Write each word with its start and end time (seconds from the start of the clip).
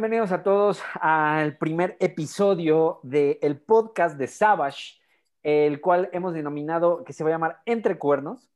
bienvenidos 0.00 0.32
a 0.32 0.42
todos 0.42 0.82
al 0.94 1.58
primer 1.58 1.98
episodio 2.00 3.00
del 3.02 3.60
podcast 3.60 4.16
de 4.16 4.28
Savage, 4.28 4.98
el 5.42 5.82
cual 5.82 6.08
hemos 6.14 6.32
denominado 6.32 7.04
que 7.04 7.12
se 7.12 7.22
va 7.22 7.28
a 7.28 7.32
llamar 7.34 7.60
Entre 7.66 7.98
Cuernos. 7.98 8.50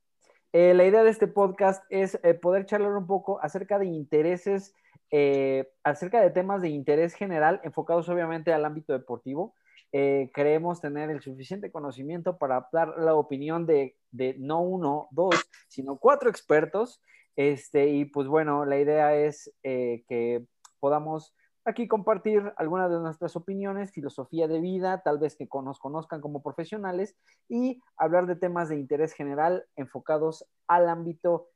Eh, 0.55 0.73
la 0.73 0.87
idea 0.87 1.05
de 1.05 1.11
este 1.11 1.27
podcast 1.27 1.85
es 1.91 2.19
eh, 2.23 2.33
poder 2.33 2.65
charlar 2.65 2.97
un 2.97 3.07
poco 3.07 3.43
acerca 3.43 3.79
de 3.79 3.85
intereses, 3.85 4.75
eh, 5.11 5.71
acerca 5.83 6.23
de 6.23 6.31
temas 6.31 6.63
de 6.63 6.71
interés 6.71 7.13
general, 7.13 7.61
enfocados 7.63 8.09
obviamente 8.09 8.51
al 8.55 8.65
ámbito 8.65 8.95
deportivo. 8.95 9.55
creemos 9.91 10.81
tener 10.81 11.11
el 11.11 11.21
suficiente 11.21 11.71
conocimiento 11.71 12.39
para 12.39 12.67
dar 12.73 12.97
la 12.97 13.15
opinión 13.17 13.67
de, 13.67 13.99
de 14.13 14.35
no 14.39 14.63
uno, 14.63 15.09
dos, 15.11 15.35
sino 15.69 15.99
cuatro 15.99 16.31
expertos. 16.31 17.03
Este, 17.37 17.89
y 17.89 18.07
pues 18.07 18.29
bueno, 18.29 18.65
la 18.65 18.79
idea 18.79 19.15
es 19.15 19.53
que 19.63 20.47
podamos 20.85 21.33
aquí 21.65 21.89
compartir 21.89 22.53
algunas 22.57 22.91
de 22.91 22.99
nuestras 22.99 23.37
opiniones, 23.37 23.93
filosofía 23.93 24.47
de 24.49 24.61
vida, 24.61 25.03
tal 25.03 25.19
vez 25.19 25.37
que 25.37 25.49
nos 25.63 25.79
conozcan 25.79 26.21
como 26.21 26.43
profesionales 26.43 27.17
y 27.49 27.81
hablar 27.97 28.27
de 28.27 28.37
temas 28.37 28.69
de 28.69 28.79
interés 28.79 29.13
general 29.13 29.65
enfocados 29.77 30.45
al 30.67 30.89
ámbito, 30.89 31.49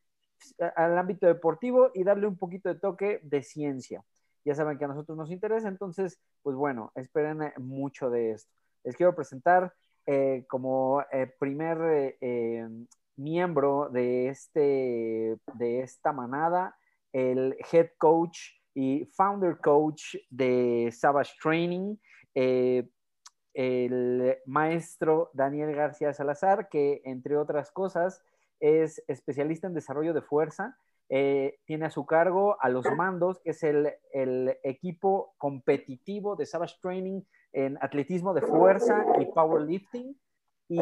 al 0.76 0.96
ámbito 0.96 1.26
deportivo 1.26 1.90
y 1.94 2.04
darle 2.04 2.26
un 2.26 2.38
poquito 2.38 2.68
de 2.68 2.80
toque 2.80 3.20
de 3.22 3.42
ciencia. 3.42 4.04
Ya 4.44 4.54
saben 4.54 4.78
que 4.78 4.84
a 4.84 4.88
nosotros 4.88 5.18
nos 5.18 5.30
interesa, 5.30 5.68
entonces, 5.68 6.18
pues 6.42 6.56
bueno, 6.56 6.90
esperen 6.94 7.42
eh, 7.42 7.52
mucho 7.58 8.08
de 8.08 8.32
esto. 8.32 8.50
Les 8.84 8.96
quiero 8.96 9.14
presentar 9.14 9.74
eh, 10.06 10.46
como 10.48 11.02
eh, 11.12 11.26
primer 11.38 12.16
miembro 13.16 13.90
de, 13.90 14.28
este, 14.28 15.36
de 15.54 15.80
esta 15.80 16.12
manada 16.12 16.76
el 17.12 17.56
head 17.72 17.90
coach 17.98 18.57
y 18.78 19.06
founder 19.06 19.58
coach 19.58 20.14
de 20.30 20.88
Savage 20.92 21.32
Training, 21.42 21.96
eh, 22.32 22.88
el 23.52 24.38
maestro 24.46 25.32
Daniel 25.34 25.74
García 25.74 26.12
Salazar, 26.12 26.68
que 26.68 27.02
entre 27.04 27.36
otras 27.36 27.72
cosas 27.72 28.22
es 28.60 29.02
especialista 29.08 29.66
en 29.66 29.74
desarrollo 29.74 30.14
de 30.14 30.22
fuerza. 30.22 30.78
Eh, 31.08 31.58
tiene 31.64 31.86
a 31.86 31.90
su 31.90 32.06
cargo 32.06 32.56
a 32.60 32.68
los 32.68 32.84
mandos, 32.96 33.40
que 33.40 33.50
es 33.50 33.64
el, 33.64 33.96
equipo 34.62 35.34
competitivo 35.38 36.36
de 36.36 36.46
Savage 36.46 36.76
Training 36.80 37.22
en 37.52 37.78
atletismo 37.80 38.32
de 38.32 38.42
fuerza 38.42 39.04
y 39.18 39.24
powerlifting, 39.26 40.16
y 40.68 40.80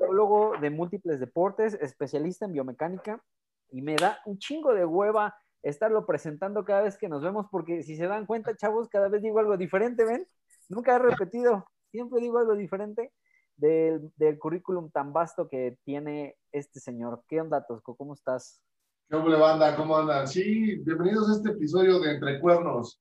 biólogo 0.00 0.54
de 0.60 0.70
múltiples 0.70 1.20
deportes, 1.20 1.74
especialista 1.74 2.46
en 2.46 2.54
biomecánica, 2.54 3.22
y 3.70 3.82
me 3.82 3.94
da 3.94 4.18
un 4.26 4.36
chingo 4.38 4.74
de 4.74 4.84
hueva 4.84 5.36
estarlo 5.62 6.06
presentando 6.06 6.64
cada 6.64 6.82
vez 6.82 6.96
que 6.96 7.08
nos 7.08 7.22
vemos, 7.22 7.46
porque 7.50 7.82
si 7.82 7.96
se 7.96 8.06
dan 8.06 8.26
cuenta, 8.26 8.56
chavos, 8.56 8.88
cada 8.88 9.08
vez 9.08 9.22
digo 9.22 9.38
algo 9.38 9.56
diferente, 9.56 10.04
¿ven? 10.04 10.26
Nunca 10.68 10.96
he 10.96 10.98
repetido, 10.98 11.66
siempre 11.90 12.20
digo 12.20 12.38
algo 12.38 12.54
diferente 12.54 13.12
del, 13.56 14.38
currículum 14.38 14.90
tan 14.90 15.12
vasto 15.12 15.48
que 15.48 15.78
tiene 15.84 16.36
este 16.52 16.80
señor. 16.80 17.22
¿Qué 17.28 17.40
onda, 17.40 17.64
Tosco? 17.66 17.94
¿Cómo 17.94 18.14
estás? 18.14 18.60
¿Qué 19.08 19.16
hombre, 19.16 19.36
banda? 19.36 19.76
¿Cómo 19.76 19.96
andan? 19.96 20.26
Sí, 20.26 20.76
bienvenidos 20.76 21.28
a 21.28 21.32
este 21.34 21.50
episodio 21.50 21.98
de 21.98 22.14
Entre 22.14 22.40
Cuernos. 22.40 23.00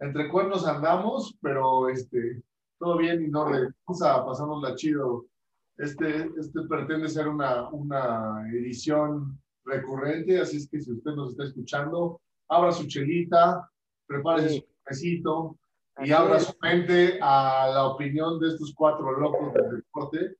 Entre 0.00 0.30
Cuernos 0.30 0.66
andamos, 0.66 1.36
pero 1.42 1.88
este, 1.88 2.42
todo 2.78 2.96
bien 2.96 3.22
y 3.24 3.28
no 3.28 3.44
vamos 3.44 4.02
a 4.02 4.24
pasárnosla 4.24 4.76
chido. 4.76 5.26
Este, 5.76 6.30
este 6.38 6.62
pretende 6.68 7.08
ser 7.08 7.28
una, 7.28 7.68
una 7.70 8.48
edición 8.52 9.38
recurrente, 9.68 10.40
así 10.40 10.56
es 10.56 10.68
que 10.68 10.80
si 10.80 10.92
usted 10.92 11.12
nos 11.12 11.30
está 11.30 11.44
escuchando, 11.44 12.20
abra 12.48 12.72
su 12.72 12.86
chelita, 12.86 13.70
prepare 14.06 14.48
su 14.48 14.64
cafecito 14.82 15.58
y 16.02 16.12
abra 16.12 16.40
su 16.40 16.54
mente 16.60 17.18
a 17.20 17.68
la 17.72 17.86
opinión 17.86 18.38
de 18.38 18.48
estos 18.48 18.72
cuatro 18.74 19.18
locos 19.18 19.52
del 19.54 19.76
deporte. 19.76 20.36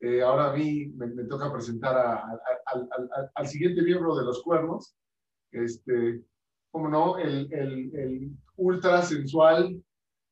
Eh, 0.00 0.22
ahora 0.22 0.50
a 0.50 0.56
mí 0.56 0.86
me, 0.96 1.24
toca 1.24 1.52
presentar 1.52 2.22
al 3.34 3.46
siguiente 3.46 3.82
miembro 3.82 4.14
de 4.16 4.24
los 4.24 4.42
cuernos, 4.42 4.94
este, 5.52 6.22
como 6.70 6.88
no, 6.88 7.18
el, 7.18 7.50
el, 7.52 7.96
el, 7.96 8.30
ultra 8.56 9.02
sensual, 9.02 9.82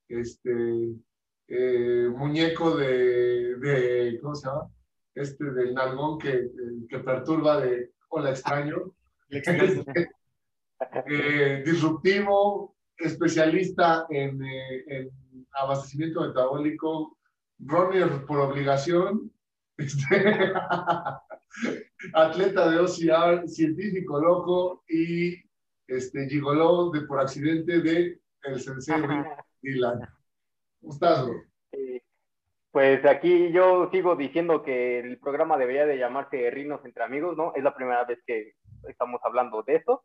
este, 0.09 0.94
eh, 1.49 2.09
muñeco 2.15 2.77
de, 2.77 3.56
de, 3.56 4.19
¿cómo 4.21 4.34
se 4.34 4.49
llama? 4.49 4.71
Este, 5.15 5.44
del 5.53 5.75
nalgón 5.75 6.19
que, 6.19 6.50
que 6.89 6.99
perturba 6.99 7.61
de 7.61 7.93
la 8.21 8.31
extraño. 8.31 8.95
Eh, 11.07 11.63
disruptivo, 11.65 12.77
especialista 12.97 14.07
en, 14.11 14.43
eh, 14.45 14.85
en, 14.89 15.11
abastecimiento 15.53 16.21
metabólico, 16.21 17.17
runner 17.59 18.25
por 18.27 18.41
obligación, 18.41 19.33
este, 19.79 20.53
atleta 22.13 22.71
de 22.71 22.79
OCR, 22.79 23.49
científico 23.49 24.21
loco 24.21 24.85
y 24.89 25.37
este, 25.87 26.29
gigoló 26.29 26.91
de 26.91 27.03
por 27.03 27.21
accidente 27.21 27.81
de 27.81 28.21
el 28.43 28.61
sensei 28.61 29.03
Dylan. 29.63 30.01
¿Cómo 30.81 30.93
estás, 30.93 31.27
pues 32.75 33.05
aquí 33.07 33.53
yo 33.53 33.89
sigo 33.93 34.17
diciendo 34.17 34.65
que 34.65 34.99
el 34.99 35.21
programa 35.21 35.57
debería 35.57 35.87
de 35.87 35.97
llamarse 35.97 36.51
Rinos 36.51 36.85
entre 36.85 37.05
amigos, 37.05 37.37
¿no? 37.37 37.53
Es 37.55 37.62
la 37.62 37.73
primera 37.73 38.03
vez 38.03 38.19
que 38.27 38.55
estamos 38.89 39.21
hablando 39.23 39.62
de 39.62 39.77
esto, 39.77 40.03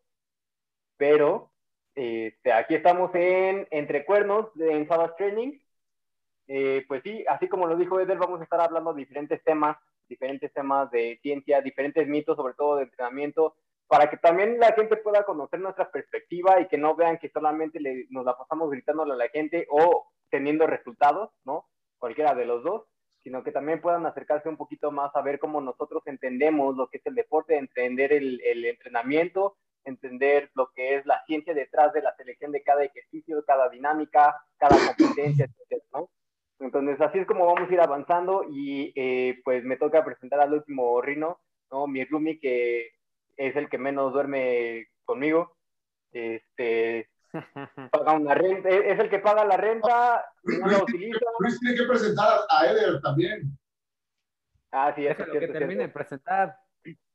pero 0.96 1.52
este, 1.96 2.54
aquí 2.54 2.76
estamos 2.76 3.10
en 3.16 3.68
Entre 3.72 4.06
Cuernos, 4.06 4.50
en 4.60 4.88
Sabbath 4.88 5.18
Training. 5.18 5.60
Eh, 6.46 6.86
pues 6.88 7.02
sí, 7.04 7.26
así 7.28 7.48
como 7.48 7.66
lo 7.66 7.76
dijo 7.76 8.00
Eder, 8.00 8.20
vamos 8.20 8.40
a 8.40 8.44
estar 8.44 8.62
hablando 8.62 8.94
de 8.94 9.00
diferentes 9.00 9.44
temas, 9.44 9.76
diferentes 10.08 10.54
temas 10.54 10.92
de 10.92 11.18
ciencia, 11.24 11.62
diferentes 11.62 12.08
mitos, 12.08 12.38
sobre 12.38 12.54
todo 12.54 12.76
de 12.76 12.84
entrenamiento, 12.84 13.56
para 13.88 14.12
que 14.12 14.18
también 14.18 14.60
la 14.60 14.74
gente 14.74 14.96
pueda 14.98 15.24
conocer 15.24 15.60
nuestra 15.60 15.90
perspectiva 15.90 16.62
y 16.62 16.68
que 16.68 16.78
no 16.78 16.96
vean 16.96 17.18
que 17.18 17.32
solamente 17.32 17.80
nos 18.12 18.26
la 18.26 18.38
pasamos 18.38 18.70
gritándole 18.70 19.14
a 19.14 19.18
la 19.18 19.30
gente 19.30 19.66
o 19.72 20.12
teniendo 20.30 20.68
resultados, 20.68 21.32
¿no? 21.46 21.66
Cualquiera 22.00 22.34
de 22.34 22.46
los 22.46 22.64
dos, 22.64 22.86
sino 23.24 23.44
que 23.44 23.52
también 23.52 23.82
puedan 23.82 24.06
acercarse 24.06 24.50
un 24.50 24.58
poquito 24.58 24.92
más 24.92 25.16
a 25.16 25.22
ver 25.22 25.40
cómo 25.40 25.62
nosotros 25.62 26.02
entendemos 26.06 26.76
lo 26.76 26.88
que 26.88 26.98
es 26.98 27.06
el 27.06 27.16
deporte, 27.16 27.58
entender 27.58 28.14
el, 28.14 28.42
el 28.42 28.66
entrenamiento, 28.66 29.58
entender 29.84 30.50
lo 30.56 30.72
que 30.74 30.96
es 30.96 31.06
la 31.06 31.24
ciencia 31.26 31.54
detrás 31.54 31.94
de 31.94 32.02
la 32.02 32.16
selección 32.16 32.52
de 32.52 32.64
cada 32.64 32.84
ejercicio, 32.84 33.44
cada 33.46 33.70
dinámica, 33.70 34.36
cada 34.58 34.78
competencia, 34.88 35.46
etc. 35.46 35.84
¿no? 35.94 36.10
Entonces, 36.60 37.00
así 37.02 37.20
es 37.20 37.28
como 37.28 37.46
vamos 37.46 37.70
a 37.70 37.74
ir 37.74 37.80
avanzando 37.80 38.46
y 38.50 38.92
eh, 38.96 39.40
pues 39.44 39.64
me 39.64 39.78
toca 39.78 40.04
presentar 40.04 40.42
al 40.42 40.54
último 40.54 41.02
Rino, 41.02 41.40
¿no? 41.72 41.88
Mi 41.88 42.04
roomie 42.04 42.40
que 42.40 42.90
es 43.38 43.56
el 43.56 43.70
que 43.70 43.78
menos 43.78 44.12
duerme 44.12 44.88
conmigo. 45.06 45.56
Este, 46.12 47.10
paga 47.92 48.14
una 48.14 48.34
renta, 48.34 48.70
es 48.70 49.00
el 49.00 49.10
que 49.10 49.20
paga 49.20 49.46
la 49.46 49.58
renta, 49.58 50.26
no 50.44 50.68
la 50.68 50.84
utiliza. 50.84 51.20
Luis 51.40 51.60
tiene 51.60 51.76
que 51.76 51.84
presentar 51.84 52.40
a 52.50 52.66
Eder 52.66 53.02
también. 53.02 53.58
Ah, 54.72 54.94
sí, 54.96 55.06
es 55.06 55.18
que 55.18 55.48
termine 55.48 55.84
de 55.84 55.90
presentar. 55.90 56.58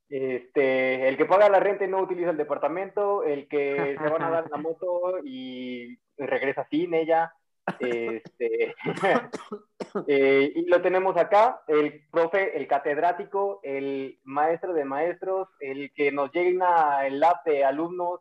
Este, 0.08 1.08
el 1.08 1.16
que 1.16 1.24
paga 1.24 1.48
la 1.48 1.60
renta 1.60 1.84
y 1.84 1.88
no 1.88 2.00
utiliza 2.00 2.30
el 2.30 2.36
departamento, 2.36 3.24
el 3.24 3.48
que 3.48 3.96
se 3.98 4.08
van 4.08 4.22
a 4.22 4.30
dar 4.30 4.50
la 4.50 4.56
moto 4.58 5.18
y 5.24 5.98
regresa 6.16 6.66
sin 6.70 6.94
ella. 6.94 7.34
Este, 7.78 8.74
eh, 10.06 10.52
y 10.54 10.66
lo 10.66 10.82
tenemos 10.82 11.16
acá, 11.16 11.62
el 11.66 12.06
profe, 12.10 12.56
el 12.56 12.66
catedrático, 12.68 13.60
el 13.62 14.20
maestro 14.22 14.74
de 14.74 14.84
maestros, 14.84 15.48
el 15.60 15.92
que 15.94 16.12
nos 16.12 16.30
llena 16.32 17.06
el 17.06 17.20
lab 17.20 17.42
de 17.44 17.64
alumnos 17.64 18.20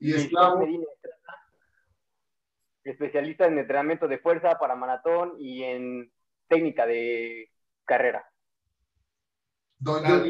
y 0.00 0.14
esclavo. 0.14 0.66
Especialista 2.82 3.46
en 3.46 3.58
entrenamiento 3.58 4.08
de 4.08 4.18
fuerza 4.18 4.58
para 4.58 4.74
maratón 4.74 5.34
y 5.38 5.62
en 5.62 6.10
técnica 6.48 6.86
de 6.86 7.50
carrera. 7.84 8.26
Doña 9.78 10.24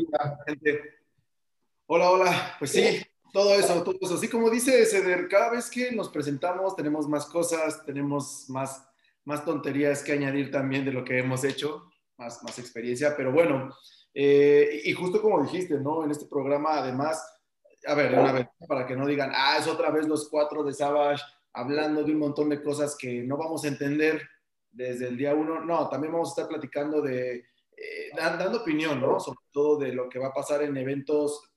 Hola, 1.86 2.10
hola. 2.10 2.56
Pues 2.58 2.72
sí, 2.72 3.02
todo 3.32 3.54
eso, 3.54 3.82
todo 3.82 3.96
eso. 4.00 4.14
Así 4.14 4.28
como 4.28 4.50
dice 4.50 4.84
Ceder, 4.84 5.28
cada 5.28 5.50
vez 5.50 5.70
que 5.70 5.90
nos 5.92 6.08
presentamos 6.08 6.76
tenemos 6.76 7.08
más 7.08 7.26
cosas, 7.26 7.84
tenemos 7.84 8.48
más, 8.48 8.86
más 9.24 9.44
tonterías 9.44 10.02
que 10.02 10.12
añadir 10.12 10.50
también 10.50 10.84
de 10.84 10.92
lo 10.92 11.04
que 11.04 11.18
hemos 11.18 11.42
hecho, 11.44 11.90
más, 12.16 12.42
más 12.44 12.58
experiencia, 12.58 13.14
pero 13.16 13.32
bueno, 13.32 13.74
eh, 14.14 14.82
y 14.84 14.92
justo 14.92 15.20
como 15.22 15.42
dijiste, 15.42 15.80
¿no? 15.80 16.04
En 16.04 16.10
este 16.10 16.26
programa, 16.26 16.78
además, 16.78 17.39
a 17.86 17.94
ver, 17.94 18.18
una 18.18 18.32
vez, 18.32 18.46
para 18.68 18.86
que 18.86 18.96
no 18.96 19.06
digan, 19.06 19.32
ah, 19.34 19.56
es 19.58 19.66
otra 19.66 19.90
vez 19.90 20.06
los 20.06 20.28
cuatro 20.28 20.62
de 20.62 20.72
Savage 20.72 21.22
hablando 21.52 22.04
de 22.04 22.12
un 22.12 22.18
montón 22.18 22.48
de 22.48 22.62
cosas 22.62 22.96
que 22.96 23.22
no 23.22 23.36
vamos 23.36 23.64
a 23.64 23.68
entender 23.68 24.22
desde 24.70 25.08
el 25.08 25.16
día 25.16 25.34
uno. 25.34 25.60
No, 25.60 25.88
también 25.88 26.12
vamos 26.12 26.28
a 26.28 26.32
estar 26.32 26.48
platicando 26.48 27.00
de, 27.00 27.44
eh, 27.76 28.10
dando 28.14 28.60
opinión, 28.60 29.00
¿no? 29.00 29.18
Sobre 29.18 29.40
todo 29.50 29.78
de 29.78 29.92
lo 29.92 30.08
que 30.08 30.18
va 30.18 30.28
a 30.28 30.34
pasar 30.34 30.62
en 30.62 30.76
eventos 30.76 31.50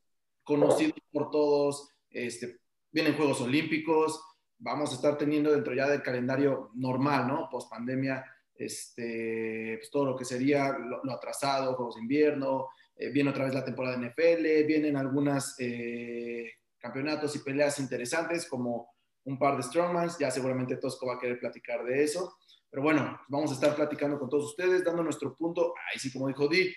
conocidos 0.44 1.00
por 1.12 1.30
todos. 1.30 1.90
Este, 2.10 2.60
vienen 2.92 3.16
Juegos 3.16 3.42
Olímpicos, 3.42 4.22
vamos 4.58 4.92
a 4.92 4.96
estar 4.96 5.18
teniendo 5.18 5.52
dentro 5.52 5.74
ya 5.74 5.88
del 5.88 6.02
calendario 6.02 6.72
normal, 6.76 7.28
¿no? 7.28 7.50
Post 7.50 7.70
pandemia, 7.70 8.26
este, 8.56 9.78
pues 9.80 9.90
todo 9.92 10.06
lo 10.06 10.16
que 10.16 10.26
sería 10.26 10.78
lo, 10.78 11.12
atrasado, 11.12 11.76
Juegos 11.76 11.96
de 11.96 12.02
Invierno, 12.02 12.70
eh, 12.96 13.10
viene 13.10 13.30
otra 13.30 13.46
vez 13.46 13.54
la 13.54 13.66
temporada 13.66 13.98
de 13.98 14.08
NFL, 14.08 14.68
vienen 14.68 14.98
algunas 14.98 15.56
eh, 15.60 16.52
campeonatos 16.78 17.36
y 17.36 17.40
peleas 17.40 17.80
interesantes 17.80 18.48
como 18.48 18.94
un 19.26 19.40
par 19.40 19.56
de 19.58 19.64
Strongmans, 19.64 20.18
ya 20.20 20.30
seguramente 20.30 20.78
Tosco 20.78 21.08
va 21.08 21.16
a 21.16 21.20
querer 21.20 21.40
platicar 21.40 21.84
de 21.84 22.04
eso, 22.04 22.38
pero 22.70 22.84
bueno, 22.84 23.20
vamos 23.30 23.52
a 23.52 23.54
estar 23.54 23.76
platicando 23.76 24.20
con 24.20 24.30
todos 24.30 24.46
ustedes, 24.46 24.84
dando 24.84 25.04
nuestro 25.04 25.36
punto, 25.36 25.74
ahí 25.92 26.00
sí 26.00 26.12
como 26.12 26.28
dijo 26.28 26.48
Di, 26.48 26.74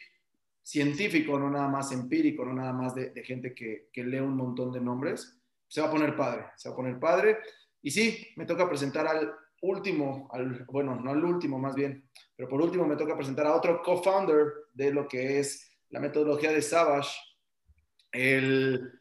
científico, 0.67 1.39
no 1.39 1.49
nada 1.49 1.69
más 1.69 1.93
empírico, 1.93 2.45
no 2.45 2.53
nada 2.53 2.73
más 2.73 2.93
de, 2.93 3.13
gente 3.25 3.55
que, 3.55 3.89
lee 4.03 4.19
un 4.19 4.37
montón 4.37 4.73
de 4.73 4.81
nombres, 4.81 5.41
se 5.69 5.81
va 5.81 5.87
a 5.87 5.91
poner 5.91 6.17
padre, 6.17 6.47
se 6.57 6.69
va 6.69 6.73
a 6.73 6.77
poner 6.77 6.99
padre. 6.99 7.39
Y 7.81 7.93
sí, 7.93 8.27
me 8.35 8.47
toca 8.47 8.69
presentar 8.69 9.07
al 9.07 9.33
último, 9.63 10.29
bueno, 10.73 10.97
no 10.97 11.13
al 11.13 11.25
último 11.25 11.57
más 11.61 11.77
bien, 11.77 12.09
pero 12.35 12.49
por 12.49 12.61
último 12.61 12.85
me 12.85 12.97
toca 12.97 13.17
presentar 13.17 13.47
a 13.47 13.55
otro 13.55 13.81
co-founder 13.81 14.53
de 14.75 14.93
lo 14.93 15.07
que 15.07 15.39
es 15.39 15.66
la 15.91 16.01
metodología 16.01 16.53
de 16.53 16.63
Savage, 16.63 17.17
el 18.13 18.93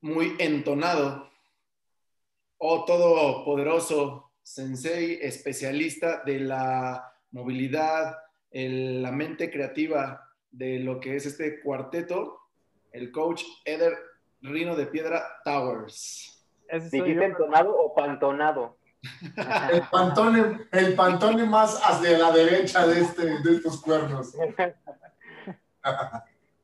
muy 0.00 0.34
entonado 0.38 1.30
o 2.58 2.84
todopoderoso 2.84 4.32
sensei 4.42 5.18
especialista 5.22 6.22
de 6.24 6.40
la 6.40 7.12
movilidad, 7.30 8.18
la 8.50 9.12
mente 9.12 9.50
creativa 9.50 10.28
de 10.50 10.80
lo 10.80 11.00
que 11.00 11.16
es 11.16 11.26
este 11.26 11.60
cuarteto, 11.62 12.38
el 12.92 13.10
coach 13.10 13.42
Eder 13.64 13.96
Rino 14.42 14.76
de 14.76 14.86
Piedra 14.86 15.40
Towers. 15.44 16.46
¿Dijiste 16.90 17.24
entonado 17.24 17.76
o 17.76 17.94
pantonado? 17.94 18.76
El 19.70 19.82
pantone, 19.90 20.68
el 20.70 20.94
pantone 20.94 21.44
más 21.44 21.80
hacia 21.82 22.18
la 22.18 22.30
derecha 22.30 22.86
de, 22.86 23.00
este, 23.00 23.40
de 23.40 23.56
estos 23.56 23.82
cuernos. 23.82 24.34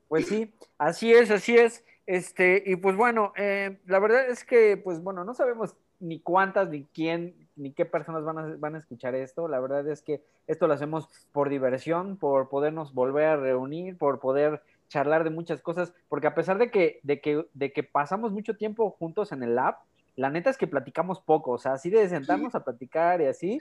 Pues 0.09 0.26
sí, 0.26 0.53
así 0.79 1.12
es, 1.12 1.31
así 1.31 1.56
es. 1.56 1.85
Este, 2.06 2.62
y 2.65 2.76
pues 2.76 2.97
bueno, 2.97 3.32
eh, 3.37 3.79
la 3.87 3.99
verdad 3.99 4.29
es 4.29 4.44
que, 4.44 4.76
pues 4.79 5.03
bueno, 5.03 5.25
no 5.25 5.35
sabemos 5.35 5.76
ni 6.00 6.20
cuántas, 6.20 6.70
ni 6.70 6.85
quién, 6.85 7.49
ni 7.56 7.73
qué 7.73 7.85
personas 7.85 8.25
van 8.25 8.38
a, 8.38 8.56
van 8.56 8.75
a 8.75 8.79
escuchar 8.79 9.15
esto. 9.15 9.49
La 9.49 9.61
verdad 9.61 9.87
es 9.88 10.00
que 10.00 10.23
esto 10.47 10.67
lo 10.67 10.75
hacemos 10.75 11.09
por 11.32 11.50
diversión, 11.50 12.17
por 12.17 12.49
podernos 12.49 12.94
volver 12.94 13.26
a 13.26 13.37
reunir, 13.37 13.99
por 13.99 14.20
poder 14.20 14.62
charlar 14.88 15.25
de 15.25 15.31
muchas 15.31 15.61
cosas, 15.61 15.93
porque 16.09 16.26
a 16.26 16.35
pesar 16.35 16.59
de 16.59 16.70
que, 16.70 17.00
de 17.03 17.20
que, 17.20 17.47
de 17.53 17.73
que 17.73 17.82
pasamos 17.82 18.32
mucho 18.32 18.56
tiempo 18.56 18.91
juntos 18.99 19.32
en 19.32 19.43
el 19.43 19.55
lab, 19.55 19.76
la 20.17 20.31
neta 20.31 20.50
es 20.50 20.56
que 20.56 20.67
platicamos 20.67 21.20
poco, 21.20 21.53
o 21.53 21.59
sea, 21.59 21.75
así 21.75 21.91
de 21.91 22.09
sentarnos 22.09 22.55
a 22.55 22.65
platicar 22.65 23.20
y 23.20 23.26
así, 23.26 23.61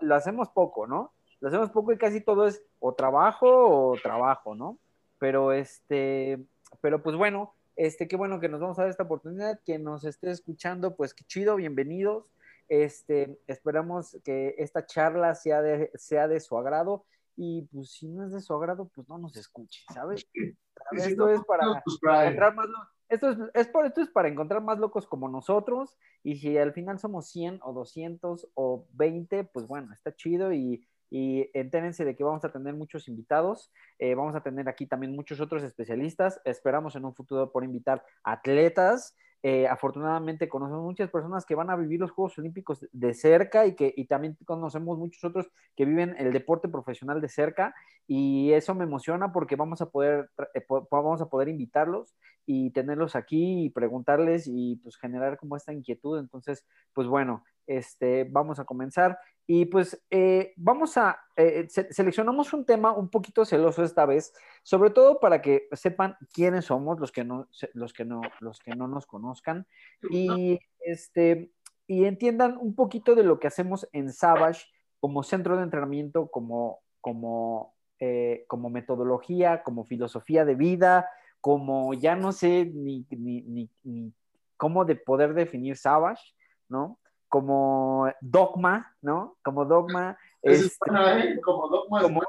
lo, 0.00 0.14
hacemos 0.14 0.48
poco, 0.48 0.88
¿no? 0.88 1.12
Lo 1.40 1.48
hacemos 1.48 1.70
poco 1.70 1.92
y 1.92 1.98
casi 1.98 2.20
todo 2.20 2.46
es 2.46 2.62
o 2.80 2.94
trabajo 2.94 3.48
o 3.90 3.96
trabajo, 4.02 4.54
¿no? 4.54 4.78
Pero 5.18 5.52
este, 5.52 6.44
pero 6.80 7.02
pues 7.02 7.16
bueno, 7.16 7.54
este, 7.76 8.08
qué 8.08 8.16
bueno 8.16 8.40
que 8.40 8.48
nos 8.48 8.60
vamos 8.60 8.78
a 8.78 8.82
dar 8.82 8.90
esta 8.90 9.04
oportunidad, 9.04 9.60
que 9.64 9.78
nos 9.78 10.04
esté 10.04 10.30
escuchando, 10.30 10.96
pues 10.96 11.14
qué 11.14 11.24
chido, 11.24 11.56
bienvenidos. 11.56 12.26
Este, 12.68 13.38
esperamos 13.46 14.18
que 14.24 14.56
esta 14.58 14.84
charla 14.84 15.34
sea 15.34 15.62
de, 15.62 15.90
sea 15.94 16.28
de 16.28 16.40
su 16.40 16.58
agrado 16.58 17.04
y 17.36 17.62
pues 17.72 17.92
si 17.92 18.08
no 18.08 18.24
es 18.24 18.32
de 18.32 18.40
su 18.40 18.52
agrado, 18.52 18.90
pues 18.94 19.08
no 19.08 19.16
nos 19.16 19.36
escuche, 19.36 19.84
¿sabes? 19.94 20.26
Esto 20.92 21.28
es 21.28 21.40
para 21.44 21.66
encontrar 21.66 22.54
más 22.54 22.68
esto 23.08 23.30
es, 23.30 23.38
es, 23.54 23.68
por, 23.68 23.86
esto 23.86 24.02
es 24.02 24.10
para 24.10 24.28
encontrar 24.28 24.62
más 24.62 24.78
locos 24.78 25.06
como 25.06 25.28
nosotros 25.28 25.96
y 26.22 26.36
si 26.36 26.58
al 26.58 26.72
final 26.72 26.98
somos 26.98 27.28
100 27.28 27.60
o 27.62 27.72
200 27.72 28.48
o 28.54 28.86
20, 28.92 29.44
pues 29.44 29.66
bueno, 29.66 29.92
está 29.94 30.14
chido 30.14 30.52
y 30.52 30.86
y 31.10 31.50
entérense 31.54 32.04
de 32.04 32.16
que 32.16 32.24
vamos 32.24 32.44
a 32.44 32.52
tener 32.52 32.74
muchos 32.74 33.08
invitados, 33.08 33.72
eh, 33.98 34.14
vamos 34.14 34.34
a 34.34 34.42
tener 34.42 34.68
aquí 34.68 34.86
también 34.86 35.14
muchos 35.14 35.40
otros 35.40 35.62
especialistas, 35.62 36.40
esperamos 36.44 36.96
en 36.96 37.04
un 37.04 37.14
futuro 37.14 37.50
por 37.50 37.64
invitar 37.64 38.04
atletas, 38.22 39.16
eh, 39.42 39.68
afortunadamente 39.68 40.48
conocemos 40.48 40.82
muchas 40.82 41.10
personas 41.10 41.46
que 41.46 41.54
van 41.54 41.70
a 41.70 41.76
vivir 41.76 42.00
los 42.00 42.10
Juegos 42.10 42.36
Olímpicos 42.38 42.84
de 42.90 43.14
cerca 43.14 43.66
y 43.66 43.76
que 43.76 43.94
y 43.96 44.06
también 44.06 44.36
conocemos 44.44 44.98
muchos 44.98 45.22
otros 45.22 45.48
que 45.76 45.84
viven 45.84 46.16
el 46.18 46.32
deporte 46.32 46.68
profesional 46.68 47.20
de 47.20 47.28
cerca 47.28 47.72
y 48.08 48.50
eso 48.52 48.74
me 48.74 48.84
emociona 48.84 49.32
porque 49.32 49.54
vamos 49.54 49.80
a 49.80 49.90
poder 49.90 50.28
eh, 50.54 50.66
vamos 50.90 51.20
a 51.20 51.28
poder 51.28 51.48
invitarlos 51.48 52.16
y 52.46 52.70
tenerlos 52.70 53.14
aquí 53.14 53.66
y 53.66 53.70
preguntarles 53.70 54.48
y 54.48 54.76
pues 54.82 54.96
generar 54.96 55.38
como 55.38 55.56
esta 55.56 55.72
inquietud. 55.72 56.18
Entonces 56.18 56.66
pues 56.92 57.06
bueno 57.06 57.44
este 57.68 58.24
vamos 58.24 58.58
a 58.58 58.64
comenzar 58.64 59.18
y 59.50 59.64
pues 59.64 59.98
eh, 60.10 60.52
vamos 60.56 60.98
a, 60.98 61.18
eh, 61.34 61.66
seleccionamos 61.70 62.52
un 62.52 62.66
tema 62.66 62.92
un 62.92 63.08
poquito 63.08 63.46
celoso 63.46 63.82
esta 63.82 64.04
vez, 64.04 64.34
sobre 64.68 64.90
todo 64.90 65.18
para 65.18 65.40
que 65.40 65.66
sepan 65.72 66.18
quiénes 66.30 66.66
somos 66.66 67.00
los 67.00 67.10
que 67.10 67.24
no, 67.24 67.48
los 67.72 67.94
que 67.94 68.04
no, 68.04 68.20
los 68.40 68.58
que 68.58 68.74
no 68.76 68.86
nos 68.86 69.06
conozcan 69.06 69.66
y, 70.10 70.60
este, 70.80 71.50
y 71.86 72.04
entiendan 72.04 72.58
un 72.60 72.74
poquito 72.74 73.14
de 73.14 73.22
lo 73.22 73.38
que 73.38 73.46
hacemos 73.46 73.88
en 73.92 74.12
Savage 74.12 74.66
como 75.00 75.22
centro 75.22 75.56
de 75.56 75.62
entrenamiento, 75.62 76.26
como, 76.26 76.80
como, 77.00 77.72
eh, 77.98 78.44
como 78.46 78.68
metodología, 78.68 79.62
como 79.62 79.86
filosofía 79.86 80.44
de 80.44 80.54
vida, 80.54 81.08
como 81.40 81.94
ya 81.94 82.14
no 82.14 82.32
sé 82.32 82.66
ni, 82.66 83.06
ni, 83.08 83.40
ni, 83.40 83.70
ni 83.84 84.12
cómo 84.58 84.84
de 84.84 84.96
poder 84.96 85.32
definir 85.32 85.78
Savage, 85.78 86.34
¿no? 86.68 86.98
como 87.30 88.10
dogma, 88.20 88.94
¿no? 89.02 89.36
Como 89.42 89.64
dogma. 89.64 90.18
Este, 90.42 90.90
¿eh? 90.90 91.40
Como 91.42 91.68
dogma. 91.68 92.02
Como, 92.02 92.22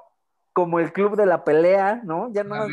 el 0.80 0.94
club 0.94 1.16
de 1.16 1.26
la 1.26 1.44
pelea, 1.44 2.02
¿no? 2.04 2.32
Ya 2.32 2.44
no. 2.44 2.68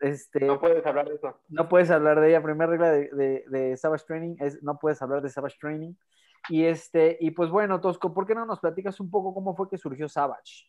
Este, 0.00 0.44
no 0.44 0.60
puedes 0.60 0.84
hablar 0.84 1.08
de 1.08 1.14
eso. 1.14 1.40
No 1.48 1.68
puedes 1.68 1.90
hablar 1.90 2.20
de 2.20 2.28
ella. 2.28 2.42
Primera 2.42 2.70
regla 2.70 2.90
de, 2.90 3.44
de, 3.48 3.76
Savage 3.76 4.04
Training 4.06 4.36
es 4.38 4.62
no 4.62 4.78
puedes 4.78 5.00
hablar 5.00 5.22
de 5.22 5.30
Savage 5.30 5.56
Training. 5.60 5.94
Y 6.50 6.64
este, 6.64 7.16
y 7.20 7.30
pues 7.30 7.50
bueno, 7.50 7.80
Tosco, 7.80 8.12
¿por 8.12 8.26
qué 8.26 8.34
no 8.34 8.44
nos 8.44 8.60
platicas 8.60 9.00
un 9.00 9.10
poco 9.10 9.32
cómo 9.32 9.56
fue 9.56 9.68
que 9.68 9.78
surgió 9.78 10.08
Savage? 10.08 10.66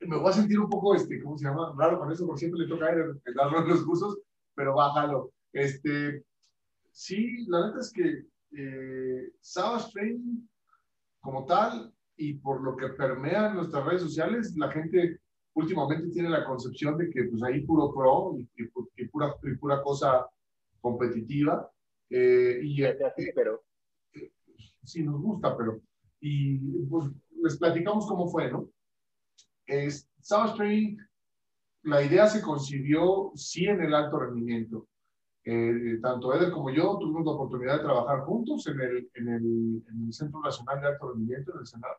Me 0.00 0.16
voy 0.16 0.30
a 0.30 0.32
sentir 0.32 0.58
un 0.58 0.70
poco, 0.70 0.94
este, 0.94 1.22
¿cómo 1.22 1.36
se 1.36 1.44
llama? 1.44 1.74
Raro 1.76 1.98
con 1.98 2.10
eso, 2.10 2.26
porque 2.26 2.40
siempre 2.40 2.60
le 2.60 2.68
toca 2.68 2.86
a 2.86 2.90
él 2.90 3.20
darnos 3.36 3.68
los 3.68 3.84
cursos, 3.84 4.18
pero 4.54 4.74
bájalo. 4.74 5.32
Este, 5.52 6.24
sí, 6.90 7.44
la 7.48 7.66
neta 7.66 7.80
es 7.80 7.92
que 7.92 8.26
eh, 8.56 9.32
Savage 9.40 9.90
Training 9.92 10.48
como 11.20 11.44
tal 11.44 11.92
y 12.16 12.34
por 12.34 12.62
lo 12.62 12.76
que 12.76 12.88
permea 12.88 13.48
en 13.48 13.56
nuestras 13.56 13.84
redes 13.84 14.02
sociales, 14.02 14.54
la 14.56 14.70
gente 14.70 15.20
últimamente 15.54 16.10
tiene 16.10 16.28
la 16.28 16.44
concepción 16.44 16.96
de 16.98 17.10
que 17.10 17.24
pues 17.24 17.42
ahí 17.42 17.60
puro 17.62 17.92
pro 17.92 18.36
y, 18.38 19.06
pura, 19.06 19.34
pura 19.60 19.82
cosa 19.82 20.26
competitiva. 20.80 21.70
Eh, 22.10 22.60
y, 22.62 22.82
pero... 23.34 23.62
sí, 24.82 25.02
nos 25.02 25.20
gusta, 25.20 25.56
pero... 25.56 25.80
Y 26.20 26.58
pues 26.86 27.10
les 27.42 27.58
platicamos 27.58 28.06
cómo 28.06 28.28
fue, 28.28 28.50
¿no? 28.50 28.70
Es, 29.66 30.08
Savage 30.20 30.56
Training, 30.56 30.96
la 31.82 32.02
idea 32.02 32.26
se 32.26 32.40
concibió 32.40 33.32
sí 33.34 33.66
en 33.66 33.82
el 33.82 33.94
alto 33.94 34.18
rendimiento. 34.18 34.88
Eh, 35.44 35.98
tanto 36.00 36.34
Eder 36.34 36.50
como 36.50 36.70
yo 36.70 36.96
tuvimos 36.98 37.26
la 37.26 37.32
oportunidad 37.32 37.76
de 37.76 37.84
trabajar 37.84 38.20
juntos 38.20 38.66
en 38.66 38.80
el, 38.80 39.10
en 39.12 39.28
el, 39.28 39.84
en 39.90 40.06
el 40.06 40.12
Centro 40.12 40.40
Nacional 40.40 40.80
de 40.80 40.86
Alto 40.86 41.10
Rendimiento 41.10 41.52
en 41.52 41.60
el 41.60 41.66
Senado, 41.66 41.96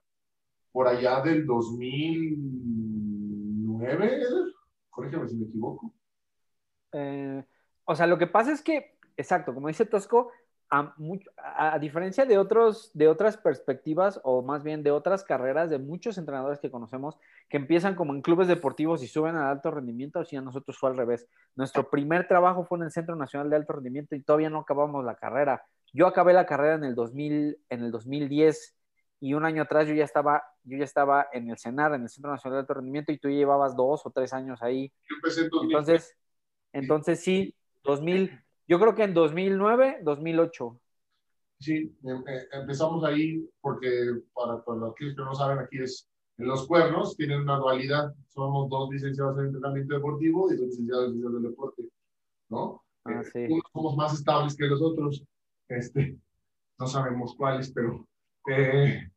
por 0.76 0.88
allá 0.90 1.22
del 1.22 1.46
2009, 1.46 4.08
Eder. 4.08 4.28
Corrígeme 4.90 5.30
si 5.30 5.38
me 5.38 5.46
equivoco. 5.46 5.94
Eh, 6.92 7.42
o 7.86 7.96
sea, 7.96 8.08
lo 8.08 8.18
que 8.18 8.28
pasa 8.28 8.52
es 8.52 8.62
que, 8.62 8.98
exacto, 9.16 9.54
como 9.54 9.70
dice 9.70 9.86
Tosco, 9.86 10.34
a, 10.70 10.94
diferencia 11.80 12.26
de, 12.26 12.38
otros, 12.38 12.92
de 12.94 13.08
otras 13.08 13.38
perspectivas 13.38 14.20
o 14.26 14.42
más 14.42 14.64
bien 14.64 14.84
de 14.84 14.92
otras 14.92 15.24
carreras 15.24 15.70
de 15.70 15.80
muchos 15.80 16.18
entrenadores 16.18 16.60
que 16.60 16.70
conocemos 16.70 17.18
que 17.48 17.56
empiezan 17.56 17.96
como 17.96 18.14
en 18.14 18.22
clubes 18.22 18.50
deportivos 18.50 19.02
y 19.02 19.08
suben 19.08 19.38
al 19.38 19.48
alto 19.48 19.72
rendimiento, 19.72 20.20
así 20.20 20.36
a 20.36 20.42
nosotros 20.42 20.78
fue 20.78 20.90
al 20.90 20.98
revés. 20.98 21.26
Nuestro 21.56 21.90
primer 21.90 22.28
trabajo 22.28 22.66
fue 22.66 22.80
en 22.80 22.84
el 22.84 22.92
Centro 22.92 23.16
Nacional 23.16 23.50
de 23.50 23.56
Alto 23.56 23.72
Rendimiento 23.72 24.14
y 24.14 24.24
todavía 24.24 24.50
no 24.50 24.60
acabamos 24.60 25.06
la 25.06 25.16
carrera. 25.16 25.64
Yo 25.94 26.06
acabé 26.06 26.34
la 26.34 26.46
carrera 26.46 26.76
en 26.76 26.84
el, 26.84 26.96
2000, 26.96 27.60
en 27.70 27.82
el 27.82 27.92
2010 27.92 28.75
y 29.20 29.34
un 29.34 29.46
año 29.46 29.64
atrás 29.64 29.88
yo 29.88 29.94
ya 29.94 30.04
estaba, 30.04 30.44
yo 30.64 30.78
ya 30.78 30.84
estaba 30.84 31.28
en 31.32 31.50
el 31.50 31.58
CENAR, 31.58 31.94
en 31.94 32.04
el 32.04 32.10
Centro 32.10 32.32
Nacional 32.32 32.58
de 32.58 32.60
Alto 32.62 32.74
Rendimiento 32.76 33.12
y 33.12 33.18
tú 33.18 33.30
llevabas 33.30 33.76
dos 33.76 34.06
o 34.06 34.12
tres 34.12 34.34
años 34.34 34.62
ahí. 34.62 34.92
Entonces, 35.64 36.16
entonces 36.72 37.20
sí, 37.22 37.56
2000 37.84 38.46
yo 38.68 38.80
creo 38.80 38.96
que 38.96 39.04
en 39.04 39.14
2009, 39.14 40.00
2008. 40.04 40.80
Sí, 41.60 41.96
em, 42.04 42.24
eh, 42.28 42.48
empezamos 42.52 43.04
ahí 43.04 43.48
porque 43.62 44.22
para, 44.34 44.64
para 44.64 44.88
aquellos 44.88 45.16
que 45.16 45.22
no 45.22 45.36
saben, 45.36 45.60
aquí 45.60 45.82
es 45.82 46.10
en 46.38 46.48
los 46.48 46.68
cuernos, 46.68 47.16
tienen 47.16 47.42
una 47.42 47.58
dualidad. 47.58 48.14
Somos 48.28 48.70
dos 48.70 48.90
licenciados 48.92 49.38
en 49.40 49.46
entrenamiento 49.46 49.96
deportivo 49.96 50.52
y 50.52 50.58
dos 50.58 50.68
licenciados 50.68 51.14
en 51.14 51.44
deporte, 51.44 51.84
¿no? 52.50 52.84
Ah, 53.06 53.22
eh, 53.36 53.48
Unos 53.50 53.64
somos 53.72 53.96
más 53.96 54.14
estables 54.14 54.56
que 54.58 54.66
los 54.66 54.82
otros. 54.82 55.24
Este, 55.70 56.18
no 56.80 56.88
sabemos 56.88 57.36
cuáles, 57.36 57.72
pero... 57.72 58.06
eh, 58.48 59.10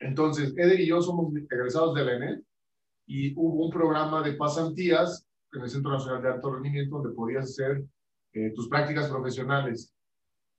entonces, 0.00 0.54
Eder 0.56 0.80
y 0.80 0.86
yo 0.86 1.00
somos 1.02 1.32
egresados 1.50 1.94
de 1.94 2.04
la 2.04 2.16
ENED 2.16 2.40
y 3.06 3.34
hubo 3.36 3.66
un 3.66 3.70
programa 3.70 4.22
de 4.22 4.32
pasantías 4.32 5.26
en 5.52 5.62
el 5.62 5.68
Centro 5.68 5.92
Nacional 5.92 6.22
de 6.22 6.28
Alto 6.28 6.52
Rendimiento 6.52 6.96
donde 6.96 7.14
podías 7.14 7.44
hacer 7.44 7.84
eh, 8.32 8.52
tus 8.54 8.68
prácticas 8.68 9.08
profesionales. 9.08 9.92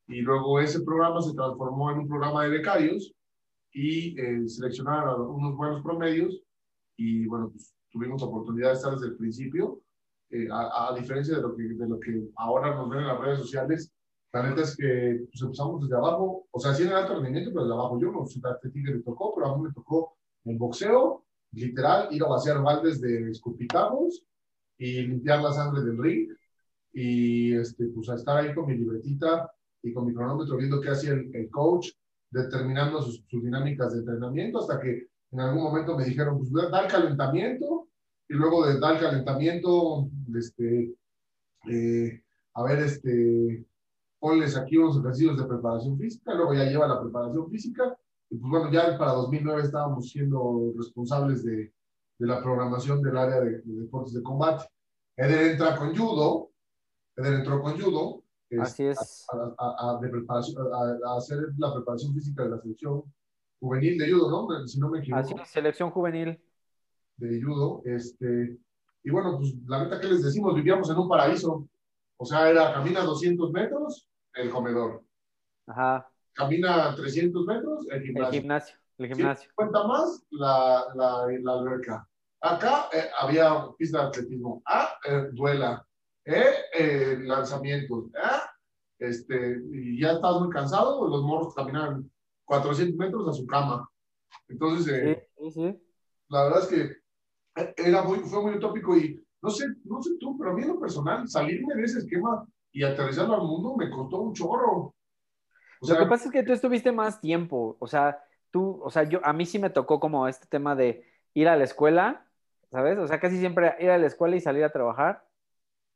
Y 0.08 0.22
luego 0.22 0.60
ese 0.60 0.82
programa 0.82 1.22
se 1.22 1.34
transformó 1.34 1.92
en 1.92 2.00
un 2.00 2.08
programa 2.08 2.44
de 2.44 2.50
becarios 2.50 3.14
y 3.74 4.20
eh, 4.20 4.48
seleccionaron 4.48 5.22
unos 5.22 5.56
buenos 5.56 5.82
promedios 5.82 6.42
y 6.98 7.26
bueno, 7.26 7.50
pues 7.50 7.74
tuvimos 7.90 8.22
oportunidad 8.22 8.70
de 8.70 8.76
estar 8.76 8.94
desde 8.94 9.08
el 9.08 9.18
principio. 9.18 9.82
Eh, 10.30 10.48
a, 10.52 10.90
a 10.90 10.96
diferencia 10.96 11.36
de 11.36 11.42
lo, 11.42 11.56
que, 11.56 11.64
de 11.64 11.88
lo 11.88 12.00
que 12.00 12.24
ahora 12.36 12.76
nos 12.76 12.90
ven 12.90 13.00
en 13.00 13.08
las 13.08 13.20
redes 13.20 13.40
sociales, 13.40 13.92
la 14.34 14.50
neta 14.50 14.62
es 14.62 14.76
que 14.76 15.26
pues, 15.30 15.42
empezamos 15.42 15.82
desde 15.82 15.96
abajo, 15.96 16.48
o 16.52 16.60
sea, 16.60 16.74
sí 16.74 16.84
en 16.84 16.90
el 16.90 16.96
alto 16.96 17.16
rendimiento, 17.16 17.52
pero 17.52 17.66
desde 17.66 17.74
abajo. 17.74 18.00
Yo 18.00 18.12
no 18.12 18.26
qué 18.62 18.70
tigre 18.70 18.96
me 18.96 19.02
tocó, 19.02 19.36
pero 19.36 19.48
a 19.48 19.58
mí 19.58 19.64
me 19.64 19.74
tocó 19.74 20.18
el 20.46 20.58
boxeo, 20.58 21.26
literal, 21.52 22.08
ir 22.12 22.24
a 22.24 22.28
vaciar 22.28 22.62
baldes 22.62 23.02
de 23.02 23.30
escupitajos 23.30 24.24
y 24.78 25.02
limpiar 25.02 25.42
la 25.42 25.52
sangre 25.52 25.82
del 25.84 26.02
ring 26.02 26.30
y 26.94 27.54
este, 27.56 27.88
pues 27.88 28.10
a 28.10 28.16
estar 28.16 28.38
ahí 28.38 28.54
con 28.54 28.68
mi 28.68 28.78
libretita 28.78 29.52
y 29.84 29.94
con 29.94 30.06
mi 30.06 30.14
cronómetro 30.14 30.58
viendo 30.58 30.82
qué 30.82 30.90
hacía 30.90 31.12
el, 31.12 31.34
el 31.36 31.50
coach, 31.50 31.90
determinando 32.30 33.02
sus, 33.02 33.24
sus, 33.28 33.44
dinámicas 33.44 33.94
de 33.94 34.00
entrenamiento 34.00 34.60
hasta 34.60 34.80
que 34.80 35.08
en 35.32 35.40
algún 35.40 35.64
momento 35.64 35.98
me 35.98 36.06
dijeron, 36.06 36.38
pues 36.38 36.52
da 36.52 36.84
el 36.84 36.92
calentamiento 36.92 37.88
y 38.28 38.34
luego 38.34 38.66
de 38.66 38.80
dar 38.80 39.00
calentamiento, 39.00 40.10
este, 40.36 40.94
eh, 41.70 42.24
a 42.54 42.64
ver, 42.64 42.80
este, 42.80 43.66
ponles 44.22 44.56
aquí 44.56 44.78
unos 44.78 45.00
ejercicios 45.00 45.36
de 45.36 45.46
preparación 45.46 45.98
física, 45.98 46.36
luego 46.36 46.54
ya 46.54 46.66
lleva 46.66 46.88
la 46.88 47.02
preparación 47.02 47.50
física, 47.50 47.98
y 48.30 48.38
pues 48.38 48.52
bueno, 48.52 48.72
ya 48.72 48.96
para 48.98 49.14
2009 49.14 49.64
estábamos 49.64 50.10
siendo 50.10 50.72
responsables 50.78 51.44
de, 51.44 51.74
de 52.20 52.28
la 52.28 52.42
programación 52.42 53.02
del 53.02 53.18
área 53.18 53.42
de, 53.42 53.62
de, 53.64 53.82
deportes 53.82 54.14
de 54.14 54.22
combate. 54.22 54.66
Eder 55.18 55.52
entra 55.52 55.76
con 55.76 55.98
judo, 55.98 56.52
Eder 57.18 57.34
entró 57.34 57.62
con 57.62 57.82
judo, 57.82 58.24
Así 58.60 58.84
es. 58.84 59.26
A, 59.32 59.54
a, 59.58 59.96
a, 59.96 60.00
de 60.02 60.10
preparación, 60.10 60.68
a, 60.74 61.16
hacer 61.16 61.40
la 61.58 61.74
preparación 61.74 62.14
física 62.14 62.44
de 62.44 62.50
la 62.50 62.60
selección 62.60 63.02
juvenil 63.62 63.98
de 63.98 64.12
judo, 64.12 64.30
¿no? 64.30 64.68
Si 64.68 64.78
no 64.78 64.90
me 64.90 65.00
equivoco. 65.00 65.24
Así 65.24 65.34
es, 65.42 65.48
selección 65.48 65.90
juvenil. 65.90 66.38
De 67.16 67.42
judo, 67.42 67.82
este, 67.86 68.58
y 69.04 69.10
bueno, 69.10 69.38
pues 69.38 69.56
la 69.68 69.86
neta 69.86 70.00
que 70.00 70.08
les 70.08 70.22
decimos, 70.22 70.54
vivíamos 70.54 70.90
en 70.90 70.98
un 70.98 71.08
paraíso, 71.08 71.68
o 72.18 72.26
sea, 72.26 72.50
era 72.50 72.74
camina 72.74 73.02
200 73.04 73.52
metros, 73.52 74.08
el 74.36 74.50
comedor. 74.50 75.04
Ajá. 75.68 76.10
Camina 76.34 76.96
300 76.96 77.46
metros, 77.46 77.88
el 77.92 78.02
gimnasio. 78.04 78.30
El 78.30 78.42
gimnasio, 78.42 78.76
el 78.98 79.08
gimnasio. 79.08 79.50
50 79.50 79.88
más, 79.88 80.24
la, 80.32 80.86
la, 80.96 81.28
la 81.42 81.52
alberca. 81.54 82.08
Acá 82.42 82.90
eh, 82.94 83.10
había 83.20 83.68
pista 83.78 84.02
de 84.02 84.08
atletismo. 84.08 84.62
Ah, 84.66 84.90
eh, 85.06 85.30
duela. 85.34 85.86
Eh, 86.26 86.54
eh, 86.74 87.18
lanzamientos. 87.24 88.06
Ah, 88.22 88.50
este, 89.00 89.62
y 89.72 90.00
ya 90.00 90.14
estás 90.14 90.40
muy 90.40 90.50
cansado, 90.50 91.08
los 91.08 91.24
morros 91.24 91.56
caminan 91.56 92.10
400 92.46 92.96
metros 92.98 93.28
a 93.28 93.34
su 93.34 93.48
cama. 93.48 93.90
Entonces, 94.48 94.88
eh, 94.88 95.30
sí, 95.38 95.52
sí, 95.52 95.52
sí. 95.52 95.84
la 96.30 96.44
verdad 96.44 96.60
es 96.62 96.68
que 96.68 97.84
era 97.84 98.04
muy, 98.04 98.20
fue 98.20 98.42
muy 98.44 98.54
utópico 98.54 98.96
y 98.96 99.20
no 99.42 99.50
sé, 99.50 99.66
no 99.86 100.02
sé 100.02 100.12
tú, 100.20 100.38
pero 100.38 100.52
a 100.52 100.54
mí 100.54 100.62
en 100.62 100.70
lo 100.70 100.80
personal, 100.80 101.28
salirme 101.28 101.74
de 101.76 101.84
ese 101.84 102.00
esquema 102.00 102.48
y 102.72 102.84
aterrizarlo 102.84 103.36
al 103.36 103.44
mundo 103.44 103.76
me 103.76 103.90
costó 103.90 104.22
un 104.22 104.34
chorro. 104.34 104.94
O 105.82 105.86
sea, 105.86 105.96
lo 105.96 106.06
que 106.06 106.10
pasa 106.10 106.26
es 106.26 106.32
que 106.32 106.44
tú 106.44 106.54
estuviste 106.54 106.92
más 106.92 107.20
tiempo, 107.20 107.76
o 107.80 107.88
sea, 107.88 108.24
tú, 108.52 108.80
o 108.84 108.90
sea, 108.92 109.04
yo, 109.04 109.20
a 109.24 109.34
mí 109.34 109.46
sí 109.46 109.58
me 109.58 109.72
tocó 109.72 110.00
como 110.00 110.28
este 110.28 110.46
tema 110.48 110.76
de 110.76 111.06
ir 111.34 111.48
a 111.48 111.58
la 111.58 111.64
escuela, 111.64 112.28
¿sabes? 112.72 112.98
O 113.00 113.08
sea, 113.08 113.20
casi 113.20 113.40
siempre 113.40 113.76
ir 113.80 113.90
a 113.90 113.98
la 113.98 114.08
escuela 114.08 114.36
y 114.36 114.42
salir 114.42 114.64
a 114.64 114.72
trabajar 114.72 115.26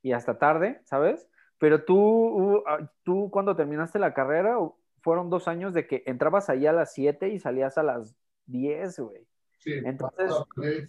y 0.02 0.14
hasta 0.14 0.38
tarde, 0.38 0.82
¿sabes? 0.86 1.28
Pero 1.58 1.84
tú, 1.84 2.64
tú 3.04 3.30
cuando 3.32 3.56
terminaste 3.56 4.00
la 4.00 4.14
carrera, 4.14 4.58
fueron 5.02 5.30
dos 5.30 5.48
años 5.48 5.74
de 5.74 5.88
que 5.88 6.04
entrabas 6.06 6.50
ahí 6.50 6.66
a 6.66 6.74
las 6.74 6.94
7 6.94 7.30
y 7.30 7.40
salías 7.40 7.78
a 7.78 7.84
las 7.84 8.16
10, 8.48 9.00
güey. 9.00 9.28
Sí, 9.60 9.74
Entonces, 9.84 10.34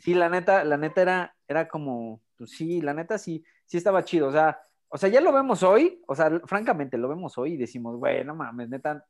sí, 0.00 0.14
la 0.14 0.28
neta, 0.28 0.64
la 0.64 0.76
neta 0.76 1.02
era, 1.02 1.36
era 1.46 1.68
como, 1.68 2.20
pues 2.36 2.50
sí, 2.50 2.80
la 2.80 2.94
neta 2.94 3.18
sí, 3.18 3.44
sí 3.64 3.76
estaba 3.76 4.04
chido, 4.04 4.28
o 4.28 4.32
sea, 4.32 4.60
o 4.96 4.98
sea, 4.98 5.10
ya 5.10 5.20
lo 5.20 5.30
vemos 5.30 5.62
hoy, 5.62 6.02
o 6.06 6.14
sea, 6.14 6.40
francamente 6.46 6.96
lo 6.96 7.06
vemos 7.06 7.36
hoy 7.36 7.52
y 7.52 7.56
decimos, 7.58 7.98
güey, 7.98 8.24
no 8.24 8.34
mames, 8.34 8.70
neta, 8.70 9.04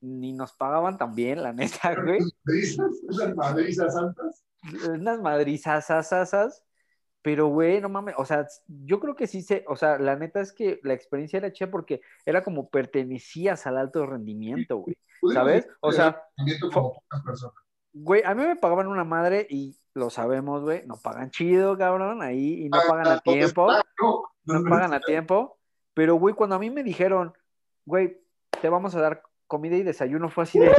ni 0.00 0.32
nos 0.32 0.52
pagaban 0.52 0.98
tan 0.98 1.14
bien, 1.14 1.44
la 1.44 1.52
neta, 1.52 1.94
güey. 1.94 2.18
Unas 3.08 3.36
madrizas 3.36 3.94
santas. 3.94 4.44
Unas 4.90 5.20
madrizas 5.20 5.92
asas, 5.92 6.64
pero 7.22 7.46
güey, 7.46 7.80
no 7.80 7.88
mames, 7.88 8.16
o 8.18 8.24
sea, 8.24 8.48
yo 8.66 8.98
creo 8.98 9.14
que 9.14 9.28
sí 9.28 9.42
se, 9.42 9.64
o 9.68 9.76
sea, 9.76 9.96
la 10.00 10.16
neta 10.16 10.40
es 10.40 10.52
que 10.52 10.80
la 10.82 10.94
experiencia 10.94 11.36
era 11.36 11.52
chida 11.52 11.70
porque 11.70 12.00
era 12.26 12.42
como 12.42 12.68
pertenecías 12.68 13.64
al 13.68 13.78
alto 13.78 14.04
rendimiento, 14.06 14.78
güey, 14.78 14.98
¿sabes? 15.32 15.68
O 15.78 15.92
sea, 15.92 16.20
como 16.72 16.94
pocas 16.94 17.22
personas. 17.22 17.54
Güey, 17.92 18.22
a 18.24 18.34
mí 18.34 18.42
me 18.42 18.56
pagaban 18.56 18.88
una 18.88 19.04
madre 19.04 19.46
y 19.48 19.78
lo 19.94 20.10
sabemos, 20.10 20.62
güey, 20.62 20.84
no 20.84 20.96
pagan 20.96 21.30
chido, 21.30 21.78
cabrón, 21.78 22.22
ahí 22.22 22.64
y 22.64 22.68
no 22.68 22.80
pagan 22.88 23.06
a 23.06 23.20
tiempo. 23.20 23.68
No 24.48 24.64
pagan 24.68 24.94
a 24.94 25.00
tiempo. 25.00 25.58
Pero, 25.94 26.14
güey, 26.16 26.34
cuando 26.34 26.56
a 26.56 26.58
mí 26.58 26.70
me 26.70 26.82
dijeron, 26.82 27.32
güey, 27.84 28.20
te 28.60 28.68
vamos 28.68 28.94
a 28.94 29.00
dar 29.00 29.22
comida 29.46 29.76
y 29.76 29.82
desayuno, 29.82 30.28
fue 30.28 30.44
así 30.44 30.58
de. 30.58 30.72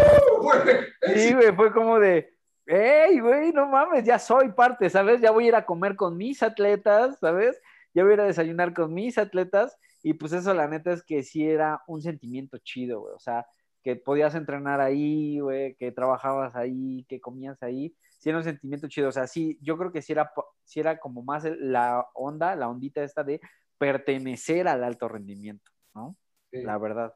Sí, 1.16 1.34
güey, 1.34 1.56
fue 1.56 1.74
como 1.74 2.00
de. 2.00 2.34
¡Ey, 2.66 3.20
güey! 3.20 3.52
No 3.52 3.66
mames, 3.66 4.04
ya 4.04 4.20
soy 4.20 4.52
parte, 4.52 4.90
¿sabes? 4.90 5.22
Ya 5.22 5.32
voy 5.32 5.46
a 5.46 5.48
ir 5.48 5.56
a 5.56 5.66
comer 5.66 5.96
con 5.96 6.16
mis 6.18 6.44
atletas, 6.44 7.18
¿sabes? 7.20 7.60
Ya 7.96 8.04
voy 8.04 8.12
a 8.12 8.14
ir 8.14 8.22
a 8.22 8.26
desayunar 8.26 8.74
con 8.74 8.94
mis 8.94 9.18
atletas. 9.18 9.76
Y 10.04 10.14
pues 10.14 10.34
eso, 10.34 10.54
la 10.54 10.68
neta, 10.68 10.92
es 10.92 11.04
que 11.04 11.24
sí 11.24 11.50
era 11.50 11.82
un 11.88 12.02
sentimiento 12.02 12.60
chido, 12.60 13.02
güey. 13.02 13.16
O 13.16 13.20
sea, 13.20 13.48
que 13.84 13.96
podías 13.96 14.36
entrenar 14.36 14.82
ahí, 14.82 15.40
güey, 15.40 15.76
que 15.76 15.92
trabajabas 15.92 16.56
ahí, 16.56 17.06
que 17.10 17.20
comías 17.20 17.62
ahí, 17.64 17.96
sí 18.20 18.30
era 18.30 18.38
un 18.38 18.44
sentimiento 18.44 18.88
chido, 18.88 19.10
o 19.10 19.12
sea, 19.12 19.26
sí, 19.26 19.58
yo 19.62 19.78
creo 19.78 19.92
que 19.92 20.02
sí 20.02 20.12
era, 20.12 20.32
sí 20.64 20.80
era 20.80 21.00
como 21.00 21.24
más 21.24 21.46
la 21.46 22.06
onda, 22.14 22.56
la 22.56 22.70
ondita 22.70 23.02
esta 23.02 23.24
de 23.24 23.40
pertenecer 23.78 24.68
al 24.68 24.84
alto 24.84 25.08
rendimiento, 25.08 25.72
¿no? 25.96 26.16
Sí. 26.52 26.62
La 26.62 26.78
verdad. 26.78 27.14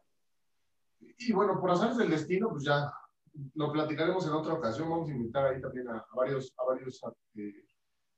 Y 1.18 1.34
bueno, 1.34 1.60
por 1.60 1.72
hacerse 1.72 2.00
del 2.00 2.12
destino, 2.12 2.50
pues 2.50 2.64
ya 2.64 2.92
lo 3.56 3.72
platicaremos 3.72 4.26
en 4.26 4.34
otra 4.34 4.54
ocasión, 4.54 4.90
vamos 4.90 5.10
a 5.10 5.12
invitar 5.12 5.46
ahí 5.46 5.62
también 5.62 5.90
a, 5.90 5.98
a 5.98 6.16
varios, 6.16 6.54
a 6.58 6.64
varios 6.64 7.02
eh, 7.36 7.66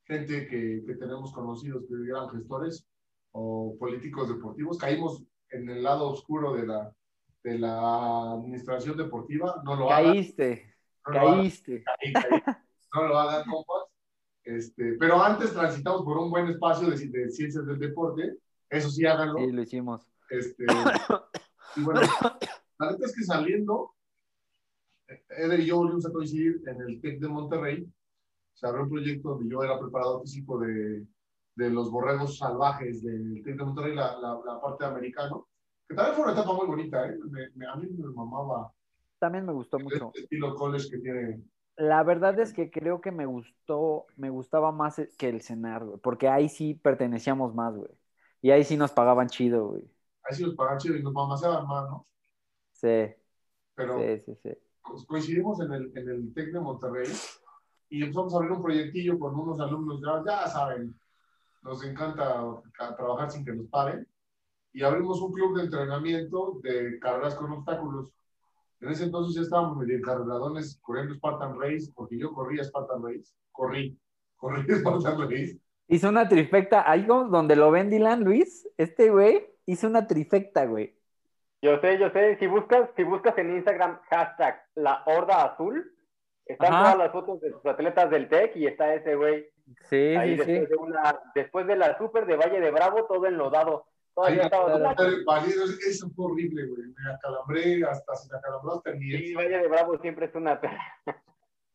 gente 0.04 0.48
que, 0.48 0.84
que 0.86 0.96
tenemos 0.96 1.34
conocidos 1.34 1.86
que 1.88 1.96
eran 2.08 2.30
gestores 2.30 2.88
o 3.32 3.75
políticos 3.80 4.30
deportivos, 4.30 4.77
caímos 4.77 5.24
en 5.50 5.70
el 5.70 5.82
lado 5.82 6.10
oscuro 6.12 6.54
de 6.54 6.68
la, 6.68 6.94
de 7.44 7.58
la 7.58 8.34
administración 8.34 8.96
deportiva, 8.96 9.62
no 9.65 9.75
lo 9.75 9.88
caíste, 9.88 10.75
hagan. 11.04 11.25
No 11.25 11.38
caíste, 11.38 11.84
caí, 11.84 12.13
caí. 12.13 12.55
No 12.96 13.08
lo 13.08 13.20
hagan, 13.20 13.46
compas. 13.46 13.84
Este, 14.44 14.94
pero 15.00 15.22
antes 15.22 15.54
transitamos 15.54 16.04
por 16.04 16.18
un 16.18 16.30
buen 16.30 16.48
espacio 16.48 16.90
de, 16.90 17.08
de, 17.08 17.30
ciencias 17.30 17.66
del 17.66 17.80
deporte, 17.80 18.38
eso 18.70 18.90
sí 18.90 19.06
háganlo. 19.06 19.40
Sí, 19.40 19.52
lo 19.52 19.62
hicimos. 19.62 20.08
Este, 20.30 20.66
y 21.75 21.82
bueno, 21.84 22.02
la 22.80 22.92
neta 22.92 23.06
es 23.06 23.16
que 23.16 23.24
saliendo, 23.24 23.94
Eder 25.30 25.60
y 25.60 25.66
yo 25.68 25.78
volvimos 25.78 26.06
a 26.06 26.12
coincidir 26.12 26.62
en 26.68 26.82
el 26.82 27.02
TEC 27.02 27.20
de 27.20 27.28
Monterrey, 27.28 27.88
se 28.54 28.68
abrió 28.68 28.84
un 28.84 28.90
proyecto 28.90 29.30
donde 29.30 29.50
yo 29.50 29.64
era 29.64 29.80
preparador 29.80 30.22
físico 30.22 30.60
de, 30.60 31.06
de 31.56 31.70
los 31.70 31.90
borregos 31.90 32.38
salvajes 32.38 33.04
del 33.04 33.42
TEC 33.44 33.58
de 33.58 33.64
Monterrey, 33.64 33.96
la, 33.96 34.18
la, 34.20 34.40
la 34.46 34.62
parte 34.62 34.86
americano, 34.86 35.48
que 35.88 35.96
también 35.96 36.16
fue 36.16 36.24
una 36.24 36.34
etapa 36.34 36.54
muy 36.54 36.68
bonita, 36.68 37.08
¿eh? 37.08 37.18
Me, 37.30 37.50
me, 37.56 37.68
a 37.68 37.75
mí 37.75 37.88
me 37.90 38.12
mamaba. 38.12 38.72
También 39.20 39.46
me 39.46 39.54
gustó 39.54 39.80
mucho. 39.80 40.08
Este 40.14 40.22
estilo 40.22 40.56
college 40.56 40.90
que 40.90 40.98
tiene. 40.98 41.42
La 41.77 42.03
verdad 42.03 42.39
es 42.39 42.53
que 42.53 42.72
creo 42.72 43.01
que 43.01 43.12
me 43.12 43.25
gustó, 43.25 44.05
me 44.15 44.29
gustaba 44.29 44.72
más 44.72 45.01
que 45.17 45.29
el 45.29 45.41
cenar, 45.41 45.86
güey, 45.86 46.00
porque 46.00 46.29
ahí 46.29 46.48
sí 46.48 46.74
pertenecíamos 46.74 47.53
más, 47.53 47.75
güey. 47.75 47.91
Y 48.41 48.51
ahí 48.51 48.63
sí 48.63 48.77
nos 48.77 48.91
pagaban 48.91 49.27
chido, 49.27 49.70
güey. 49.70 49.84
Ahí 50.24 50.36
sí 50.36 50.44
nos 50.44 50.55
pagaban 50.55 50.77
chido 50.79 50.96
y 50.96 51.03
nos 51.03 51.13
mamaseaban 51.13 51.67
más, 51.67 51.89
¿no? 51.89 52.08
Sí. 52.72 53.13
Pero 53.75 54.00
sí, 54.00 54.24
sí, 54.25 54.36
sí. 54.41 54.50
coincidimos 55.08 55.60
en 55.62 55.74
el, 55.74 55.98
en 55.98 56.10
el 56.10 56.34
TEC 56.34 56.53
de 56.53 56.60
Monterrey 56.60 57.12
y 57.89 58.03
empezamos 58.03 58.34
a 58.34 58.38
abrir 58.38 58.51
un 58.51 58.62
proyectillo 58.62 59.20
con 59.20 59.38
unos 59.38 59.60
alumnos, 59.60 60.01
ya, 60.01 60.24
ya 60.25 60.48
saben, 60.48 60.98
nos 61.62 61.84
encanta 61.84 62.62
trabajar 62.96 63.32
sin 63.32 63.44
que 63.44 63.51
nos 63.51 63.67
paguen 63.67 64.08
y 64.72 64.84
abrimos 64.84 65.22
un 65.22 65.32
club 65.32 65.58
de 65.58 65.63
entrenamiento 65.63 66.60
de 66.62 67.00
carreras 67.00 67.36
con 67.36 67.51
obstáculos. 67.51 68.10
En 68.82 68.89
ese 68.89 69.05
entonces 69.05 69.36
ya 69.36 69.41
estábamos 69.41 69.77
medio 69.77 69.98
encarreradones 69.98 70.79
corriendo 70.82 71.15
Spartan 71.15 71.60
Race, 71.60 71.91
porque 71.96 72.17
yo 72.20 72.34
corría 72.34 72.63
Spartan 72.63 73.03
Race, 73.03 73.34
corrí, 73.51 73.98
corrí 74.36 74.63
Spartan 74.74 75.29
Race. 75.29 75.60
Hizo 75.88 76.10
una 76.10 76.27
trifecta, 76.27 76.89
ahí 76.89 77.03
donde 77.03 77.55
lo 77.55 77.72
ven 77.72 77.89
Dylan, 77.89 78.24
Luis, 78.24 78.67
este 78.77 79.10
güey 79.12 79.46
hizo 79.65 79.88
una 79.88 80.08
trifecta, 80.08 80.65
güey. 80.65 80.96
Yo 81.62 81.79
sé, 81.79 81.98
yo 81.98 82.10
sé. 82.12 82.38
Si 82.38 82.48
buscas, 82.48 82.89
si 82.96 83.03
buscas 83.03 83.38
en 83.38 83.55
Instagram 83.55 84.00
hashtag 84.10 84.62
la 84.75 85.03
horda 85.05 85.46
azul, 85.46 85.91
están 86.46 86.74
Ajá. 86.74 86.84
todas 86.84 86.98
las 86.98 87.12
fotos 87.12 87.41
de 87.41 87.51
sus 87.51 87.65
atletas 87.65 88.10
del 88.10 88.29
TEC 88.29 88.55
y 88.55 88.67
está 88.67 88.94
ese 88.94 89.15
güey 89.15 89.48
Sí, 89.89 89.96
ahí 89.96 90.38
sí, 90.38 90.44
sí. 90.44 90.51
después, 90.51 90.70
de 90.70 90.75
una, 90.75 91.20
después 91.34 91.67
de 91.67 91.75
la 91.75 91.98
super 91.98 92.25
de 92.25 92.36
Valle 92.36 92.60
de 92.60 92.72
Bravo, 92.72 93.05
todo 93.05 93.25
enlodado. 93.25 93.88
Todavía 94.15 94.39
Ahí, 94.39 94.45
estaba 94.45 94.65
claro. 94.95 95.12
eso 95.88 96.10
fue 96.15 96.25
horrible, 96.31 96.65
güey. 96.67 96.84
Me 96.88 97.12
acalambré, 97.13 97.84
hasta 97.84 98.15
se 98.15 98.31
me 98.31 98.38
acalambró 98.38 98.75
hasta 98.77 98.91
el 98.91 99.00
Sí, 99.00 99.05
miel. 99.05 99.36
Valle 99.36 99.57
de 99.57 99.67
Bravo 99.67 99.98
siempre 100.00 100.25
es 100.27 100.36
una. 100.36 100.60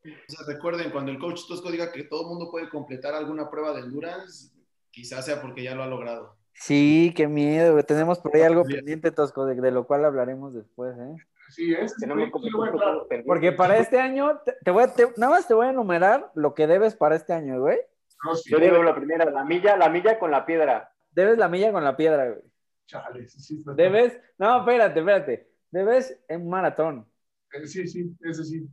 O 0.02 0.32
sea, 0.32 0.46
recuerden, 0.46 0.90
cuando 0.92 1.10
el 1.12 1.18
coach 1.18 1.42
Tosco 1.46 1.70
diga 1.70 1.92
que 1.92 2.04
todo 2.04 2.22
el 2.22 2.28
mundo 2.28 2.50
puede 2.50 2.70
completar 2.70 3.12
alguna 3.12 3.50
prueba 3.50 3.74
de 3.74 3.80
endurance, 3.80 4.50
quizás 4.90 5.26
sea 5.26 5.42
porque 5.42 5.62
ya 5.62 5.74
lo 5.74 5.82
ha 5.82 5.86
logrado. 5.88 6.36
Sí, 6.54 7.12
qué 7.14 7.28
miedo, 7.28 7.72
güey. 7.72 7.84
Tenemos 7.84 8.18
por 8.18 8.34
ahí 8.34 8.40
algo 8.40 8.64
pendiente, 8.64 9.10
Tosco, 9.10 9.44
de, 9.44 9.56
de 9.60 9.70
lo 9.70 9.86
cual 9.86 10.06
hablaremos 10.06 10.54
después, 10.54 10.96
¿eh? 10.96 11.16
Sí, 11.50 11.74
sí, 11.74 11.94
Tenemos 12.00 12.24
sí 12.24 12.30
pendientes. 12.32 13.26
Porque 13.26 13.52
para 13.52 13.76
este 13.76 14.00
año, 14.00 14.38
te, 14.42 14.54
te 14.64 14.70
voy 14.70 14.84
a, 14.84 14.94
te- 14.94 15.12
nada 15.18 15.32
más 15.34 15.46
te 15.46 15.52
voy 15.52 15.66
a 15.66 15.70
enumerar 15.70 16.30
lo 16.34 16.54
que 16.54 16.66
debes 16.66 16.96
para 16.96 17.14
este 17.16 17.34
año, 17.34 17.60
güey. 17.60 17.78
CrossFit. 18.16 18.52
Yo 18.52 18.58
digo 18.58 18.82
la 18.82 18.94
primera, 18.94 19.30
la 19.30 19.44
milla, 19.44 19.76
la 19.76 19.90
milla 19.90 20.18
con 20.18 20.30
la 20.30 20.46
piedra. 20.46 20.94
Debes 21.10 21.38
la 21.38 21.48
milla 21.48 21.72
con 21.72 21.84
la 21.84 21.96
piedra, 21.96 22.28
güey. 22.30 22.42
Chale, 22.86 23.28
sí, 23.28 23.40
sí, 23.40 23.62
Debes, 23.76 24.18
no, 24.38 24.58
espérate, 24.60 25.00
espérate. 25.00 25.50
Debes 25.70 26.20
en 26.28 26.48
maratón. 26.48 27.06
Eh, 27.52 27.66
Sí, 27.66 27.86
sí, 27.86 28.16
ese 28.20 28.44
sí. 28.44 28.68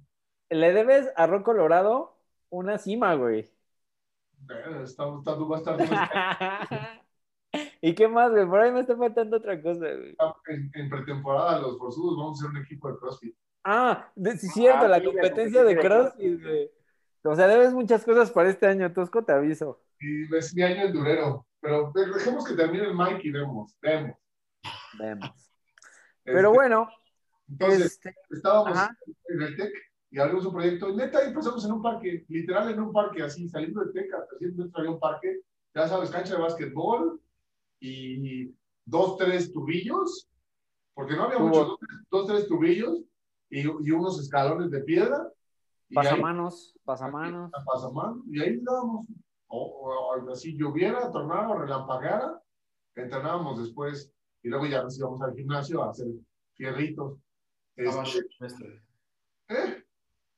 Le 0.50 0.72
debes 0.74 1.12
a 1.15 1.27
Ron 1.27 1.44
Colorado 1.44 2.17
una 2.50 2.77
cima, 2.77 3.13
güey. 3.15 3.39
Eh, 3.39 4.84
Está, 4.84 5.03
estar 5.17 5.82
está 5.82 7.01
¿Y 7.82 7.94
qué 7.96 8.08
más, 8.08 8.32
güey? 8.32 8.46
Por 8.48 8.60
ahí 8.60 8.72
me 8.72 8.82
está 8.82 8.96
faltando 8.96 9.38
otra 9.38 9.62
cosa, 9.62 9.79
güey. 9.94 10.15
en, 10.48 10.72
en 10.74 10.89
pretemporada 10.89 11.60
los 11.60 11.77
forzudos 11.77 12.17
vamos 12.17 12.39
a 12.39 12.41
ser 12.44 12.51
un 12.51 12.58
equipo 12.63 12.91
de 12.91 12.98
CrossFit. 12.98 13.36
Ah, 13.63 14.12
de- 14.15 14.38
sí, 14.38 14.48
cierto, 14.48 14.86
Ah, 14.86 14.88
la 14.88 15.00
sí, 15.00 15.06
la 15.06 15.12
competencia 15.12 15.63
de 15.63 15.75
competencia 15.75 16.00
de 16.00 16.12
CrossFit, 16.12 16.41
güey. 16.41 16.72
O 17.31 17.36
sea, 17.36 17.48
debes 17.48 17.74
muchas 17.74 18.03
cosas 18.03 18.31
para 18.31 18.50
este 18.50 18.65
año, 18.67 18.91
Tosco, 18.93 19.24
te 19.24 19.31
aviso. 19.34 19.81
Y 20.00 20.34
es 20.36 20.53
mi 20.55 20.62
año 20.63 20.84
endurero. 20.86 21.46
Pero 21.60 21.91
dejemos 21.93 22.46
que 22.48 22.53
termine 22.55 22.86
el 22.86 22.96
Mike 22.96 23.22
y 23.24 23.31
vemos, 23.31 23.75
vemos. 23.81 24.15
Vemos. 25.00 25.51
Pero 26.24 26.50
Este, 26.50 26.55
bueno, 26.55 26.89
Entonces, 27.50 27.86
este, 27.86 28.15
estábamos 28.29 28.77
ajá. 28.77 28.96
en 29.29 29.41
el 29.41 29.55
TEC 29.55 29.72
y 30.12 30.19
abrimos 30.19 30.46
un 30.46 30.53
proyecto. 30.53 30.96
Neta, 30.96 31.24
empezamos 31.24 31.65
en 31.65 31.72
un 31.72 31.81
parque, 31.81 32.25
literal 32.29 32.69
en 32.72 32.79
un 32.79 32.93
parque, 32.93 33.24
así, 33.24 33.50
saliendo 33.50 33.81
del 33.81 33.91
TEC, 33.93 34.13
a 34.13 34.25
300 34.27 34.57
metros 34.65 34.75
había 34.79 34.91
un 34.91 35.00
parque, 35.00 35.41
ya 35.74 35.88
sabes, 35.88 36.10
cancha 36.12 36.36
de 36.36 36.41
básquetbol 36.41 37.19
y 37.79 38.53
dos, 38.86 39.17
tres 39.17 39.51
tubillos, 39.51 40.29
porque 40.93 41.15
no 41.15 41.24
había 41.24 41.38
Tubo. 41.38 41.48
muchos, 41.48 41.67
dos, 41.67 41.79
tres- 41.79 42.00
dos, 42.10 42.27
tres 42.27 42.48
tubillos 42.48 43.00
y, 43.50 43.62
y 43.62 43.91
unos 43.91 44.19
escalones 44.22 44.69
de 44.72 44.81
piedra. 44.81 45.27
Ahí- 45.89 45.96
pasamanos, 45.96 46.77
pasamanos. 46.84 47.51
a 47.53 47.63
pasamano, 47.63 48.24
y 48.29 48.41
ahí 48.41 48.60
dábamos, 48.62 49.06
o, 49.48 49.58
o- 49.58 50.25
o 50.25 50.32
así 50.32 50.58
lloviera, 50.58 51.10
tornado, 51.12 51.58
relampagueara, 51.60 52.41
entrenábamos 52.96 53.60
después 53.62 54.12
y 54.44 54.50
luego 54.50 54.65
ya 54.65 54.84
nos 54.84 54.98
íbamos 55.00 55.22
al 55.22 55.34
gimnasio 55.34 55.84
a 55.84 55.91
hacer 55.91 56.08
fierritos. 56.56 57.17
Este, 57.75 58.20
rupestre. 58.39 58.82
¿eh? 59.50 59.84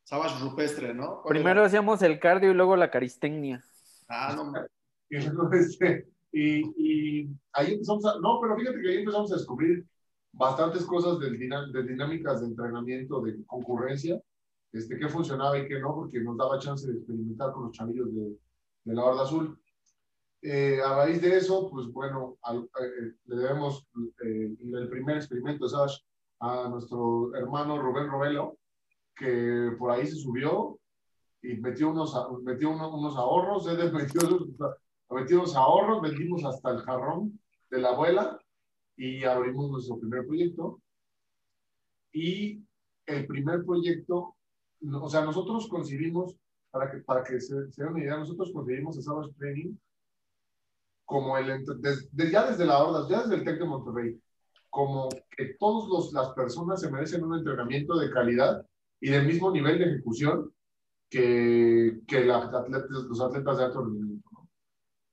Savage 0.03 0.39
rupestre, 0.44 0.94
¿no? 0.94 1.22
¿Cuál 1.22 1.34
Primero 1.34 1.60
era? 1.62 1.68
hacíamos 1.68 2.01
el 2.01 2.20
cardio 2.20 2.51
y 2.51 2.53
luego 2.53 2.75
la 2.75 2.91
caristecnia. 2.91 3.63
Ah, 4.08 4.34
no, 4.36 4.51
Y, 5.12 5.16
este, 5.57 6.07
y, 6.31 6.62
y 7.24 7.29
ahí 7.53 7.74
empezamos 7.74 8.05
a, 8.05 8.20
no, 8.20 8.40
pero 8.42 8.55
fíjate 8.57 8.79
que 8.81 8.90
ahí 8.90 8.98
empezamos 8.98 9.31
a 9.31 9.35
descubrir 9.38 9.83
bastantes 10.31 10.85
cosas 10.85 11.18
del 11.20 11.40
de 11.40 11.83
dinámicas 11.83 12.42
de 12.42 12.48
entrenamiento, 12.48 13.20
de 13.22 13.44
concurrencia, 13.46 14.22
este, 14.72 14.98
qué 14.98 15.08
funcionaba 15.08 15.58
y 15.58 15.68
qué 15.68 15.79
no, 15.79 15.96
porque 15.96 16.20
nos 16.22 16.38
daba 16.38 16.60
chance 16.60 16.88
de 16.88 16.98
experimentar 16.98 17.51
con 17.53 17.64
los 17.66 17.72
chavillos 17.72 18.14
de, 18.14 18.38
de 18.86 18.94
la 18.94 19.03
Horda 19.03 19.24
Azul. 19.24 19.60
Eh, 20.42 20.79
a 20.82 20.96
raíz 20.96 21.22
de 21.22 21.36
eso, 21.38 21.70
pues 21.70 21.88
bueno, 21.92 22.38
al- 22.44 22.64
eh, 22.82 23.14
le 23.25 23.36
debemos 23.36 23.86
eh, 24.24 24.55
el 24.74 24.90
primer 24.90 25.18
experimento 25.18 25.66
de 25.66 25.70
Sash 25.72 25.98
a 26.40 26.70
nuestro 26.70 27.36
hermano 27.36 27.82
Rubén 27.82 28.08
Robelo, 28.10 28.58
que 29.16 29.72
por 29.77 29.92
ahí 29.92 30.08
se 30.08 30.16
subió 30.16 30.79
y 31.42 31.55
metió 31.58 31.90
unos, 31.90 32.16
metió 32.44 32.70
uno- 32.70 32.96
unos 32.98 33.18
ahorros, 33.18 33.68
él 33.68 33.92
metió, 33.92 34.22
metió 35.10 35.38
unos 35.40 35.55
ahorros, 35.55 36.01
vendimos 36.01 36.46
hasta 36.46 36.72
el 36.72 36.79
jarrón 36.84 37.38
de 37.70 37.79
la 37.79 37.90
abuela 37.90 38.40
y 38.96 39.24
abrimos 39.25 39.72
nuestro 39.72 40.00
primer 40.00 40.25
proyecto. 40.25 40.82
Y 42.14 42.64
el 43.05 43.27
primer 43.27 43.64
proyecto, 43.66 44.36
o 44.94 45.09
sea, 45.09 45.22
nosotros 45.25 45.68
concibimos, 45.68 46.35
para 46.72 46.89
que, 46.92 46.98
para 47.00 47.24
que 47.24 47.39
se, 47.39 47.72
se 47.72 47.83
den 47.83 47.94
una 47.94 48.03
idea, 48.03 48.18
nosotros 48.18 48.51
concibimos 48.53 48.98
a 48.98 49.01
Savage 49.01 49.33
Training 49.37 49.75
como 51.05 51.37
el, 51.37 51.50
entre- 51.50 51.75
des- 51.79 52.07
de- 52.15 52.31
ya 52.31 52.50
desde 52.50 52.65
la 52.65 52.83
Horda, 52.83 53.07
ya 53.09 53.24
desde 53.24 53.35
el 53.35 53.44
TEC 53.44 53.59
de 53.59 53.65
Monterrey, 53.65 54.22
como 54.70 55.09
que 55.35 55.55
todas 55.59 56.11
las 56.13 56.29
personas 56.29 56.79
se 56.79 56.92
merecen 56.92 57.24
un 57.24 57.35
entrenamiento 57.37 57.98
de 57.98 58.11
calidad 58.11 58.63
y 59.01 59.09
del 59.09 59.25
mismo 59.25 59.50
nivel 59.51 59.79
de 59.79 59.85
ejecución 59.85 60.53
que, 61.09 62.01
que 62.07 62.25
las 62.25 62.53
atletas, 62.53 62.89
los 62.92 63.20
atletas 63.22 63.57
de 63.57 63.63
alto 63.63 63.83
rendimiento. 63.83 64.29
¿no? 64.31 64.48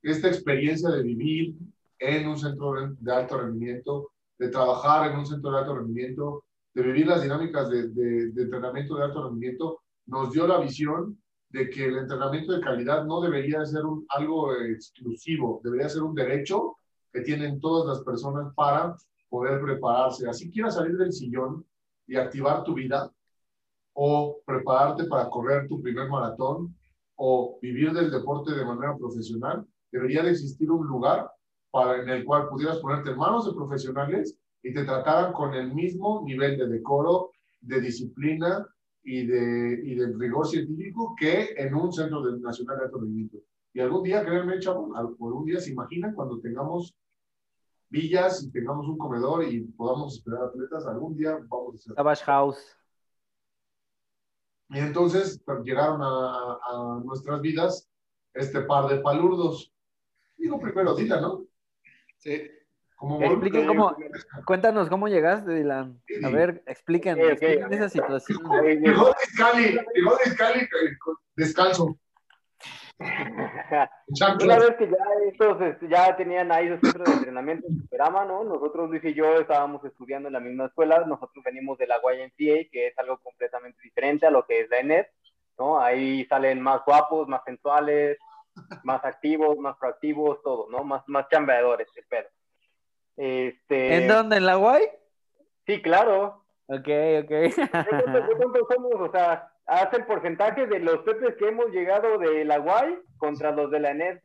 Esta 0.02 0.28
experiencia 0.28 0.90
de 0.90 1.02
vivir 1.02 1.54
en 1.98 2.28
un 2.28 2.36
centro 2.38 2.74
de 3.00 3.12
alto 3.12 3.38
rendimiento, 3.38 4.10
de 4.38 4.48
trabajar 4.48 5.10
en 5.10 5.18
un 5.18 5.24
centro 5.24 5.50
de 5.50 5.58
alto 5.58 5.76
rendimiento, 5.76 6.44
de 6.76 6.82
vivir 6.82 7.06
las 7.06 7.22
dinámicas 7.22 7.70
de, 7.70 7.88
de- 7.88 8.30
de 8.32 8.42
entrenamiento 8.42 8.96
de 8.96 9.04
alto 9.04 9.24
rendimiento, 9.24 9.80
nos 10.06 10.30
dio 10.30 10.46
la 10.46 10.58
visión 10.58 11.18
de 11.48 11.70
que 11.70 11.86
el 11.86 11.96
entrenamiento 11.96 12.52
de 12.52 12.60
calidad 12.60 13.06
no 13.06 13.22
debería 13.22 13.64
ser 13.64 13.82
algo 14.10 14.52
exclusivo, 14.54 15.62
debería 15.64 15.88
ser 15.88 16.02
un 16.02 16.14
derecho 16.14 16.76
que 17.10 17.22
tienen 17.22 17.60
todas 17.60 17.86
las 17.88 18.04
personas 18.04 18.52
para 18.54 18.94
poder 19.30 19.58
prepararse. 19.62 20.28
Así 20.28 20.50
quieras 20.50 20.74
salir 20.74 20.98
del 20.98 21.12
sillón 21.14 21.64
y 22.06 22.16
activar 22.16 22.62
tu 22.62 22.74
vida, 22.74 23.10
o 23.94 24.36
prepararte 24.44 25.04
para 25.04 25.30
correr 25.30 25.66
tu 25.68 25.80
primer 25.80 26.10
maratón, 26.10 26.76
o 27.14 27.58
vivir 27.62 27.94
del 27.94 28.10
deporte 28.10 28.54
de 28.54 28.66
manera 28.66 28.94
profesional, 28.98 29.66
debería 29.90 30.22
de 30.22 30.32
existir 30.32 30.70
un 30.70 30.86
lugar 30.86 31.30
en 32.02 32.08
el 32.10 32.22
cual 32.26 32.48
pudieras 32.50 32.78
ponerte 32.80 33.12
en 33.12 33.16
manos 33.16 33.46
de 33.46 33.54
profesionales 33.54 34.36
y 34.66 34.74
te 34.74 34.84
trataran 34.84 35.32
con 35.32 35.54
el 35.54 35.72
mismo 35.72 36.22
nivel 36.24 36.58
de 36.58 36.66
decoro, 36.66 37.30
de 37.60 37.80
disciplina 37.80 38.66
y 39.02 39.24
de, 39.24 39.80
y 39.84 39.94
de 39.94 40.12
rigor 40.18 40.46
científico 40.46 41.14
que 41.18 41.54
en 41.56 41.74
un 41.74 41.92
centro 41.92 42.22
de- 42.22 42.40
nacional 42.40 42.78
de 42.78 42.84
alto 42.86 42.98
rendimiento. 42.98 43.38
Y 43.72 43.80
algún 43.80 44.02
día, 44.02 44.24
créanme, 44.24 44.58
chavos, 44.58 44.90
algún 44.96 45.44
día 45.44 45.60
se 45.60 45.70
imaginan 45.70 46.14
cuando 46.14 46.40
tengamos 46.40 46.96
villas 47.88 48.42
y 48.42 48.50
tengamos 48.50 48.88
un 48.88 48.98
comedor 48.98 49.44
y 49.44 49.60
podamos 49.60 50.16
esperar 50.16 50.44
atletas, 50.44 50.84
algún 50.86 51.16
día 51.16 51.38
vamos 51.48 51.74
a 51.74 51.76
hacer. 51.76 51.94
Savage 51.94 52.24
House. 52.24 52.76
Y 54.70 54.78
entonces 54.80 55.40
pues, 55.44 55.60
llegaron 55.62 56.00
a, 56.02 56.58
a 56.68 57.00
nuestras 57.04 57.40
vidas 57.40 57.88
este 58.34 58.62
par 58.62 58.88
de 58.88 58.98
palurdos. 58.98 59.72
Digo 60.36 60.58
primero, 60.58 60.94
Dylan, 60.96 61.22
¿no? 61.22 61.44
Sí. 62.16 62.42
Como 62.96 63.22
Expliquen 63.22 63.66
cómo, 63.66 63.94
cuéntanos 64.46 64.88
cómo 64.88 65.06
llegaste, 65.06 65.52
Dylan. 65.52 66.00
A 66.24 66.28
ver, 66.30 66.62
expliquen, 66.66 67.18
esa 67.20 67.88
situación. 67.90 68.38
Llegó 68.64 69.06
de 69.06 69.14
Iscali, 69.30 69.78
llegó 69.94 70.16
de 70.16 70.30
Iscali 70.30 70.68
con- 70.98 71.16
descalzo. 71.36 71.98
Una 74.42 74.58
vez 74.58 74.76
que 74.78 74.88
ya 74.88 74.96
estos 75.30 75.60
este, 75.60 75.88
ya 75.88 76.16
tenían 76.16 76.50
ahí 76.50 76.68
su 76.68 76.78
centro 76.80 77.04
de 77.04 77.12
entrenamiento 77.12 77.66
en 77.68 77.76
Superama, 77.82 78.24
¿no? 78.24 78.42
Nosotros, 78.44 78.88
Luis 78.88 79.04
y 79.04 79.12
yo, 79.12 79.34
estábamos 79.34 79.84
estudiando 79.84 80.28
en 80.28 80.32
la 80.32 80.40
misma 80.40 80.64
escuela. 80.66 81.04
Nosotros 81.06 81.44
venimos 81.44 81.76
de 81.76 81.86
la 81.86 81.96
YMCA, 81.96 82.70
que 82.72 82.86
es 82.86 82.98
algo 82.98 83.18
completamente 83.18 83.78
diferente 83.82 84.24
a 84.24 84.30
lo 84.30 84.46
que 84.46 84.60
es 84.60 84.70
la 84.70 84.78
ENET, 84.78 85.08
¿no? 85.58 85.78
Ahí 85.78 86.24
salen 86.24 86.62
más 86.62 86.80
guapos, 86.86 87.28
más 87.28 87.42
sensuales, 87.44 88.16
más 88.82 89.04
activos, 89.04 89.58
más 89.58 89.76
proactivos, 89.76 90.42
todo, 90.42 90.66
¿no? 90.70 90.82
Más, 90.82 91.02
más 91.06 91.28
chambeadores, 91.28 91.88
el 91.94 92.04
pedo. 92.06 92.28
Este, 93.16 93.96
¿En 93.96 94.08
dónde? 94.08 94.36
¿En 94.36 94.46
la 94.46 94.56
Guay? 94.56 94.82
Sí, 95.66 95.80
claro. 95.82 96.44
Ok, 96.66 96.84
¿Qué 96.84 97.52
ok. 97.54 97.68
cuántos- 98.36 98.68
somos? 98.74 98.94
O 98.96 99.10
sea, 99.10 99.50
haz 99.66 99.92
el 99.94 100.04
porcentaje 100.04 100.66
de 100.66 100.80
los 100.80 100.98
pepes 101.00 101.36
que 101.36 101.48
hemos 101.48 101.70
llegado 101.70 102.18
de 102.18 102.44
la 102.44 102.60
UAI 102.60 102.98
contra 103.18 103.52
los 103.52 103.70
de 103.70 103.80
la 103.80 103.90
ENET. 103.92 104.22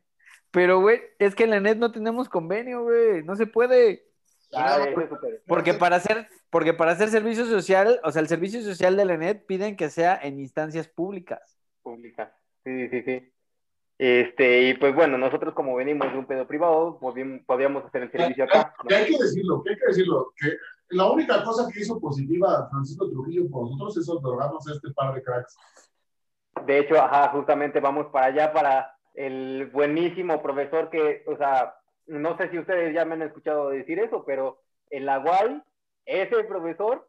Pero, 0.50 0.80
güey, 0.80 1.00
es 1.18 1.34
que 1.34 1.44
en 1.44 1.50
la 1.50 1.60
net 1.60 1.76
no 1.78 1.92
tenemos 1.92 2.28
convenio, 2.28 2.82
güey. 2.82 3.22
No 3.22 3.36
se 3.36 3.46
puede. 3.46 4.04
Ah, 4.52 4.76
no, 4.78 5.00
eso 5.00 5.18
es. 5.26 5.40
Porque 5.46 5.72
para 5.72 5.96
hacer, 5.96 6.28
porque 6.50 6.74
para 6.74 6.92
hacer 6.92 7.08
servicio 7.08 7.46
social, 7.46 8.00
o 8.04 8.12
sea, 8.12 8.20
el 8.20 8.28
servicio 8.28 8.60
social 8.60 8.96
de 8.96 9.06
la 9.06 9.16
net 9.16 9.46
piden 9.46 9.76
que 9.76 9.88
sea 9.88 10.18
en 10.22 10.38
instancias 10.38 10.88
públicas. 10.88 11.58
pública. 11.82 12.36
Sí, 12.64 12.88
sí, 12.90 13.02
sí. 13.02 13.31
Este, 13.98 14.62
y 14.62 14.74
pues 14.74 14.94
bueno, 14.94 15.16
nosotros 15.18 15.54
como 15.54 15.76
venimos 15.76 16.10
de 16.10 16.18
un 16.18 16.26
pedo 16.26 16.46
privado, 16.46 16.98
podíamos, 16.98 17.84
hacer 17.84 18.02
el 18.02 18.10
servicio 18.10 18.44
acá. 18.44 18.74
¿no? 18.82 18.88
Que 18.88 18.94
hay 18.94 19.06
que 19.06 19.22
decirlo, 19.22 19.62
que 19.62 19.70
hay 19.70 19.76
que 19.76 19.86
decirlo, 19.86 20.32
que 20.36 20.56
la 20.88 21.10
única 21.10 21.42
cosa 21.44 21.70
que 21.72 21.80
hizo 21.80 22.00
positiva 22.00 22.68
Francisco 22.70 23.08
Trujillo 23.08 23.48
por 23.50 23.64
nosotros 23.64 23.96
es 23.96 24.08
otorgarnos 24.08 24.66
a 24.66 24.72
este 24.72 24.90
par 24.90 25.14
de 25.14 25.22
cracks. 25.22 25.56
De 26.66 26.78
hecho, 26.78 27.00
ajá, 27.00 27.28
justamente 27.28 27.80
vamos 27.80 28.06
para 28.12 28.26
allá, 28.26 28.52
para 28.52 28.96
el 29.14 29.70
buenísimo 29.72 30.42
profesor 30.42 30.90
que, 30.90 31.24
o 31.26 31.36
sea, 31.36 31.74
no 32.06 32.36
sé 32.36 32.50
si 32.50 32.58
ustedes 32.58 32.94
ya 32.94 33.04
me 33.04 33.14
han 33.14 33.22
escuchado 33.22 33.70
decir 33.70 33.98
eso, 33.98 34.24
pero 34.24 34.60
en 34.90 35.06
la 35.06 35.20
UAI, 35.20 35.62
ese 36.04 36.44
profesor 36.44 37.08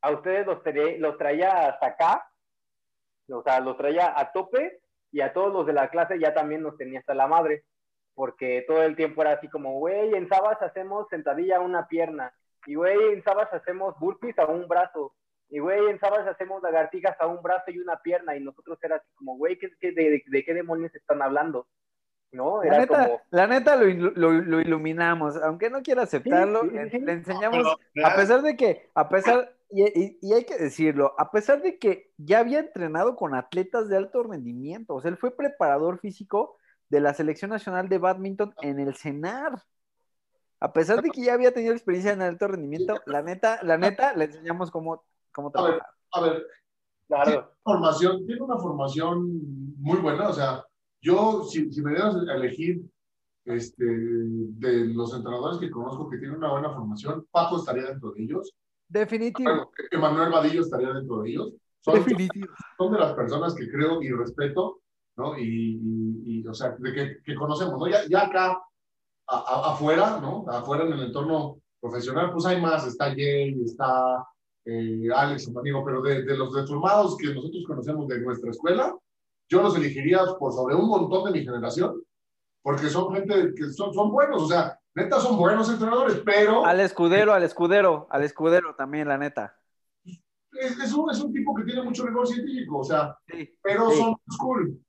a 0.00 0.10
ustedes 0.10 0.46
los, 0.46 0.58
los 0.98 1.18
traía 1.18 1.68
hasta 1.68 1.86
acá, 1.86 2.30
o 3.28 3.42
sea, 3.42 3.60
los 3.60 3.76
traía 3.76 4.18
a 4.18 4.32
tope 4.32 4.80
y 5.12 5.20
a 5.20 5.32
todos 5.32 5.52
los 5.52 5.66
de 5.66 5.72
la 5.72 5.88
clase 5.88 6.18
ya 6.18 6.34
también 6.34 6.62
nos 6.62 6.76
tenía 6.76 7.00
hasta 7.00 7.14
la 7.14 7.26
madre, 7.26 7.64
porque 8.14 8.64
todo 8.66 8.82
el 8.82 8.96
tiempo 8.96 9.22
era 9.22 9.32
así 9.32 9.48
como, 9.48 9.78
güey, 9.78 10.14
en 10.14 10.28
Sabas 10.28 10.60
hacemos 10.62 11.06
sentadilla 11.10 11.58
a 11.58 11.60
una 11.60 11.86
pierna, 11.86 12.32
y 12.66 12.74
güey, 12.74 13.12
en 13.12 13.22
Sabas 13.22 13.52
hacemos 13.52 13.94
burpees 13.98 14.38
a 14.38 14.46
un 14.46 14.66
brazo, 14.66 15.14
y 15.48 15.58
güey, 15.58 15.88
en 15.90 16.00
Sabas 16.00 16.26
hacemos 16.26 16.62
lagartijas 16.62 17.16
a 17.20 17.26
un 17.26 17.42
brazo 17.42 17.70
y 17.70 17.78
una 17.78 17.98
pierna, 17.98 18.36
y 18.36 18.40
nosotros 18.40 18.78
era 18.82 18.96
así 18.96 19.08
como, 19.14 19.36
güey, 19.36 19.58
de, 19.80 20.22
de, 20.26 20.44
qué 20.44 20.54
demonios 20.54 20.94
están 20.94 21.22
hablando? 21.22 21.68
¿No? 22.32 22.62
Era 22.62 22.74
la, 22.74 22.80
neta, 22.80 23.04
como... 23.04 23.22
la 23.30 23.46
neta 23.46 23.76
lo, 23.76 24.32
lo, 24.32 24.60
iluminamos, 24.60 25.36
aunque 25.42 25.70
no 25.70 25.82
quiera 25.82 26.02
aceptarlo, 26.02 26.64
le, 26.64 26.82
enseñamos, 26.82 27.76
a 28.04 28.16
pesar 28.16 28.42
de 28.42 28.56
que, 28.56 28.90
a 28.94 29.08
pesar, 29.08 29.55
y, 29.70 30.18
y, 30.20 30.32
hay 30.32 30.44
que 30.44 30.56
decirlo, 30.56 31.14
a 31.18 31.30
pesar 31.30 31.62
de 31.62 31.78
que 31.78 32.12
ya 32.16 32.38
había 32.38 32.60
entrenado 32.60 33.16
con 33.16 33.34
atletas 33.34 33.88
de 33.88 33.96
alto 33.96 34.22
rendimiento, 34.22 34.94
o 34.94 35.00
sea, 35.00 35.10
él 35.10 35.16
fue 35.16 35.36
preparador 35.36 35.98
físico 35.98 36.56
de 36.88 37.00
la 37.00 37.14
Selección 37.14 37.50
Nacional 37.50 37.88
de 37.88 37.98
Badminton 37.98 38.54
en 38.62 38.78
el 38.78 38.94
CENAR. 38.94 39.62
A 40.60 40.72
pesar 40.72 41.02
de 41.02 41.10
que 41.10 41.22
ya 41.22 41.34
había 41.34 41.52
tenido 41.52 41.74
experiencia 41.74 42.12
en 42.12 42.22
alto 42.22 42.48
rendimiento, 42.48 42.94
la 43.06 43.22
neta, 43.22 43.60
la 43.62 43.76
neta, 43.76 44.14
le 44.14 44.24
enseñamos 44.24 44.70
cómo, 44.70 45.04
cómo 45.32 45.50
trabajar. 45.50 45.82
A 46.12 46.20
ver, 46.20 46.46
a 47.10 47.24
ver, 47.24 47.26
tiene, 47.26 47.44
formación, 47.62 48.26
tiene 48.26 48.42
una 48.42 48.56
formación 48.56 49.76
muy 49.78 49.98
buena, 49.98 50.28
o 50.28 50.32
sea, 50.32 50.64
yo, 51.02 51.44
si, 51.44 51.70
si 51.72 51.82
me 51.82 51.90
dieras 51.90 52.16
a 52.16 52.34
elegir 52.34 52.82
este, 53.44 53.84
de 53.84 54.86
los 54.86 55.14
entrenadores 55.14 55.58
que 55.58 55.70
conozco 55.70 56.08
que 56.08 56.18
tienen 56.18 56.38
una 56.38 56.50
buena 56.50 56.72
formación, 56.72 57.26
Paco 57.30 57.58
estaría 57.58 57.84
dentro 57.84 58.12
de 58.12 58.22
ellos. 58.22 58.52
Definitivo. 58.88 59.72
Emanuel 59.90 60.30
Vadillo 60.30 60.62
estaría 60.62 60.92
dentro 60.92 61.22
de 61.22 61.30
ellos. 61.30 61.52
Son, 61.80 61.94
Definitivo. 61.94 62.48
Son 62.76 62.92
de 62.92 62.98
las 62.98 63.14
personas 63.14 63.54
que 63.54 63.68
creo 63.70 64.02
y 64.02 64.10
respeto, 64.10 64.80
¿no? 65.16 65.38
Y, 65.38 65.80
y, 66.24 66.46
o 66.46 66.54
sea, 66.54 66.76
de 66.78 66.92
que, 66.92 67.16
que, 67.24 67.34
conocemos, 67.34 67.78
¿no? 67.78 67.88
Ya, 67.88 68.06
ya 68.08 68.26
acá, 68.26 68.60
afuera, 69.26 70.18
¿no? 70.20 70.44
Afuera 70.48 70.84
en 70.84 70.92
el 70.92 71.06
entorno 71.06 71.58
profesional, 71.80 72.32
pues 72.32 72.46
hay 72.46 72.60
más, 72.60 72.86
está 72.86 73.06
Jay, 73.06 73.60
está 73.64 74.26
eh, 74.64 75.08
Alex, 75.14 75.48
un 75.48 75.58
amigo, 75.58 75.84
pero 75.84 76.02
de, 76.02 76.22
de 76.22 76.36
los 76.36 76.52
deformados 76.54 77.16
que 77.16 77.32
nosotros 77.32 77.64
conocemos 77.66 78.08
de 78.08 78.20
nuestra 78.20 78.50
escuela, 78.50 78.96
yo 79.48 79.62
los 79.62 79.76
elegiría 79.76 80.20
por 80.38 80.52
sobre 80.52 80.74
un 80.74 80.88
montón 80.88 81.24
de 81.24 81.38
mi 81.38 81.44
generación, 81.44 82.02
porque 82.62 82.88
son 82.88 83.14
gente 83.14 83.54
que 83.54 83.70
son, 83.70 83.94
son 83.94 84.10
buenos, 84.10 84.42
o 84.42 84.46
sea, 84.48 84.75
neta 84.96 85.20
son 85.20 85.36
buenos 85.36 85.70
entrenadores, 85.70 86.20
pero... 86.24 86.64
Al 86.64 86.80
escudero, 86.80 87.32
al 87.32 87.42
escudero, 87.42 88.08
al 88.10 88.24
escudero 88.24 88.74
también, 88.74 89.06
la 89.06 89.18
neta. 89.18 89.56
Es, 90.04 90.78
es, 90.78 90.92
un, 90.94 91.10
es 91.10 91.20
un 91.20 91.32
tipo 91.32 91.54
que 91.54 91.64
tiene 91.64 91.82
mucho 91.82 92.06
rigor 92.06 92.26
científico, 92.26 92.78
o 92.78 92.84
sea, 92.84 93.16
pero 93.62 93.90
son 93.90 94.16
school. 94.30 94.82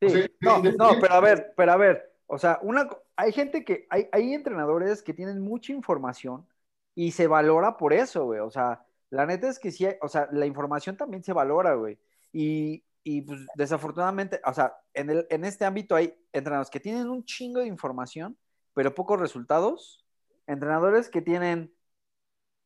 Sí. 0.00 0.26
no, 0.40 0.62
no, 0.62 0.90
pero 1.00 1.14
a 1.14 1.20
ver, 1.20 1.52
pero 1.56 1.72
a 1.72 1.76
ver, 1.76 2.14
o 2.28 2.38
sea, 2.38 2.60
una, 2.62 2.88
hay 3.16 3.32
gente 3.32 3.64
que, 3.64 3.86
hay, 3.90 4.08
hay 4.12 4.32
entrenadores 4.32 5.02
que 5.02 5.12
tienen 5.12 5.40
mucha 5.40 5.72
información 5.72 6.46
y 6.94 7.10
se 7.10 7.26
valora 7.26 7.76
por 7.76 7.92
eso, 7.92 8.26
güey, 8.26 8.38
o 8.38 8.50
sea, 8.50 8.84
la 9.10 9.26
neta 9.26 9.48
es 9.48 9.58
que 9.58 9.72
sí, 9.72 9.86
o 10.00 10.08
sea, 10.08 10.28
la 10.30 10.46
información 10.46 10.96
también 10.96 11.24
se 11.24 11.32
valora, 11.32 11.74
güey. 11.74 11.98
Y, 12.32 12.84
y 13.02 13.22
pues 13.22 13.40
desafortunadamente, 13.56 14.40
o 14.44 14.52
sea, 14.52 14.76
en, 14.94 15.10
el, 15.10 15.26
en 15.30 15.44
este 15.44 15.64
ámbito 15.64 15.96
hay 15.96 16.14
entrenadores 16.32 16.70
que 16.70 16.78
tienen 16.78 17.08
un 17.08 17.24
chingo 17.24 17.60
de 17.60 17.66
información, 17.66 18.36
pero 18.78 18.94
pocos 18.94 19.18
resultados. 19.18 20.06
Entrenadores 20.46 21.08
que 21.08 21.20
tienen, 21.20 21.74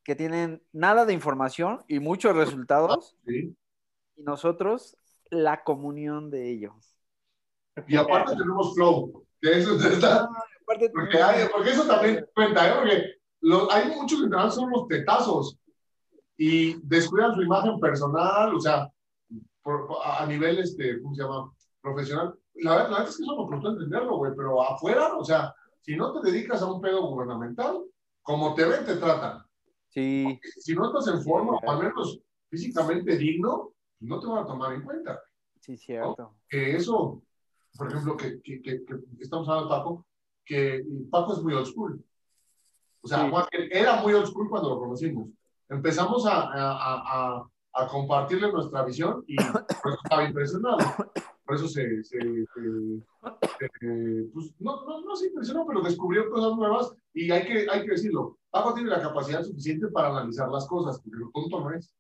que 0.05 0.15
tienen 0.15 0.63
nada 0.71 1.07
de 1.07 1.15
información 1.15 1.85
y 1.89 2.01
muchos 2.01 2.37
resultados. 2.37 3.17
Y 3.27 3.57
nosotros, 4.17 4.95
la 5.31 5.65
comunión 5.65 6.29
de 6.29 6.51
ellos. 6.51 6.99
Y 7.89 7.97
aparte 7.97 8.37
tenemos 8.37 8.75
flow, 8.75 9.25
que 9.41 9.59
eso 9.59 9.75
está... 9.77 10.29
porque, 10.67 10.91
porque, 10.91 11.71
eso 11.71 11.87
también 11.87 12.27
cuenta, 12.35 12.69
¿eh? 12.69 12.75
porque 12.79 13.71
hay 13.71 13.97
muchos 13.97 14.23
entrenadores 14.23 14.55
son 14.55 14.71
los 14.71 14.87
tetazos 14.89 15.59
y 16.37 16.75
descuidan 16.87 17.35
su 17.35 17.41
imagen 17.41 17.81
personal, 17.81 18.55
o 18.55 18.61
sea, 18.61 18.87
a 20.05 20.27
nivel, 20.27 20.59
este, 20.59 21.01
¿cómo 21.01 21.15
se 21.15 21.23
llama? 21.23 21.51
Profesional. 21.81 22.35
La, 22.57 22.77
verdad 22.77 23.09
es 23.09 23.17
que 23.17 23.23
eso 23.23 23.35
no 23.35 23.47
costó 23.47 23.71
entenderlo, 23.71 24.19
güey, 24.19 24.33
pero 24.37 24.61
afuera, 24.61 25.17
o 25.17 25.25
sea, 25.25 25.55
si 25.83 25.97
no 25.97 26.13
te 26.13 26.31
dedicas 26.31 26.63
a 26.63 26.73
un 26.73 26.81
pedo 26.81 27.07
gubernamental, 27.07 27.85
como 28.23 28.55
te 28.55 28.65
ven, 28.65 28.85
te 28.85 28.97
tratan. 28.97 29.45
Sí. 29.89 30.41
si 30.59 30.75
no 30.75 30.87
estás 30.87 31.15
en 31.15 31.23
forma, 31.23 31.59
o 31.59 31.71
al 31.71 31.79
menos 31.79 32.21
físicamente 32.49 33.17
digno, 33.17 33.75
no 34.01 34.21
te 34.21 34.27
van 34.27 34.39
a 34.39 34.47
tomar 34.47 34.73
en 34.73 34.83
cuenta. 34.83 35.21
Sí, 35.61 35.77
cierto. 35.77 36.37
Que 36.49 36.77
eso, 36.77 37.23
por 37.77 37.89
ejemplo, 37.89 38.17
que, 38.17 38.41
que, 38.41 38.63
que, 38.63 38.81
estamos 39.21 39.49
hablando 39.49 39.69
de 39.69 39.79
Paco, 39.79 40.07
que 40.45 40.85
Paco 41.11 41.35
es 41.35 41.43
muy 41.43 41.53
old 41.53 41.67
school. 41.67 42.05
O 43.03 43.09
sea, 43.09 43.31
era 43.71 44.01
muy 44.01 44.15
old 44.15 44.27
school 44.27 44.49
cuando 44.49 44.71
lo 44.71 44.79
conocimos. 44.79 45.29
Empezamos 45.69 46.25
a, 46.27 46.43
a, 46.43 47.37
a, 47.37 47.51
a 47.75 47.87
compartirle 47.89 48.51
nuestra 48.51 48.85
visión 48.85 49.25
y 49.27 49.37
por 49.37 49.93
eso 49.93 50.01
estaba 50.05 50.25
impresionado. 50.25 50.79
Por 51.53 51.59
eso 51.59 51.69
se, 51.69 52.03
se, 52.03 52.19
pues, 54.33 54.55
no, 54.59 54.85
no, 54.87 55.03
no, 55.03 55.17
se 55.17 55.27
impresionó, 55.27 55.67
pero 55.67 55.83
descubrió 55.83 56.31
cosas 56.31 56.57
nuevas 56.57 56.97
y 57.13 57.31
hay 57.31 57.45
que, 57.45 57.67
hay 57.71 57.83
que 57.83 57.91
decirlo. 57.91 58.39
Paco 58.51 58.73
tiene 58.73 58.89
la 58.89 59.03
capacidad 59.03 59.43
suficiente 59.43 59.89
para 59.89 60.09
analizar 60.09 60.49
las 60.49 60.67
cosas, 60.67 60.99
porque 61.03 61.19
lo 61.19 61.31
tonto 61.31 61.61
no 61.61 61.77
es. 61.77 61.95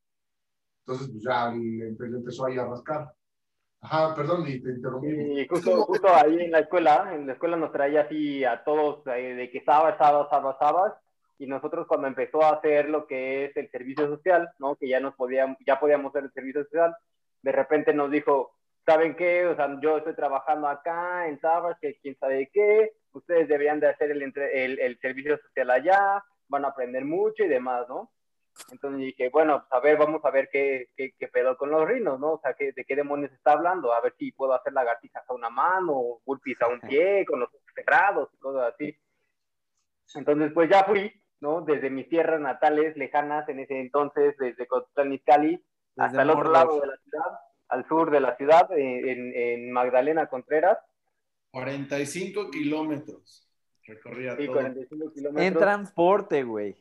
Entonces, 0.86 1.10
pues 1.10 1.22
ya 1.22 1.50
le, 1.50 1.88
empezó 2.16 2.46
ahí 2.46 2.56
a 2.56 2.64
rascar. 2.64 3.12
Ajá, 3.82 4.14
perdón, 4.14 4.46
y 4.48 4.58
te 4.58 4.70
interrumpí. 4.70 5.08
Y 5.10 5.46
justo, 5.46 5.82
justo 5.82 6.08
ahí 6.08 6.44
en 6.44 6.50
la 6.50 6.60
escuela, 6.60 7.14
en 7.14 7.26
la 7.26 7.34
escuela 7.34 7.58
nos 7.58 7.72
traía 7.72 8.00
así 8.00 8.42
a 8.44 8.64
todos 8.64 9.06
eh, 9.08 9.34
de 9.34 9.50
que 9.50 9.58
estaba, 9.58 9.90
estaba, 9.90 10.22
estaba, 10.22 10.52
estaba, 10.52 10.98
y 11.36 11.46
nosotros 11.46 11.86
cuando 11.86 12.06
empezó 12.06 12.42
a 12.42 12.54
hacer 12.54 12.88
lo 12.88 13.06
que 13.06 13.44
es 13.44 13.56
el 13.58 13.70
servicio 13.70 14.06
social, 14.08 14.48
¿no? 14.58 14.76
Que 14.76 14.88
ya 14.88 14.98
nos 14.98 15.14
podíamos, 15.14 15.58
ya 15.66 15.78
podíamos 15.78 16.08
hacer 16.08 16.24
el 16.24 16.32
servicio 16.32 16.64
social, 16.64 16.96
de 17.42 17.52
repente 17.52 17.92
nos 17.92 18.10
dijo, 18.10 18.54
¿saben 18.84 19.16
qué? 19.16 19.46
O 19.46 19.56
sea, 19.56 19.78
yo 19.80 19.98
estoy 19.98 20.14
trabajando 20.14 20.68
acá 20.68 21.28
en 21.28 21.38
Tabas, 21.38 21.78
que 21.80 21.98
quién 22.00 22.16
sabe 22.18 22.50
qué, 22.52 22.92
ustedes 23.12 23.48
deberían 23.48 23.80
de 23.80 23.88
hacer 23.88 24.10
el, 24.10 24.22
el, 24.22 24.78
el, 24.78 24.98
servicio 25.00 25.38
social 25.38 25.70
allá, 25.70 26.24
van 26.48 26.64
a 26.64 26.68
aprender 26.68 27.04
mucho 27.04 27.44
y 27.44 27.48
demás, 27.48 27.88
¿no? 27.88 28.10
Entonces 28.70 29.00
dije, 29.00 29.30
bueno, 29.30 29.60
pues 29.60 29.72
a 29.72 29.80
ver, 29.80 29.96
vamos 29.96 30.22
a 30.24 30.30
ver 30.30 30.48
qué, 30.52 30.88
qué, 30.94 31.12
qué 31.18 31.28
pedo 31.28 31.56
con 31.56 31.70
los 31.70 31.86
rinos, 31.88 32.20
¿no? 32.20 32.32
O 32.32 32.40
sea, 32.40 32.54
¿qué, 32.54 32.72
de 32.72 32.84
qué 32.84 32.96
demonios 32.96 33.32
está 33.32 33.52
hablando, 33.52 33.92
a 33.92 34.00
ver 34.00 34.14
si 34.18 34.32
puedo 34.32 34.52
hacer 34.52 34.72
lagartijas 34.72 35.24
a 35.28 35.32
una 35.32 35.48
mano, 35.48 36.20
burpees 36.26 36.60
a 36.60 36.68
un 36.68 36.80
pie, 36.80 37.24
con 37.24 37.40
los 37.40 37.48
cerrados 37.74 38.28
y 38.34 38.38
cosas 38.38 38.74
así. 38.74 38.96
Entonces, 40.14 40.52
pues 40.52 40.68
ya 40.68 40.84
fui, 40.84 41.10
¿no? 41.40 41.62
Desde 41.62 41.88
mis 41.88 42.08
tierras 42.08 42.40
natales 42.40 42.96
lejanas 42.96 43.48
en 43.48 43.60
ese 43.60 43.80
entonces, 43.80 44.36
desde 44.38 44.66
Cotlán 44.66 45.18
hasta 45.96 46.22
el 46.22 46.30
otro 46.30 46.50
lado 46.50 46.80
de 46.80 46.86
la 46.86 46.96
ciudad, 46.96 47.38
al 47.72 47.88
sur 47.88 48.11
de 48.11 48.20
la 48.20 48.37
ciudad, 48.37 48.70
en, 48.76 49.32
en 49.35 49.72
Magdalena 49.72 50.26
Contreras. 50.26 50.78
45 51.52 52.50
kilómetros. 52.50 53.48
Recorría 53.87 54.37
sí, 54.37 54.46
45 54.46 55.12
kilómetros. 55.12 55.46
En 55.46 55.54
transporte, 55.54 56.44
güey. 56.44 56.76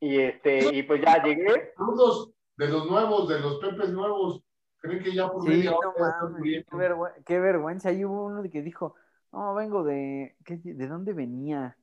Y, 0.00 0.18
este, 0.18 0.74
y 0.74 0.82
pues 0.82 1.00
ya 1.00 1.22
llegué. 1.22 1.72
Saludos 1.76 2.32
de 2.56 2.68
los 2.68 2.90
nuevos, 2.90 3.28
de 3.28 3.38
los 3.38 3.58
pepes 3.60 3.90
nuevos. 3.90 4.42
Creen 4.78 5.02
que 5.02 5.14
ya 5.14 5.30
por 5.30 5.44
sí, 5.44 5.62
no, 5.64 5.78
mames, 5.98 6.64
qué, 6.68 6.76
vergüenza, 6.76 7.22
qué 7.24 7.40
vergüenza. 7.40 7.88
Ahí 7.90 8.04
hubo 8.04 8.26
uno 8.26 8.42
que 8.42 8.60
dijo, 8.60 8.96
no, 9.32 9.54
vengo 9.54 9.84
de, 9.84 10.36
¿qué, 10.44 10.58
¿de 10.62 10.86
dónde 10.88 11.12
venía? 11.12 11.76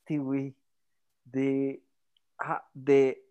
Este 0.00 0.18
güey 0.18 0.56
de, 1.24 1.82
de 2.72 3.22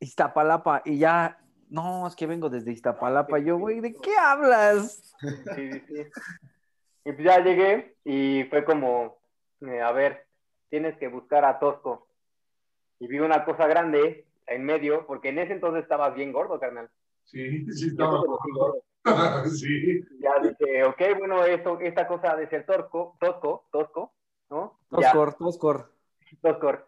Iztapalapa 0.00 0.82
y 0.84 0.98
ya, 0.98 1.40
no, 1.70 2.06
es 2.06 2.16
que 2.16 2.26
vengo 2.26 2.48
desde 2.48 2.72
Iztapalapa. 2.72 3.38
Yo, 3.38 3.58
güey, 3.58 3.80
¿de 3.80 3.94
qué 3.94 4.16
hablas? 4.16 5.14
Sí, 5.54 5.70
sí. 5.86 6.06
Y 7.04 7.12
pues 7.12 7.24
ya 7.24 7.42
llegué 7.42 7.96
y 8.04 8.44
fue 8.50 8.64
como, 8.64 9.18
eh, 9.60 9.80
a 9.80 9.92
ver, 9.92 10.26
tienes 10.68 10.96
que 10.98 11.08
buscar 11.08 11.44
a 11.44 11.58
Tosco. 11.58 12.06
Y 12.98 13.06
vi 13.06 13.18
una 13.18 13.44
cosa 13.44 13.66
grande 13.66 14.26
en 14.46 14.64
medio, 14.64 15.06
porque 15.06 15.28
en 15.28 15.38
ese 15.38 15.52
entonces 15.52 15.82
estabas 15.82 16.14
bien 16.14 16.32
gordo, 16.32 16.58
carnal. 16.58 16.90
Sí, 17.24 17.70
sí, 17.72 17.88
estaba 17.88 18.18
gordo. 18.18 18.82
sí. 19.50 20.00
Ya 20.20 20.38
dije, 20.42 20.84
ok, 20.84 21.18
bueno, 21.18 21.44
esto, 21.44 21.78
esta 21.80 22.06
cosa 22.06 22.36
de 22.36 22.48
ser 22.48 22.66
torco, 22.66 23.16
tosco, 23.20 23.66
tosco, 23.70 24.12
¿no? 24.50 24.78
Toscor, 24.90 25.34
toscor. 25.34 25.92
Toscor 26.42 26.87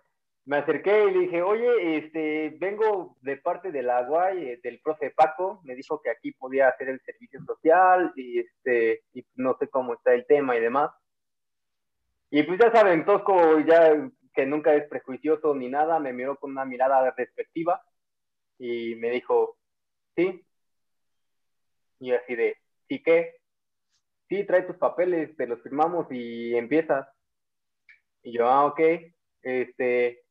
me 0.50 0.56
acerqué 0.56 1.04
y 1.04 1.12
le 1.12 1.18
dije, 1.20 1.42
oye, 1.42 1.98
este, 1.98 2.56
vengo 2.58 3.16
de 3.20 3.36
parte 3.36 3.70
de 3.70 3.84
la 3.84 4.02
UAI, 4.02 4.48
eh, 4.48 4.60
del 4.64 4.80
profe 4.80 5.12
Paco, 5.12 5.60
me 5.62 5.76
dijo 5.76 6.02
que 6.02 6.10
aquí 6.10 6.32
podía 6.32 6.66
hacer 6.66 6.88
el 6.88 7.00
servicio 7.02 7.40
social 7.44 8.12
y, 8.16 8.40
este, 8.40 9.04
y 9.14 9.24
no 9.36 9.56
sé 9.60 9.68
cómo 9.68 9.94
está 9.94 10.12
el 10.12 10.26
tema 10.26 10.56
y 10.56 10.60
demás. 10.60 10.90
Y 12.30 12.42
pues 12.42 12.58
ya 12.58 12.72
saben, 12.72 13.04
Tosco 13.04 13.60
ya 13.60 14.10
que 14.34 14.44
nunca 14.44 14.74
es 14.74 14.88
prejuicioso 14.88 15.54
ni 15.54 15.68
nada, 15.68 16.00
me 16.00 16.12
miró 16.12 16.36
con 16.36 16.50
una 16.50 16.64
mirada 16.64 17.12
respectiva 17.12 17.80
y 18.58 18.96
me 18.96 19.10
dijo, 19.10 19.56
sí. 20.16 20.44
Y 22.00 22.10
así 22.10 22.34
de, 22.34 22.56
¿sí 22.88 23.00
qué? 23.04 23.36
Sí, 24.28 24.42
trae 24.42 24.62
tus 24.62 24.78
papeles, 24.78 25.36
te 25.36 25.46
los 25.46 25.62
firmamos 25.62 26.08
y 26.10 26.56
empiezas. 26.56 27.06
Y 28.24 28.32
yo, 28.32 28.48
ah, 28.48 28.66
ok, 28.66 28.80
este, 29.42 30.24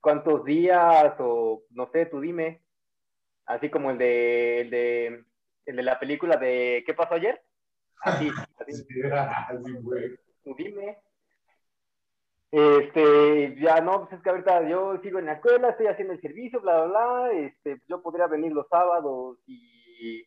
¿cuántos 0.00 0.44
días 0.44 1.14
o 1.18 1.62
no 1.70 1.90
sé, 1.90 2.06
tú 2.06 2.20
dime? 2.20 2.62
Así 3.46 3.70
como 3.70 3.90
el 3.90 3.98
de, 3.98 4.60
el 4.60 4.70
de, 4.70 5.24
el 5.66 5.76
de 5.76 5.82
la 5.82 5.98
película 5.98 6.36
de 6.36 6.82
¿Qué 6.86 6.94
pasó 6.94 7.14
ayer? 7.14 7.42
Así, 8.00 8.30
así. 8.58 8.84
Tú 10.44 10.54
dime. 10.56 10.98
Este, 12.50 13.56
ya 13.60 13.80
no, 13.80 14.00
pues 14.00 14.12
es 14.12 14.22
que 14.22 14.28
ahorita 14.28 14.68
yo 14.68 14.98
sigo 15.02 15.18
en 15.18 15.26
la 15.26 15.34
escuela, 15.34 15.70
estoy 15.70 15.86
haciendo 15.86 16.12
el 16.12 16.20
servicio, 16.20 16.60
bla, 16.60 16.84
bla, 16.84 17.06
bla. 17.06 17.32
Este, 17.32 17.80
yo 17.88 18.02
podría 18.02 18.26
venir 18.26 18.52
los 18.52 18.68
sábados 18.68 19.38
y, 19.46 20.22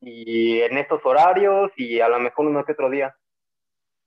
y 0.00 0.60
en 0.60 0.76
estos 0.76 1.00
horarios 1.04 1.72
y 1.76 2.00
a 2.00 2.08
lo 2.08 2.20
mejor 2.20 2.46
uno 2.46 2.64
que 2.64 2.72
otro 2.72 2.90
día. 2.90 3.16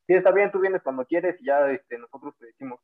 Sí, 0.06 0.14
está 0.14 0.32
bien, 0.32 0.52
tú 0.52 0.60
vienes 0.60 0.84
cuando 0.84 1.06
quieres 1.06 1.42
y 1.42 1.46
ya 1.46 1.72
este, 1.72 1.98
nosotros 1.98 2.36
te 2.38 2.46
decimos. 2.46 2.80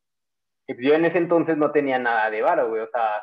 Yo 0.78 0.94
en 0.94 1.04
ese 1.04 1.18
entonces 1.18 1.56
no 1.56 1.72
tenía 1.72 1.98
nada 1.98 2.30
de 2.30 2.42
varo, 2.42 2.68
güey, 2.68 2.82
o 2.82 2.88
sea, 2.90 3.22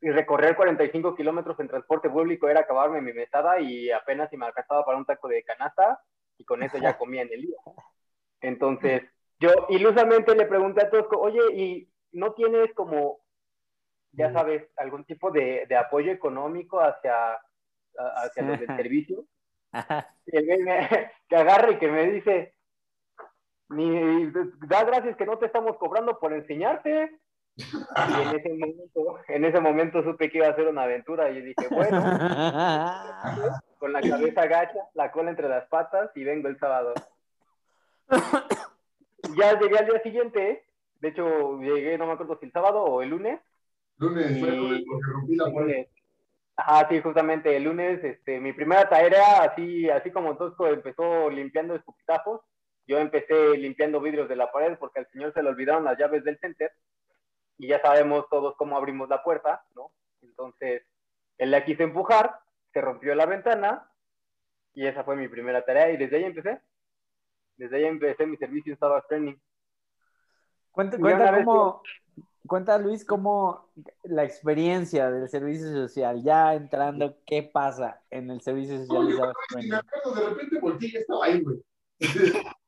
y 0.00 0.10
recorrer 0.10 0.56
45 0.56 1.14
kilómetros 1.14 1.58
en 1.60 1.68
transporte 1.68 2.08
público 2.08 2.48
era 2.48 2.60
acabarme 2.60 3.02
mi 3.02 3.12
mesada 3.12 3.60
y 3.60 3.90
apenas 3.90 4.30
si 4.30 4.36
me 4.36 4.46
alcanzaba 4.46 4.84
para 4.84 4.98
un 4.98 5.04
taco 5.04 5.28
de 5.28 5.42
canasta 5.42 6.00
y 6.38 6.44
con 6.44 6.62
eso 6.62 6.78
ya 6.78 6.96
comía 6.98 7.22
en 7.22 7.32
el 7.32 7.42
día. 7.42 7.56
Entonces, 8.40 9.02
yo 9.38 9.50
ilusamente 9.68 10.34
le 10.34 10.46
pregunté 10.46 10.82
a 10.82 10.90
Tosco, 10.90 11.18
oye, 11.18 11.40
¿y 11.52 11.88
no 12.12 12.32
tienes 12.32 12.72
como, 12.74 13.20
ya 14.12 14.32
sabes, 14.32 14.66
algún 14.76 15.04
tipo 15.04 15.30
de, 15.30 15.66
de 15.68 15.76
apoyo 15.76 16.10
económico 16.12 16.80
hacia, 16.80 17.38
hacia 17.96 18.42
los 18.42 18.58
del 18.58 18.68
servicio? 18.76 19.24
Él 20.26 20.64
me, 20.64 21.12
que 21.28 21.36
agarre 21.36 21.72
y 21.72 21.78
que 21.78 21.88
me 21.88 22.06
dice, 22.10 22.54
ni 23.70 24.30
da 24.66 24.84
gracias 24.84 25.16
que 25.16 25.26
no 25.26 25.38
te 25.38 25.46
estamos 25.46 25.76
cobrando 25.78 26.18
por 26.18 26.32
enseñarte. 26.32 27.18
Y 27.56 28.22
en 28.22 28.36
ese 28.36 28.48
momento, 28.48 29.18
en 29.28 29.44
ese 29.44 29.60
momento 29.60 30.02
supe 30.02 30.30
que 30.30 30.38
iba 30.38 30.48
a 30.48 30.54
ser 30.54 30.68
una 30.68 30.84
aventura 30.84 31.30
y 31.30 31.42
dije, 31.42 31.68
bueno, 31.70 32.00
con 33.78 33.92
la 33.92 34.00
cabeza 34.00 34.46
gacha, 34.46 34.78
la 34.94 35.10
cola 35.10 35.30
entre 35.30 35.48
las 35.48 35.66
patas 35.68 36.10
y 36.14 36.24
vengo 36.24 36.48
el 36.48 36.58
sábado. 36.58 36.94
Ya 39.36 39.58
llegué 39.58 39.78
al 39.78 39.86
día 39.86 40.02
siguiente, 40.02 40.64
de 41.00 41.08
hecho 41.08 41.60
llegué, 41.60 41.98
no 41.98 42.06
me 42.06 42.12
acuerdo 42.12 42.38
si 42.38 42.46
el 42.46 42.52
sábado 42.52 42.82
o 42.82 43.02
el 43.02 43.10
lunes. 43.10 43.40
Lunes, 43.98 44.40
fue 44.40 44.48
porque 44.48 45.06
rompí 45.12 45.36
la 45.36 45.50
puerta. 45.50 45.90
Ajá, 46.56 46.88
sí, 46.88 47.00
justamente 47.00 47.56
el 47.56 47.64
lunes, 47.64 48.02
este, 48.02 48.40
mi 48.40 48.52
primera 48.52 48.88
tarea, 48.88 49.42
así, 49.42 49.88
así 49.88 50.10
como 50.10 50.36
Tosco 50.36 50.66
empezó 50.66 51.30
limpiando 51.30 51.74
escupitajos, 51.74 52.40
yo 52.86 52.98
empecé 52.98 53.56
limpiando 53.56 54.00
vidrios 54.00 54.28
de 54.28 54.36
la 54.36 54.50
pared 54.50 54.76
porque 54.78 55.00
al 55.00 55.08
señor 55.10 55.32
se 55.32 55.42
le 55.42 55.50
olvidaron 55.50 55.84
las 55.84 55.98
llaves 55.98 56.24
del 56.24 56.38
center 56.38 56.72
y 57.58 57.68
ya 57.68 57.80
sabemos 57.80 58.26
todos 58.30 58.56
cómo 58.56 58.76
abrimos 58.76 59.08
la 59.08 59.22
puerta, 59.22 59.64
¿no? 59.74 59.92
Entonces, 60.22 60.82
él 61.38 61.50
la 61.50 61.64
quiso 61.64 61.82
empujar, 61.82 62.40
se 62.72 62.80
rompió 62.80 63.14
la 63.14 63.26
ventana 63.26 63.90
y 64.74 64.86
esa 64.86 65.04
fue 65.04 65.16
mi 65.16 65.28
primera 65.28 65.64
tarea 65.64 65.90
y 65.90 65.96
desde 65.96 66.16
ahí 66.16 66.24
empecé. 66.24 66.60
Desde 67.56 67.76
ahí 67.76 67.84
empecé 67.84 68.26
mi 68.26 68.36
servicio 68.36 68.72
estaba 68.72 69.02
Training. 69.06 69.36
Cuenta, 70.70 70.98
cuenta 70.98 71.44
cómo, 71.44 71.82
cuenta 72.46 72.78
Luis 72.78 73.04
cómo 73.04 73.70
la 74.04 74.24
experiencia 74.24 75.10
del 75.10 75.28
servicio 75.28 75.68
social, 75.68 76.22
ya 76.22 76.54
entrando, 76.54 77.18
¿qué 77.26 77.42
pasa 77.42 78.02
en 78.08 78.30
el 78.30 78.40
servicio 78.40 78.78
social? 78.78 79.10
No, 79.10 79.80
yo, 80.04 80.14
de 80.14 80.28
repente 80.30 80.58
volteé 80.60 80.88
y 80.88 80.96
estaba 80.96 81.26
ahí, 81.26 81.42
güey. 81.42 81.62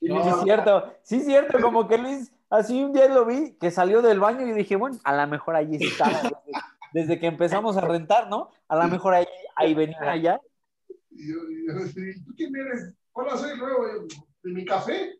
Sí, 0.00 0.08
es 0.12 0.42
cierto, 0.42 0.94
sí, 1.02 1.20
cierto, 1.20 1.60
como 1.60 1.88
que 1.88 1.98
Luis, 1.98 2.32
así 2.50 2.82
un 2.82 2.92
día 2.92 3.08
lo 3.08 3.24
vi, 3.24 3.56
que 3.58 3.70
salió 3.70 4.02
del 4.02 4.20
baño 4.20 4.46
y 4.46 4.52
dije, 4.52 4.76
bueno, 4.76 4.98
a 5.04 5.16
lo 5.16 5.26
mejor 5.26 5.56
allí 5.56 5.78
está, 5.80 6.30
desde, 6.92 7.18
que 7.18 7.26
empezamos 7.26 7.76
a 7.76 7.80
rentar, 7.80 8.28
¿no? 8.28 8.50
A 8.68 8.76
lo 8.76 8.88
mejor 8.88 9.14
ahí, 9.14 9.26
ahí 9.54 9.74
venía 9.74 9.98
allá. 10.00 10.40
Y 11.10 11.28
yo, 11.28 11.36
yo, 11.66 11.74
¿tú 12.24 12.34
quién 12.36 12.54
eres? 12.54 12.94
Hola, 13.12 13.36
soy 13.36 13.56
nuevo, 13.58 13.86
¿de 14.42 14.52
mi 14.52 14.64
café? 14.64 15.18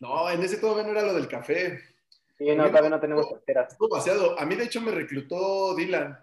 no, 0.00 0.30
en 0.30 0.42
ese 0.42 0.56
todavía 0.56 0.84
no 0.84 0.90
era 0.90 1.02
lo 1.02 1.14
del 1.14 1.28
café. 1.28 1.78
Sí, 2.36 2.56
no, 2.56 2.66
todavía 2.68 2.90
no 2.90 3.00
tenemos 3.00 3.30
carteras. 3.30 3.76
demasiado. 3.78 4.38
A 4.40 4.46
mí, 4.46 4.56
de 4.56 4.64
hecho, 4.64 4.80
me 4.80 4.90
reclutó 4.90 5.74
Dylan. 5.76 6.18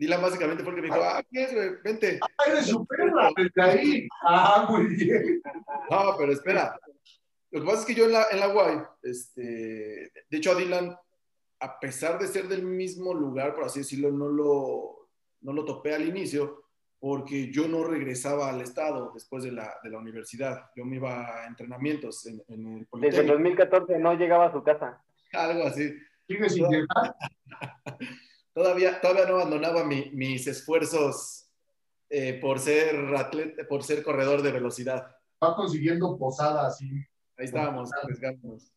Dylan 0.00 0.22
básicamente 0.22 0.62
fue 0.64 0.72
el 0.72 0.76
que 0.76 0.88
me 0.88 0.88
dijo, 0.88 1.04
ah, 1.04 1.22
¿qué 1.30 1.42
es, 1.42 1.54
güey? 1.54 1.70
Vente. 1.84 2.18
Ah, 2.22 2.44
eres 2.50 2.68
su 2.68 2.86
perra, 2.86 3.28
desde 3.36 3.62
ahí. 3.62 4.08
Ah, 4.22 4.66
muy 4.66 4.86
bien. 4.86 5.42
No, 5.90 6.14
pero 6.16 6.32
espera. 6.32 6.80
Lo 7.50 7.60
que 7.60 7.66
pasa 7.66 7.80
es 7.80 7.84
que 7.84 7.94
yo 7.94 8.06
en 8.06 8.12
la, 8.12 8.24
en 8.30 8.40
la 8.40 8.48
UAI, 8.48 8.82
este, 9.02 9.42
de 10.30 10.36
hecho 10.38 10.52
a 10.52 10.54
Dylan, 10.54 10.96
a 11.60 11.80
pesar 11.80 12.18
de 12.18 12.28
ser 12.28 12.48
del 12.48 12.62
mismo 12.62 13.12
lugar, 13.12 13.54
por 13.54 13.64
así 13.64 13.80
decirlo, 13.80 14.10
no 14.10 14.28
lo, 14.28 15.10
no 15.42 15.52
lo 15.52 15.66
topé 15.66 15.94
al 15.94 16.08
inicio, 16.08 16.64
porque 16.98 17.52
yo 17.52 17.68
no 17.68 17.84
regresaba 17.84 18.48
al 18.48 18.62
estado 18.62 19.10
después 19.12 19.44
de 19.44 19.52
la, 19.52 19.74
de 19.82 19.90
la 19.90 19.98
universidad. 19.98 20.70
Yo 20.76 20.86
me 20.86 20.96
iba 20.96 21.42
a 21.42 21.46
entrenamientos 21.46 22.24
en, 22.24 22.42
en 22.48 22.78
el 22.78 22.86
Politécnico. 22.86 23.00
Desde 23.00 23.20
el 23.20 23.26
2014 23.26 23.98
no 23.98 24.14
llegaba 24.14 24.46
a 24.46 24.52
su 24.52 24.62
casa. 24.62 25.02
Algo 25.34 25.64
así. 25.64 25.92
¿Sigue 26.26 26.48
sin 26.48 26.68
llegar? 26.70 26.86
todavía, 28.60 29.00
todavía 29.00 29.24
no 29.24 29.36
abandonaba 29.36 29.84
mi, 29.84 30.10
mis 30.12 30.46
esfuerzos 30.46 31.50
eh, 32.10 32.34
por, 32.34 32.58
ser 32.58 32.94
atleta, 33.16 33.66
por 33.66 33.82
ser 33.82 34.02
corredor 34.02 34.42
de 34.42 34.52
velocidad. 34.52 35.16
Va 35.42 35.56
consiguiendo 35.56 36.18
posada 36.18 36.66
así. 36.66 36.86
Ahí 37.38 37.46
estábamos, 37.46 37.90
arriesgándonos. 38.02 38.70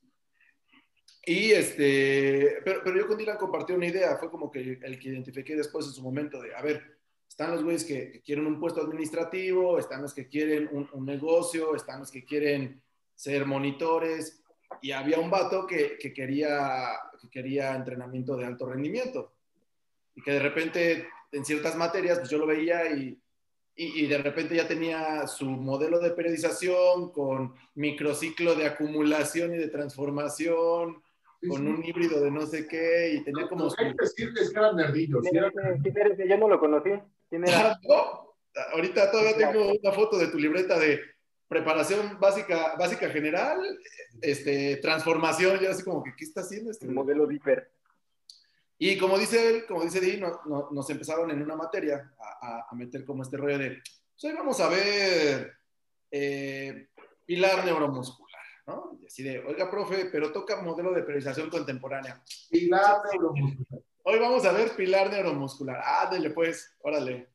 Y 1.25 1.51
este, 1.51 2.59
pero, 2.63 2.81
pero 2.83 2.97
yo 2.97 3.07
con 3.07 3.17
Dylan 3.17 3.37
compartí 3.37 3.73
una 3.73 3.87
idea, 3.87 4.17
fue 4.17 4.29
como 4.29 4.49
que 4.49 4.79
el 4.81 4.99
que 4.99 5.09
identifiqué 5.09 5.55
después 5.55 5.85
en 5.85 5.93
su 5.93 6.01
momento 6.01 6.41
de, 6.41 6.55
a 6.55 6.61
ver, 6.61 6.99
están 7.27 7.51
los 7.51 7.63
güeyes 7.63 7.83
que, 7.83 8.11
que 8.11 8.21
quieren 8.21 8.45
un 8.45 8.59
puesto 8.59 8.81
administrativo, 8.81 9.79
están 9.79 10.01
los 10.01 10.13
que 10.13 10.27
quieren 10.27 10.69
un, 10.71 10.89
un, 10.93 11.05
negocio, 11.05 11.75
están 11.75 11.99
los 11.99 12.11
que 12.11 12.25
quieren 12.25 12.81
ser 13.15 13.45
monitores, 13.45 14.43
y 14.81 14.91
había 14.91 15.19
un 15.19 15.29
vato 15.29 15.65
que, 15.65 15.97
que, 15.97 16.13
quería, 16.13 16.89
que 17.21 17.29
quería 17.29 17.75
entrenamiento 17.75 18.35
de 18.35 18.45
alto 18.45 18.65
rendimiento 18.65 19.33
y 20.15 20.21
que 20.21 20.31
de 20.31 20.39
repente 20.39 21.07
en 21.31 21.45
ciertas 21.45 21.75
materias 21.75 22.19
pues 22.19 22.29
yo 22.29 22.37
lo 22.37 22.45
veía 22.45 22.91
y, 22.91 23.19
y, 23.75 24.03
y, 24.03 24.07
de 24.07 24.19
repente 24.19 24.55
ya 24.55 24.67
tenía 24.67 25.25
su 25.27 25.45
modelo 25.45 25.99
de 25.99 26.11
periodización 26.11 27.11
con 27.11 27.55
microciclo 27.73 28.53
de 28.53 28.67
acumulación 28.67 29.55
y 29.55 29.57
de 29.57 29.67
transformación, 29.67 31.01
sí, 31.41 31.47
con 31.47 31.61
sí. 31.61 31.67
un 31.67 31.83
híbrido 31.83 32.21
de 32.21 32.29
no 32.29 32.45
sé 32.45 32.67
qué 32.67 33.15
y 33.15 33.23
tenía 33.23 33.47
como... 33.47 33.65
Hay 33.77 33.95
que 33.95 33.95
decirles 33.99 34.51
que 34.51 34.59
eran 34.59 34.75
nerdillos. 34.75 35.23
¿Quién 35.27 35.97
eres? 35.97 36.29
Yo 36.29 36.37
no 36.37 36.47
lo 36.47 36.59
conocí. 36.59 36.91
¿Quién 37.29 37.47
era? 37.47 37.79
¿No? 37.89 38.35
Ahorita 38.73 39.09
todavía 39.09 39.35
tengo 39.35 39.71
una 39.71 39.91
foto 39.91 40.19
de 40.19 40.27
tu 40.27 40.37
libreta 40.37 40.77
de 40.77 40.99
preparación 41.47 42.19
básica, 42.19 42.75
básica 42.77 43.09
general, 43.09 43.59
este, 44.21 44.77
transformación, 44.77 45.59
yo 45.59 45.69
así 45.69 45.83
como 45.83 46.03
que, 46.03 46.15
¿qué 46.15 46.25
está 46.25 46.41
haciendo 46.41 46.71
este? 46.71 46.85
El 46.85 46.93
modelo 46.93 47.27
Viper. 47.27 47.71
Y 48.85 48.97
como 48.97 49.17
dice 49.17 49.47
él, 49.47 49.65
como 49.65 49.81
dice 49.81 50.01
Di, 50.01 50.17
no, 50.17 50.41
no, 50.43 50.67
nos 50.71 50.89
empezaron 50.89 51.31
en 51.31 51.41
una 51.41 51.55
materia 51.55 52.13
a, 52.19 52.67
a, 52.69 52.75
meter 52.75 53.05
como 53.05 53.23
este 53.23 53.37
rollo 53.37 53.57
de, 53.57 53.69
pues 53.77 54.23
hoy 54.25 54.33
vamos 54.33 54.59
a 54.59 54.67
ver 54.67 55.53
eh, 56.11 56.89
pilar 57.25 57.63
neuromuscular, 57.63 58.41
¿no? 58.67 58.99
Y 59.01 59.05
así 59.05 59.23
de, 59.23 59.39
oiga, 59.39 59.71
profe, 59.71 60.09
pero 60.11 60.33
toca 60.33 60.61
modelo 60.61 60.91
de 60.91 61.03
periodización 61.03 61.49
contemporánea. 61.49 62.21
Pilar 62.49 62.97
neuromuscular. 63.09 63.81
Hoy 64.03 64.19
vamos 64.19 64.43
a 64.43 64.51
ver 64.51 64.75
pilar 64.75 65.09
neuromuscular. 65.09 65.81
Ándale, 65.81 66.31
pues, 66.31 66.75
órale. 66.81 67.29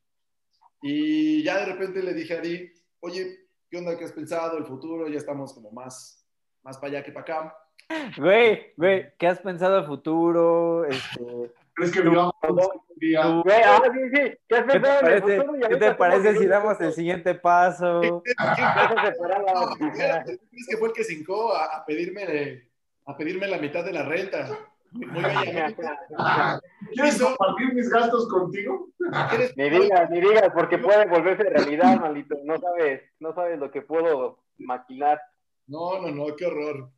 Y 0.83 1.41
ya 1.41 1.57
de 1.61 1.65
repente 1.65 2.03
le 2.03 2.13
dije 2.13 2.35
a 2.35 2.41
Di, 2.41 2.71
oye, 2.99 3.47
¿qué 3.71 3.77
onda? 3.79 3.97
¿Qué 3.97 4.05
has 4.05 4.11
pensado? 4.11 4.55
El 4.59 4.67
futuro, 4.67 5.07
ya 5.07 5.17
estamos 5.17 5.51
como 5.55 5.71
más, 5.71 6.23
más 6.61 6.77
para 6.77 6.93
allá 6.93 7.03
que 7.03 7.11
para 7.11 7.23
acá. 7.23 7.57
Güey, 8.17 8.73
güey, 8.77 9.11
¿qué 9.17 9.27
has 9.27 9.39
pensado 9.39 9.75
del 9.77 9.85
futuro? 9.85 10.85
Este, 10.85 11.51
¿Crees 11.73 11.91
que 11.91 12.01
vivamos 12.01 12.33
un 12.47 12.59
día? 12.97 13.25
Güey, 13.43 13.61
ah, 13.65 13.81
sí, 13.91 13.99
sí, 14.13 14.37
¿qué 14.47 14.55
has 14.55 14.63
¿Qué 14.65 14.73
te 14.73 14.79
pensado 14.79 14.99
en 14.99 15.05
el 15.13 15.21
parece, 15.21 15.37
futuro? 15.37 15.55
Y 15.55 15.59
¿qué 15.59 15.65
ahorita 15.65 15.89
te 15.89 15.95
parece 15.95 16.27
como 16.29 16.39
si 16.41 16.45
damos 16.47 16.81
el 16.81 16.93
siguiente 16.93 17.35
paso? 17.35 18.01
Cosas 18.37 19.07
separadas. 19.07 19.53
No, 19.79 19.87
espérate, 19.87 20.37
¿tú 20.37 20.45
crees 20.51 20.67
que 20.69 20.77
fue 20.77 20.87
el 20.89 20.93
que 20.93 21.03
se 21.03 21.13
hincó 21.13 21.53
a, 21.53 21.65
a 21.77 21.85
pedirme, 21.85 22.67
a 23.05 23.17
pedirme 23.17 23.47
la 23.47 23.57
mitad 23.57 23.83
de 23.83 23.93
la 23.93 24.03
renta? 24.03 24.49
¿Quieres 26.91 27.21
compartir 27.21 27.73
mis 27.73 27.89
gastos 27.89 28.27
contigo? 28.27 28.87
¿Quieres- 29.29 29.55
Ni 29.57 29.69
digas, 29.69 30.09
ni 30.09 30.19
digas, 30.21 30.49
porque 30.53 30.77
puede 30.77 31.05
volverse 31.07 31.43
realidad, 31.43 31.99
maldito. 31.99 32.35
No 32.43 32.57
sabes, 32.57 33.01
no 33.19 33.33
sabes 33.33 33.59
lo 33.59 33.71
que 33.71 33.81
puedo 33.81 34.39
maquinar. 34.57 35.21
No, 35.67 36.01
no, 36.01 36.09
no, 36.11 36.35
qué 36.35 36.45
horror. 36.47 36.89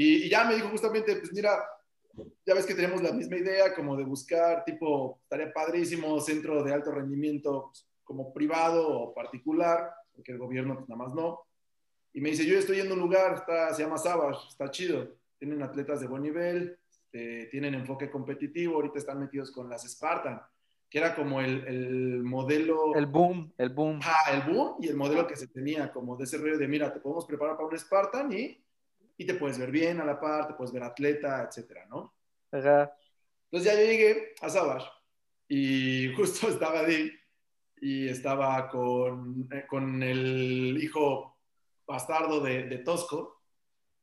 Y, 0.00 0.26
y 0.26 0.28
ya 0.28 0.44
me 0.44 0.54
dijo 0.54 0.68
justamente, 0.68 1.16
pues 1.16 1.32
mira, 1.32 1.58
ya 2.46 2.54
ves 2.54 2.64
que 2.64 2.76
tenemos 2.76 3.02
la 3.02 3.10
misma 3.10 3.36
idea 3.36 3.74
como 3.74 3.96
de 3.96 4.04
buscar, 4.04 4.64
tipo, 4.64 5.18
estaría 5.24 5.52
padrísimo, 5.52 6.20
centro 6.20 6.62
de 6.62 6.72
alto 6.72 6.92
rendimiento, 6.92 7.70
pues, 7.72 7.84
como 8.04 8.32
privado 8.32 8.88
o 8.88 9.12
particular, 9.12 9.90
porque 10.14 10.30
el 10.30 10.38
gobierno 10.38 10.76
pues 10.76 10.88
nada 10.88 11.02
más 11.02 11.14
no. 11.16 11.40
Y 12.12 12.20
me 12.20 12.30
dice, 12.30 12.46
yo 12.46 12.56
estoy 12.56 12.78
en 12.78 12.92
un 12.92 13.00
lugar, 13.00 13.34
está, 13.34 13.74
se 13.74 13.82
llama 13.82 13.98
Savage, 13.98 14.38
está 14.48 14.70
chido, 14.70 15.16
tienen 15.36 15.64
atletas 15.64 16.00
de 16.00 16.06
buen 16.06 16.22
nivel, 16.22 16.78
este, 16.88 17.46
tienen 17.46 17.74
enfoque 17.74 18.08
competitivo, 18.08 18.76
ahorita 18.76 19.00
están 19.00 19.18
metidos 19.18 19.50
con 19.50 19.68
las 19.68 19.82
Spartan, 19.82 20.40
que 20.88 20.98
era 20.98 21.12
como 21.16 21.40
el, 21.40 21.66
el 21.66 22.22
modelo... 22.22 22.94
El 22.94 23.06
boom, 23.06 23.52
el 23.58 23.70
boom. 23.70 23.98
Ajá, 24.00 24.32
el 24.32 24.54
boom 24.54 24.76
y 24.78 24.86
el 24.86 24.96
modelo 24.96 25.26
que 25.26 25.34
se 25.34 25.48
tenía, 25.48 25.90
como 25.90 26.16
de 26.16 26.22
ese 26.22 26.38
rollo 26.38 26.56
de, 26.56 26.68
mira, 26.68 26.94
te 26.94 27.00
podemos 27.00 27.26
preparar 27.26 27.56
para 27.56 27.68
un 27.68 27.76
Spartan 27.76 28.32
y, 28.32 28.62
y 29.18 29.26
te 29.26 29.34
puedes 29.34 29.58
ver 29.58 29.70
bien 29.70 30.00
a 30.00 30.04
la 30.04 30.18
par, 30.18 30.46
te 30.46 30.54
puedes 30.54 30.72
ver 30.72 30.84
atleta, 30.84 31.42
etcétera, 31.42 31.84
¿no? 31.86 32.14
Ajá. 32.52 32.90
Entonces 33.50 33.72
ya 33.74 33.78
yo 33.80 33.86
llegué 33.86 34.34
a 34.40 34.48
Savage 34.48 34.86
y 35.48 36.12
justo 36.16 36.48
estaba 36.48 36.80
ahí 36.80 37.10
y 37.80 38.08
estaba 38.08 38.68
con, 38.68 39.48
eh, 39.52 39.66
con 39.68 40.02
el 40.02 40.78
hijo 40.82 41.36
bastardo 41.86 42.40
de, 42.40 42.64
de 42.64 42.78
Tosco, 42.78 43.42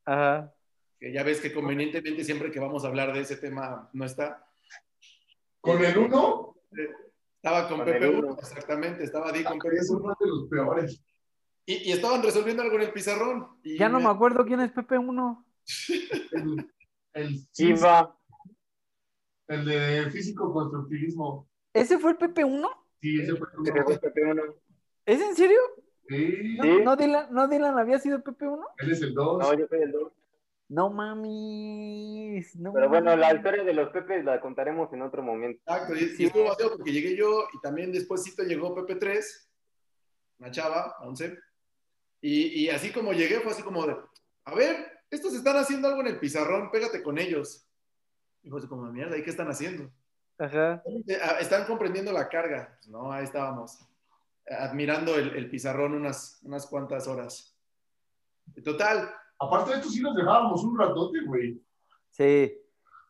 Ajá. 0.04 0.54
que 0.98 1.12
ya 1.12 1.22
ves 1.22 1.40
que 1.40 1.52
convenientemente 1.52 2.24
siempre 2.24 2.50
que 2.50 2.60
vamos 2.60 2.84
a 2.84 2.88
hablar 2.88 3.12
de 3.12 3.20
ese 3.20 3.36
tema 3.36 3.88
no 3.92 4.04
está. 4.04 4.46
¿Con 5.60 5.84
el 5.84 5.96
uno? 5.98 6.56
Estaba 7.36 7.68
con, 7.68 7.78
Con 7.78 7.86
Pepe 7.86 8.08
Uno, 8.08 8.18
uno. 8.28 8.36
exactamente, 8.38 9.04
estaba 9.04 9.30
ahí 9.30 9.44
con 9.44 9.58
Pepe 9.58 9.76
Es 9.76 9.90
Uno. 9.90 10.04
uno 10.04 10.16
de 10.20 10.26
los 10.28 10.48
peores. 10.48 11.02
Y, 11.66 11.88
y 11.88 11.92
estaban 11.92 12.22
resolviendo 12.22 12.62
algo 12.62 12.76
en 12.76 12.82
el 12.82 12.92
pizarrón. 12.92 13.48
y 13.64 13.76
Ya 13.78 13.88
no 13.88 13.98
me 14.00 14.08
acuerdo 14.08 14.44
quién 14.46 14.60
es 14.60 14.70
Pepe 14.72 14.96
1. 14.98 15.44
El, 16.32 16.72
el, 17.14 17.40
Iba, 17.58 18.16
el 19.48 19.64
de 19.64 20.10
físico-constructivismo. 20.10 21.48
¿Ese 21.72 21.98
fue 21.98 22.12
el 22.12 22.16
Pepe 22.16 22.44
1? 22.44 22.68
Sí, 23.00 23.20
ese 23.20 23.36
fue 23.36 23.48
fue 23.84 23.98
Pepe 23.98 24.24
uno. 24.30 24.42
¿Es 25.04 25.20
en 25.20 25.34
serio? 25.36 25.58
Sí, 26.08 26.56
¿No. 26.58 26.78
¿no 26.84 26.96
Dylan, 26.96 27.32
¿No 27.32 27.48
Dylan 27.48 27.78
había 27.78 27.98
sido 27.98 28.22
Pepe 28.22 28.46
1? 28.48 28.64
él 28.78 28.92
es 28.92 29.02
el 29.02 29.12
dos. 29.14 29.38
No, 29.38 29.52
yo 29.58 29.66
soy 29.68 29.82
el 29.82 29.92
dos. 29.92 30.12
No 30.68 30.90
mamis. 30.90 32.56
No 32.56 32.72
Pero 32.72 32.88
bueno, 32.88 33.10
la 33.16 33.26
mames. 33.26 33.36
historia 33.36 33.64
de 33.64 33.72
los 33.74 33.90
Pepes 33.90 34.24
la 34.24 34.40
contaremos 34.40 34.92
en 34.92 35.02
otro 35.02 35.22
momento. 35.22 35.60
Exacto, 35.66 35.94
y, 35.94 35.98
y 36.04 36.08
Sí. 36.08 36.24
estuvo 36.26 36.44
vacío 36.44 36.72
porque 36.76 36.92
llegué 36.92 37.16
yo 37.16 37.44
y 37.52 37.60
también 37.60 37.92
despuésito 37.92 38.42
llegó 38.42 38.74
Pepe 38.74 38.96
3, 38.96 39.50
una 40.38 40.50
chava, 40.50 40.96
11, 41.00 41.38
y, 42.20 42.64
y 42.64 42.70
así 42.70 42.92
como 42.92 43.12
llegué 43.12 43.40
fue 43.40 43.52
así 43.52 43.62
como 43.62 43.86
de, 43.86 43.96
a 44.44 44.54
ver, 44.54 45.00
estos 45.10 45.34
están 45.34 45.56
haciendo 45.56 45.88
algo 45.88 46.00
en 46.00 46.08
el 46.08 46.18
pizarrón, 46.18 46.70
pégate 46.70 47.02
con 47.02 47.18
ellos. 47.18 47.66
Y 48.42 48.50
fue 48.50 48.60
así 48.60 48.68
como, 48.68 48.90
mierda, 48.92 49.16
¿y 49.16 49.22
qué 49.22 49.30
están 49.30 49.48
haciendo? 49.48 49.90
Ajá. 50.38 50.82
Ah, 51.22 51.36
Están 51.40 51.66
comprendiendo 51.66 52.12
la 52.12 52.28
carga. 52.28 52.76
Pues 52.76 52.88
no, 52.88 53.10
ahí 53.12 53.24
estábamos, 53.24 53.78
admirando 54.48 55.16
el, 55.16 55.34
el 55.34 55.50
pizarrón 55.50 55.94
unas, 55.94 56.40
unas 56.42 56.66
cuantas 56.66 57.08
horas. 57.08 57.56
Y 58.54 58.62
Total, 58.62 59.12
Aparte 59.38 59.70
de 59.70 59.76
esto, 59.78 59.90
sí 59.90 60.00
nos 60.00 60.16
dejábamos 60.16 60.64
un 60.64 60.78
ratote, 60.78 61.20
güey. 61.26 61.60
Sí. 62.10 62.52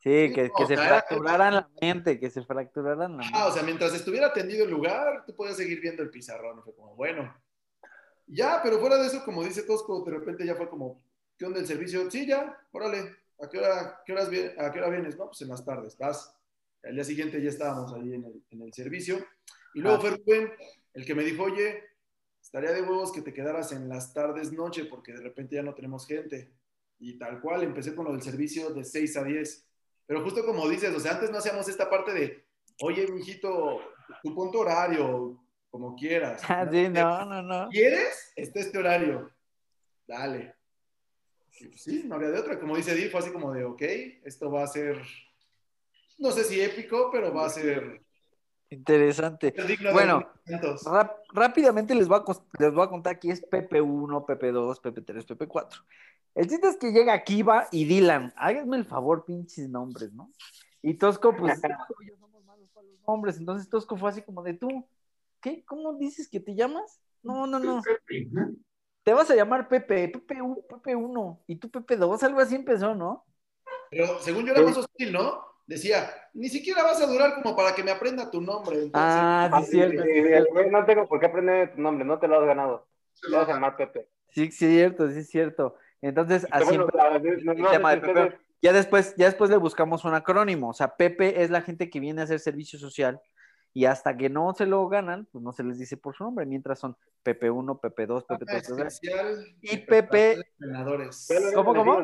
Sí, 0.02 0.28
Sí, 0.28 0.34
que, 0.34 0.48
no, 0.48 0.54
que 0.54 0.66
se 0.66 0.76
fracturaran 0.76 1.54
la 1.54 1.68
mente, 1.80 2.20
que 2.20 2.30
se 2.30 2.42
fracturaran 2.42 3.12
la 3.12 3.18
mente. 3.18 3.32
Ah, 3.34 3.46
o 3.48 3.50
sea, 3.50 3.62
mientras 3.64 3.92
estuviera 3.92 4.28
atendido 4.28 4.64
el 4.64 4.70
lugar, 4.70 5.24
tú 5.26 5.34
podías 5.34 5.56
seguir 5.56 5.80
viendo 5.80 6.02
el 6.02 6.10
pizarrón. 6.10 6.62
Fue 6.62 6.74
como, 6.76 6.94
bueno. 6.94 7.34
Ya, 8.26 8.60
pero 8.62 8.78
fuera 8.80 8.96
de 8.98 9.06
eso, 9.06 9.24
como 9.24 9.44
dice 9.44 9.62
Tosco, 9.62 10.02
de 10.04 10.10
repente 10.12 10.44
ya 10.44 10.54
fue 10.54 10.68
como, 10.68 11.00
¿qué 11.38 11.44
onda 11.44 11.60
el 11.60 11.66
servicio? 11.66 12.10
Sí, 12.10 12.26
ya, 12.26 12.58
órale. 12.72 13.14
¿A 13.40 13.48
qué 13.48 13.58
hora, 13.58 14.00
qué 14.04 14.12
horas 14.12 14.30
vi- 14.30 14.50
a 14.58 14.72
qué 14.72 14.78
hora 14.78 14.88
vienes? 14.88 15.16
No, 15.16 15.26
pues 15.26 15.42
en 15.42 15.48
las 15.48 15.64
tardes, 15.64 15.96
vas. 15.98 16.34
Al 16.82 16.94
día 16.94 17.04
siguiente 17.04 17.40
ya 17.42 17.48
estábamos 17.50 17.92
ahí 17.92 18.14
en 18.14 18.24
el, 18.24 18.42
en 18.50 18.62
el 18.62 18.72
servicio. 18.72 19.18
Y 19.74 19.80
luego 19.80 19.98
Ah. 19.98 20.00
fue 20.00 20.10
Rubén, 20.10 20.50
el 20.94 21.04
que 21.04 21.14
me 21.14 21.22
dijo, 21.22 21.42
oye, 21.44 21.82
estaría 22.40 22.72
de 22.72 22.80
huevos 22.82 23.12
que 23.12 23.20
te 23.22 23.34
quedaras 23.34 23.72
en 23.72 23.88
las 23.88 24.14
tardes 24.14 24.52
noche 24.52 24.86
porque 24.86 25.12
de 25.12 25.20
repente 25.20 25.56
ya 25.56 25.62
no 25.62 25.74
tenemos 25.74 26.06
gente. 26.06 26.50
Y 26.98 27.18
tal 27.18 27.40
cual, 27.42 27.62
empecé 27.62 27.94
con 27.94 28.06
lo 28.06 28.12
del 28.12 28.22
servicio 28.22 28.70
de 28.70 28.84
6 28.84 29.16
a 29.18 29.24
10. 29.24 29.66
Pero 30.06 30.22
justo 30.24 30.46
como 30.46 30.66
dices, 30.68 30.94
o 30.94 31.00
sea, 31.00 31.12
antes 31.12 31.30
no 31.30 31.38
hacíamos 31.38 31.68
esta 31.68 31.90
parte 31.90 32.12
de, 32.14 32.44
oye, 32.80 33.06
mijito, 33.08 33.80
tu 34.22 34.58
horario, 34.58 35.38
como 35.70 35.94
quieras. 35.96 36.42
Ah, 36.48 36.66
sí, 36.70 36.88
no, 36.88 37.24
no, 37.24 37.42
no. 37.42 37.68
¿Quieres? 37.70 38.32
Está 38.36 38.60
este 38.60 38.78
horario. 38.78 39.30
Dale. 40.06 40.54
Y 41.58 41.68
pues 41.68 41.82
sí, 41.82 42.04
no 42.04 42.16
había 42.16 42.28
de 42.28 42.40
otra. 42.40 42.58
Como 42.58 42.76
dice 42.76 42.94
Di, 42.94 43.08
fue 43.08 43.20
así 43.20 43.30
como 43.30 43.52
de, 43.52 43.64
ok, 43.64 43.82
esto 44.24 44.50
va 44.50 44.62
a 44.62 44.66
ser, 44.66 45.00
no 46.18 46.30
sé 46.30 46.44
si 46.44 46.60
épico, 46.60 47.10
pero 47.10 47.32
va 47.32 47.46
a 47.46 47.50
ser 47.50 48.06
Interesante. 48.68 49.54
Bueno. 49.92 50.28
rápidamente 51.32 51.94
les 51.94 52.08
voy, 52.08 52.18
a, 52.18 52.24
les 52.58 52.74
voy 52.74 52.84
a 52.84 52.88
contar 52.88 53.14
aquí 53.14 53.30
es 53.30 53.42
PP1, 53.48 54.26
PP2, 54.26 54.80
PP3, 54.80 55.24
PP4. 55.24 55.84
El 56.34 56.48
chiste 56.48 56.68
es 56.68 56.76
que 56.76 56.90
llega 56.90 57.22
Kiva 57.22 57.68
y 57.70 57.84
Dylan. 57.84 58.34
Háganme 58.36 58.76
el 58.76 58.84
favor, 58.84 59.24
pinches 59.24 59.68
nombres, 59.68 60.12
¿no? 60.12 60.32
Y 60.82 60.94
Tosco, 60.94 61.34
pues, 61.36 61.60
Tosco 61.62 62.02
y 62.02 62.08
yo 62.08 62.16
somos 62.16 62.44
malos 62.44 62.68
para 62.74 62.86
los 62.86 63.00
nombres. 63.06 63.38
Entonces 63.38 63.70
Tosco 63.70 63.96
fue 63.96 64.10
así 64.10 64.22
como 64.22 64.42
de 64.42 64.54
tú, 64.54 64.84
¿qué? 65.46 65.64
¿Cómo 65.64 65.94
dices 65.94 66.28
que 66.28 66.40
te 66.40 66.54
llamas? 66.54 67.00
No, 67.22 67.46
no, 67.46 67.58
no. 67.58 67.80
Te 69.04 69.12
vas 69.12 69.30
a 69.30 69.36
llamar 69.36 69.68
Pepe, 69.68 70.08
PP1, 70.08 70.56
PP1 70.68 71.38
y 71.46 71.56
tú 71.56 71.70
PP2, 71.70 72.22
algo 72.24 72.40
así 72.40 72.56
empezó, 72.56 72.94
¿no? 72.94 73.24
Pero 73.90 74.18
según 74.20 74.44
yo 74.44 74.52
era 74.52 74.62
más 74.62 74.76
hostil, 74.76 75.12
¿no? 75.12 75.44
Decía, 75.66 76.10
ni 76.34 76.48
siquiera 76.48 76.82
vas 76.82 77.00
a 77.00 77.06
durar 77.06 77.34
como 77.40 77.54
para 77.56 77.74
que 77.74 77.84
me 77.84 77.92
aprenda 77.92 78.30
tu 78.30 78.40
nombre. 78.40 78.82
Entonces, 78.82 78.92
Ah, 78.94 79.48
sí, 79.52 79.62
es 79.62 79.70
cierto. 79.70 80.02
sí, 80.02 80.08
sí, 80.64 80.70
no 80.70 80.84
tengo 80.84 81.06
por 81.06 81.20
qué 81.20 81.26
aprender 81.26 81.74
tu 81.74 81.80
nombre, 81.80 82.04
no 82.04 82.18
te 82.18 82.26
lo 82.28 82.40
has 82.40 82.46
ganado. 82.46 82.86
Te 83.20 83.36
vas 83.36 83.48
a 83.48 83.52
llamar 83.52 83.76
Pepe. 83.76 84.08
Sí, 84.30 84.50
sí, 84.50 84.66
es 84.66 84.72
cierto, 84.72 85.10
sí, 85.10 85.18
es 85.20 85.28
cierto. 85.28 85.76
Entonces, 86.02 86.46
así 86.50 86.76
Bueno, 86.76 86.86
no- 86.92 87.44
no 87.44 87.52
el 87.52 87.70
tema 87.70 87.90
sé 87.90 87.96
de 87.96 88.00
si 88.00 88.12
Pepe. 88.12 88.38
Ya 88.62 88.72
después, 88.72 89.14
ya 89.16 89.26
después 89.26 89.50
le 89.50 89.56
buscamos 89.56 90.04
un 90.04 90.14
acrónimo. 90.14 90.70
O 90.70 90.72
sea, 90.74 90.96
Pepe 90.96 91.42
es 91.42 91.50
la 91.50 91.62
gente 91.62 91.90
que 91.90 92.00
viene 92.00 92.20
a 92.20 92.24
hacer 92.24 92.40
servicio 92.40 92.78
social 92.78 93.20
y 93.76 93.84
hasta 93.84 94.16
que 94.16 94.30
no 94.30 94.54
se 94.54 94.64
lo 94.64 94.88
ganan, 94.88 95.26
pues 95.30 95.44
no 95.44 95.52
se 95.52 95.62
les 95.62 95.78
dice 95.78 95.98
por 95.98 96.16
su 96.16 96.24
nombre. 96.24 96.46
Mientras 96.46 96.78
son 96.78 96.96
PP1, 97.22 97.78
PP2, 97.78 98.24
ah, 98.26 98.38
PP3. 98.38 98.86
especial 98.86 99.44
Y 99.60 99.76
de 99.76 100.44
entrenadores. 100.58 101.28
¿Cómo, 101.54 101.74
cómo? 101.74 101.98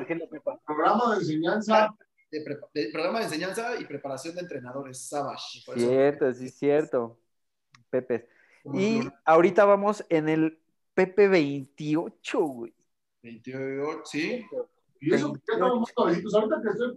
Programa 0.66 1.14
de 1.14 1.20
enseñanza. 1.20 1.96
De, 2.30 2.44
prepa- 2.44 2.68
de 2.74 2.90
programa 2.92 3.18
de 3.20 3.24
enseñanza 3.24 3.80
y 3.80 3.87
preparación 3.87 4.35
de 4.35 4.42
entrenadores, 4.42 4.98
Savage. 5.08 5.62
Por 5.64 5.78
eso- 5.78 5.88
Cierto, 5.88 6.32
sí, 6.35 6.44
es 6.44 6.58
cierto. 6.58 7.18
Pepe. 7.88 8.28
Y 8.74 9.00
ahorita 9.24 9.64
vamos 9.64 10.04
en 10.11 10.28
el 10.28 10.58
PP28, 10.94 12.38
güey. 12.52 12.75
28, 13.23 14.02
sí. 14.04 14.44
Y 15.00 15.14
eso, 15.14 15.33
ya 15.48 15.54
estamos. 15.54 15.90
Ahorita 15.96 16.60
que 16.62 16.68
estoy, 16.68 16.94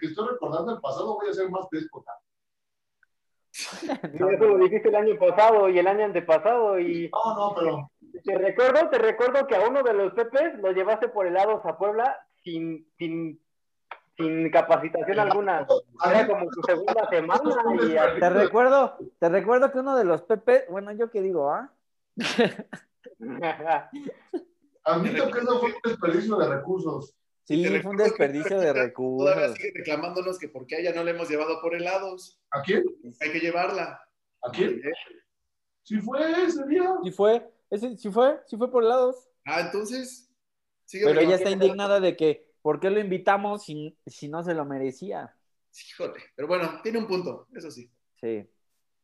que 0.00 0.06
estoy 0.06 0.28
recordando 0.28 0.74
el 0.74 0.80
pasado, 0.80 1.16
voy 1.16 1.28
a 1.28 1.34
ser 1.34 1.50
más 1.50 1.66
déspota. 1.70 2.12
Sí, 4.16 4.18
eso 4.18 4.44
lo 4.44 4.58
dijiste 4.58 4.88
el 4.88 4.96
año 4.96 5.18
pasado 5.18 5.68
y 5.68 5.78
el 5.78 5.86
año 5.86 6.04
antepasado 6.04 6.78
y 6.78 7.10
No, 7.10 7.34
no, 7.34 7.54
pero 7.54 7.90
te 8.24 8.38
recuerdo, 8.38 8.88
te 8.90 8.98
recuerdo 8.98 9.46
que 9.46 9.56
a 9.56 9.66
uno 9.66 9.82
de 9.82 9.94
los 9.94 10.12
Pepes 10.12 10.58
lo 10.58 10.72
llevaste 10.72 11.08
por 11.08 11.26
helados 11.26 11.64
a 11.64 11.78
Puebla 11.78 12.18
sin, 12.42 12.86
sin, 12.98 13.40
sin 14.16 14.50
capacitación 14.50 15.18
alguna. 15.18 15.66
Era 16.04 16.26
como 16.26 16.50
su 16.50 16.62
segunda 16.62 17.08
semana 17.08 17.54
y 17.82 17.96
así. 17.96 18.20
Te 18.20 18.30
recuerdo, 18.30 18.96
te 19.18 19.28
recuerdo 19.28 19.72
que 19.72 19.78
uno 19.78 19.96
de 19.96 20.04
los 20.04 20.22
Pepe, 20.22 20.66
bueno, 20.70 20.92
yo 20.92 21.10
qué 21.10 21.22
digo, 21.22 21.50
¿ah? 21.50 21.70
admito 24.84 25.30
que 25.30 25.38
eso 25.38 25.58
fue 25.58 25.68
un 25.70 25.80
desperdicio 25.84 26.36
de 26.36 26.48
recursos. 26.48 27.14
Sí, 27.46 27.64
fue 27.80 27.90
un 27.92 27.96
desperdicio 27.96 28.58
de 28.58 28.72
Todavía 28.72 28.82
recursos. 28.82 29.56
sigue 29.56 29.72
reclamándonos 29.76 30.38
que 30.38 30.48
por 30.48 30.66
qué 30.66 30.76
a 30.76 30.78
ella 30.80 30.92
no 30.92 31.04
le 31.04 31.12
hemos 31.12 31.28
llevado 31.28 31.60
por 31.60 31.74
helados. 31.74 32.40
¿A 32.50 32.60
quién? 32.62 32.84
Hay 33.20 33.30
que 33.32 33.38
llevarla. 33.38 34.00
¿A 34.42 34.50
quién? 34.50 34.82
Sí 35.84 36.00
fue 36.00 36.44
ese 36.44 36.66
día. 36.66 36.92
Sí 37.04 37.10
fue, 37.12 37.48
ese, 37.70 37.96
sí 37.96 38.10
fue, 38.10 38.40
sí 38.46 38.56
fue 38.56 38.70
por 38.70 38.82
lados. 38.82 39.28
Ah, 39.44 39.60
entonces. 39.60 40.28
Sigue 40.84 41.04
Pero 41.04 41.20
ella 41.20 41.36
está 41.36 41.50
indignada 41.50 42.00
de 42.00 42.16
que, 42.16 42.52
¿por 42.62 42.80
qué 42.80 42.90
lo 42.90 43.00
invitamos 43.00 43.64
si, 43.64 43.96
si 44.06 44.28
no 44.28 44.42
se 44.42 44.54
lo 44.54 44.64
merecía? 44.64 45.36
Híjole, 45.90 46.20
pero 46.34 46.48
bueno, 46.48 46.80
tiene 46.82 46.98
un 46.98 47.06
punto, 47.06 47.46
eso 47.54 47.70
sí. 47.70 47.90
Sí, 48.20 48.48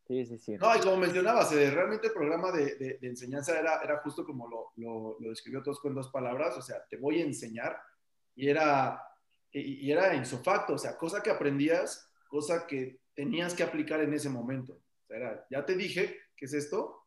sí, 0.07 0.25
sí, 0.27 0.39
sí. 0.39 0.57
No, 0.57 0.75
y 0.77 0.81
como 0.81 0.97
mencionabas, 0.97 1.53
eh, 1.53 1.71
realmente 1.71 2.07
el 2.09 2.13
programa 2.13 2.51
de, 2.53 2.77
de- 2.77 2.99
de 2.99 3.09
enseñanza 3.09 3.59
era, 3.59 3.81
era 3.83 3.99
justo 3.99 4.25
como 4.25 4.49
lo, 4.49 4.73
lo, 4.77 5.17
lo 5.21 5.29
describió 5.31 5.63
Tosco 5.63 5.89
en 5.89 5.95
dos 5.95 6.09
palabras, 6.11 6.57
o 6.57 6.63
sea, 6.63 6.85
te 6.89 6.97
voy 6.97 7.21
a 7.21 7.25
enseñar, 7.25 7.77
y 8.35 8.49
era, 8.49 9.03
y, 9.51 9.87
y 9.87 9.93
era 9.93 10.15
insofacto, 10.15 10.75
o 10.75 10.79
sea, 10.79 10.97
cosa 10.97 11.23
que 11.23 11.31
aprendías, 11.31 12.11
cosa 12.29 12.67
que 12.67 13.01
tenías 13.15 13.55
que 13.55 13.63
aplicar 13.63 14.01
en 14.01 14.15
ese 14.15 14.29
momento. 14.31 14.75
O 14.75 15.07
sea, 15.07 15.17
era, 15.17 15.47
ya 15.51 15.65
te 15.65 15.77
dije 15.77 16.19
qué 16.37 16.45
es 16.47 16.55
esto, 16.55 17.07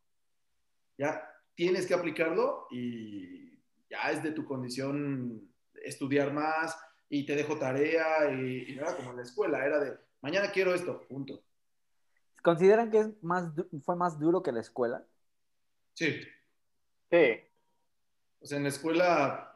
ya 0.97 1.27
tienes 1.55 1.87
que 1.87 1.93
aplicarlo 1.93 2.67
y 2.71 3.59
ya 3.89 4.11
es 4.11 4.21
de 4.23 4.31
tu 4.31 4.45
condición 4.45 5.49
estudiar 5.83 6.33
más 6.33 6.77
y 7.09 7.25
te 7.25 7.35
dejo 7.35 7.57
tarea 7.57 8.31
y, 8.31 8.71
y 8.71 8.75
no 8.75 8.81
era 8.83 8.95
como 8.95 9.11
en 9.11 9.17
la 9.17 9.23
escuela, 9.23 9.65
era 9.65 9.79
de, 9.79 9.97
mañana 10.21 10.51
quiero 10.51 10.73
esto, 10.73 11.01
punto. 11.07 11.43
¿Consideran 12.43 12.91
que 12.91 12.99
es 12.99 13.23
más, 13.23 13.51
fue 13.83 13.95
más 13.95 14.19
duro 14.19 14.43
que 14.43 14.51
la 14.51 14.61
escuela? 14.61 15.03
Sí, 15.93 16.21
Sí. 17.09 17.39
o 18.41 18.45
sea, 18.45 18.57
en 18.57 18.63
la 18.63 18.69
escuela, 18.69 19.54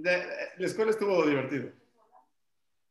la 0.00 0.66
escuela 0.66 0.90
estuvo 0.90 1.24
divertido. 1.26 1.70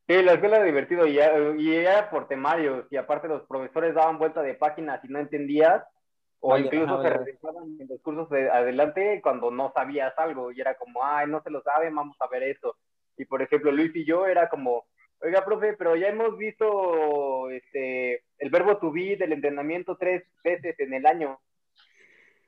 Sí, 0.08 0.22
la 0.24 0.34
escuela 0.34 0.58
era 0.58 0.66
divertido 0.66 1.06
y, 1.08 1.14
ya- 1.14 1.34
y 1.58 1.74
era 1.74 2.10
por 2.10 2.28
temarios 2.28 2.86
y 2.92 2.98
aparte 2.98 3.28
los 3.28 3.44
profesores 3.44 3.96
daban 3.96 4.18
vuelta 4.18 4.42
de 4.42 4.56
páginas 4.56 5.00
y 5.06 5.08
no 5.08 5.20
entendías 5.20 5.84
o 6.40 6.58
incluso 6.58 6.96
ajá, 6.96 7.04
se 7.04 7.10
regresaban 7.12 7.78
en 7.80 7.88
los 7.88 8.02
cursos 8.02 8.30
de 8.30 8.50
adelante 8.50 9.22
cuando 9.22 9.52
no 9.52 9.72
sabías 9.74 10.14
algo 10.18 10.52
y 10.52 10.60
era 10.60 10.76
como, 10.76 11.04
ay, 11.04 11.28
no 11.28 11.42
se 11.44 11.52
lo 11.52 11.62
saben, 11.62 11.96
vamos 11.96 12.18
a 12.20 12.28
ver 12.28 12.44
eso. 12.44 12.76
Y 13.16 13.26
por 13.26 13.42
ejemplo, 13.42 13.72
Luis 13.72 13.96
y 13.96 14.06
yo 14.06 14.26
era 14.26 14.50
como, 14.50 14.86
oiga, 15.22 15.46
profe, 15.46 15.74
pero 15.74 15.96
ya 15.96 16.08
hemos 16.08 16.36
visto 16.38 17.50
este, 17.52 18.24
el 18.40 18.50
verbo 18.50 18.78
to 18.80 18.92
be 18.92 19.16
del 19.18 19.34
entrenamiento 19.34 19.96
tres 19.98 20.24
veces 20.44 20.76
en 20.80 20.94
el 20.96 21.06
año. 21.06 21.40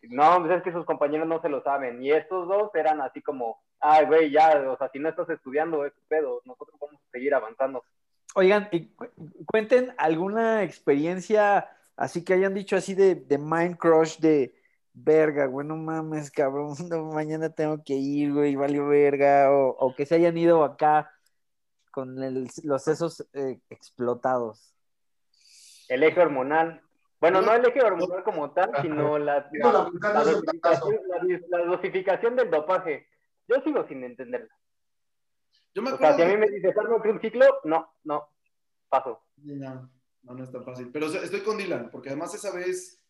No, 0.10 0.39
pues 0.41 0.51
es 0.58 0.64
que 0.64 0.72
sus 0.72 0.86
compañeros 0.86 1.28
no 1.28 1.41
se 1.41 1.49
lo 1.49 1.64
saben. 1.64 2.01
Y 2.04 2.12
estos 2.12 2.47
dos 2.47 2.74
eran 2.76 3.01
así 3.01 3.22
como, 3.22 3.62
ay, 3.80 4.06
güey, 4.06 4.32
ya, 4.32 4.64
o 4.70 4.78
sea, 4.78 4.89
si 4.89 4.99
no 4.99 5.10
estás 5.10 5.30
estudiando, 5.30 5.86
es 5.86 5.93
tu 5.93 6.01
pedo, 6.08 6.41
nosotros 6.45 6.78
vamos 6.80 7.01
a 7.01 7.12
seguir 7.12 7.34
avanzando. 7.34 7.84
Oigan, 8.36 8.68
y 8.72 8.88
cu- 8.88 9.08
cuenten 9.45 9.93
alguna 9.97 10.64
experiencia 10.64 11.70
así 11.95 12.24
que 12.26 12.34
hayan 12.34 12.54
dicho 12.54 12.76
así 12.76 12.95
de, 12.95 13.16
de 13.16 13.38
Mind 13.38 13.78
Crush 13.78 14.18
de 14.20 14.56
verga, 14.93 15.45
güey, 15.45 15.66
no 15.68 15.76
mames, 15.76 16.32
cabrón, 16.32 16.74
no, 16.89 17.06
mañana 17.12 17.49
tengo 17.49 17.84
que 17.84 17.93
ir, 17.93 18.34
güey, 18.34 18.56
valió 18.56 18.88
verga, 18.88 19.51
o, 19.51 19.70
o 19.70 19.95
que 19.95 20.06
se 20.06 20.16
hayan 20.16 20.38
ido 20.38 20.64
acá 20.64 21.12
con 21.91 22.22
el- 22.24 22.49
los 22.64 22.84
sesos 22.84 23.26
eh, 23.34 23.60
explotados. 23.70 24.74
El 25.88 26.04
eje 26.04 26.20
hormonal. 26.22 26.82
Bueno, 27.24 27.42
no 27.42 27.54
el 27.54 27.66
eje 27.66 27.82
hormonal 27.82 28.22
como 28.24 28.52
tal, 28.52 28.70
sino 28.82 29.18
la, 29.18 29.50
la, 29.54 29.72
la 29.72 30.24
dosificación, 30.26 30.98
la, 31.08 31.58
la 31.58 31.66
dosificación 31.66 32.36
del 32.36 32.52
dopaje. 32.52 33.08
Yo 33.48 33.62
sigo 33.64 33.88
sin 33.88 34.04
entenderla. 34.04 34.54
Yo 35.74 35.82
me 35.82 35.94
O 35.94 35.98
sea, 35.98 36.10
acuerdo. 36.10 36.18
si 36.18 36.22
a 36.24 36.28
mí 36.36 36.38
me 36.38 36.48
de- 36.50 36.56
dices, 36.58 36.78
"Hazme 36.78 37.12
un 37.12 37.22
ciclo, 37.22 37.46
no, 37.64 37.94
no, 38.04 38.28
paso. 38.90 39.22
No, 39.38 39.90
no, 40.24 40.34
no 40.34 40.44
es 40.44 40.52
tan 40.52 40.66
fácil. 40.66 40.90
Pero 40.92 41.06
o 41.06 41.10
sea, 41.10 41.22
estoy 41.24 41.40
con 41.44 41.58
Dylan, 41.58 41.90
porque 41.92 42.10
además 42.10 42.36
esa 42.36 42.52
vez 42.52 43.02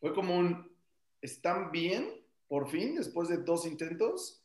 fue 0.00 0.12
como 0.12 0.36
un. 0.36 0.74
Están 1.22 1.70
bien, 1.70 2.20
por 2.48 2.68
fin, 2.68 2.96
después 2.96 3.28
de 3.28 3.36
dos 3.38 3.64
intentos. 3.64 4.42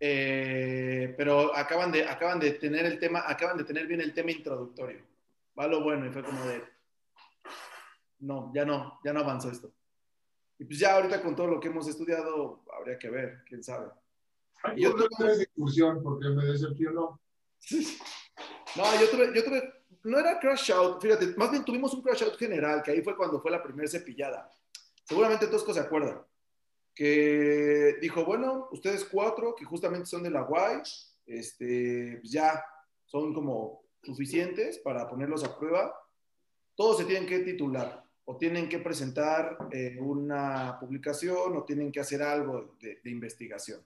Eh, 0.00 1.14
pero 1.18 1.54
acaban 1.54 1.92
de, 1.92 2.08
acaban 2.08 2.40
de 2.40 2.52
tener 2.52 2.86
el 2.86 2.98
tema, 2.98 3.22
acaban 3.26 3.58
de 3.58 3.64
tener 3.64 3.86
bien 3.86 4.00
el 4.00 4.14
tema 4.14 4.30
introductorio. 4.30 5.00
Va 5.58 5.66
lo 5.66 5.82
bueno, 5.84 6.06
y 6.06 6.10
fue 6.10 6.24
como 6.24 6.42
de. 6.46 6.71
No, 8.22 8.52
ya 8.54 8.64
no, 8.64 9.00
ya 9.04 9.12
no 9.12 9.20
avanzó 9.20 9.50
esto. 9.50 9.74
Y 10.56 10.64
pues 10.64 10.78
ya 10.78 10.94
ahorita 10.94 11.20
con 11.20 11.34
todo 11.34 11.48
lo 11.48 11.58
que 11.58 11.68
hemos 11.68 11.88
estudiado, 11.88 12.62
habría 12.78 12.96
que 12.96 13.10
ver, 13.10 13.42
quién 13.44 13.64
sabe. 13.64 13.90
Yo 14.76 14.94
tuve 14.94 15.08
esa 15.32 15.42
excursión 15.42 16.00
porque 16.02 16.28
me 16.28 16.44
decepcionó. 16.44 17.20
No, 18.76 18.84
yo 19.00 19.10
tuve, 19.10 19.34
yo 19.34 19.44
tuve, 19.44 19.72
no 20.04 20.18
era 20.18 20.38
crash 20.38 20.70
out, 20.70 21.02
fíjate, 21.02 21.34
más 21.36 21.50
bien 21.50 21.64
tuvimos 21.64 21.92
un 21.94 22.02
crash 22.02 22.22
out 22.22 22.36
general, 22.38 22.82
que 22.82 22.92
ahí 22.92 23.02
fue 23.02 23.16
cuando 23.16 23.40
fue 23.40 23.50
la 23.50 23.62
primera 23.62 23.88
cepillada. 23.88 24.50
Seguramente 25.04 25.48
Tosco 25.48 25.74
se 25.74 25.80
acuerda, 25.80 26.26
que 26.94 27.98
dijo, 28.00 28.24
bueno, 28.24 28.68
ustedes 28.70 29.04
cuatro, 29.04 29.54
que 29.54 29.64
justamente 29.64 30.06
son 30.06 30.22
de 30.22 30.30
la 30.30 30.48
UAI, 30.48 30.80
este, 31.26 32.18
pues 32.20 32.32
ya 32.32 32.64
son 33.04 33.34
como 33.34 33.82
suficientes 34.02 34.78
para 34.78 35.08
ponerlos 35.08 35.44
a 35.44 35.58
prueba. 35.58 35.92
Todos 36.74 36.98
se 36.98 37.04
tienen 37.04 37.28
que 37.28 37.40
titular 37.40 38.01
o 38.24 38.36
tienen 38.36 38.68
que 38.68 38.78
presentar 38.78 39.58
eh, 39.72 39.96
una 40.00 40.78
publicación 40.78 41.56
o 41.56 41.64
tienen 41.64 41.90
que 41.90 42.00
hacer 42.00 42.22
algo 42.22 42.76
de, 42.80 43.00
de 43.02 43.10
investigación 43.10 43.84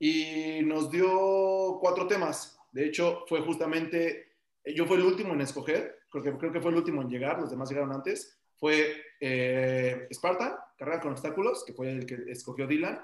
y 0.00 0.62
nos 0.64 0.90
dio 0.90 1.78
cuatro 1.78 2.08
temas. 2.08 2.58
De 2.72 2.86
hecho, 2.86 3.24
fue 3.28 3.42
justamente, 3.42 4.32
yo 4.74 4.86
fui 4.86 4.96
el 4.96 5.04
último 5.04 5.34
en 5.34 5.42
escoger, 5.42 6.00
creo 6.08 6.24
que, 6.24 6.38
creo 6.38 6.52
que 6.52 6.60
fue 6.60 6.70
el 6.70 6.78
último 6.78 7.02
en 7.02 7.10
llegar, 7.10 7.38
los 7.38 7.50
demás 7.50 7.68
llegaron 7.68 7.92
antes. 7.92 8.36
Fue 8.56 8.94
eh, 9.20 10.08
Spartan, 10.12 10.54
carrera 10.76 11.00
con 11.00 11.12
obstáculos, 11.12 11.64
que 11.64 11.74
fue 11.74 11.90
el 11.90 12.06
que 12.06 12.14
escogió 12.28 12.66
Dylan. 12.66 13.00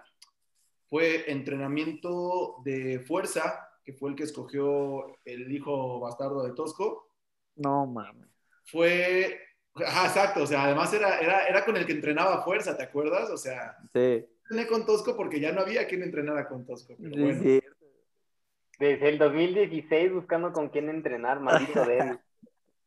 Fue 0.88 1.30
entrenamiento 1.30 2.56
de 2.64 3.00
fuerza, 3.00 3.68
que 3.84 3.92
fue 3.92 4.10
el 4.10 4.16
que 4.16 4.24
escogió 4.24 5.18
el 5.24 5.52
hijo 5.52 6.00
bastardo 6.00 6.44
de 6.44 6.54
Tosco. 6.54 7.10
No 7.56 7.86
mames. 7.86 8.28
Fue, 8.64 9.40
ajá, 9.84 10.06
exacto, 10.06 10.42
o 10.42 10.46
sea, 10.46 10.64
además 10.64 10.92
era, 10.92 11.18
era, 11.18 11.46
era 11.46 11.64
con 11.64 11.76
el 11.76 11.86
que 11.86 11.92
entrenaba 11.92 12.44
fuerza, 12.44 12.76
¿te 12.76 12.84
acuerdas? 12.84 13.30
O 13.30 13.36
sea, 13.36 13.76
Sí, 13.92 14.24
entrené 14.42 14.66
con 14.66 14.86
Tosco 14.86 15.16
porque 15.16 15.40
ya 15.40 15.52
no 15.52 15.60
había 15.60 15.86
quien 15.86 16.02
entrenara 16.02 16.48
con 16.48 16.64
Tosco. 16.64 16.96
Pero 17.00 17.14
sí, 17.14 17.20
bueno. 17.20 17.42
sí. 17.42 17.60
Desde 18.78 19.08
el 19.08 19.18
2016 19.18 20.12
buscando 20.12 20.52
con 20.52 20.68
quién 20.68 20.88
entrenar, 20.88 21.40
maldito 21.40 21.84
de 21.84 21.98
él. 21.98 22.20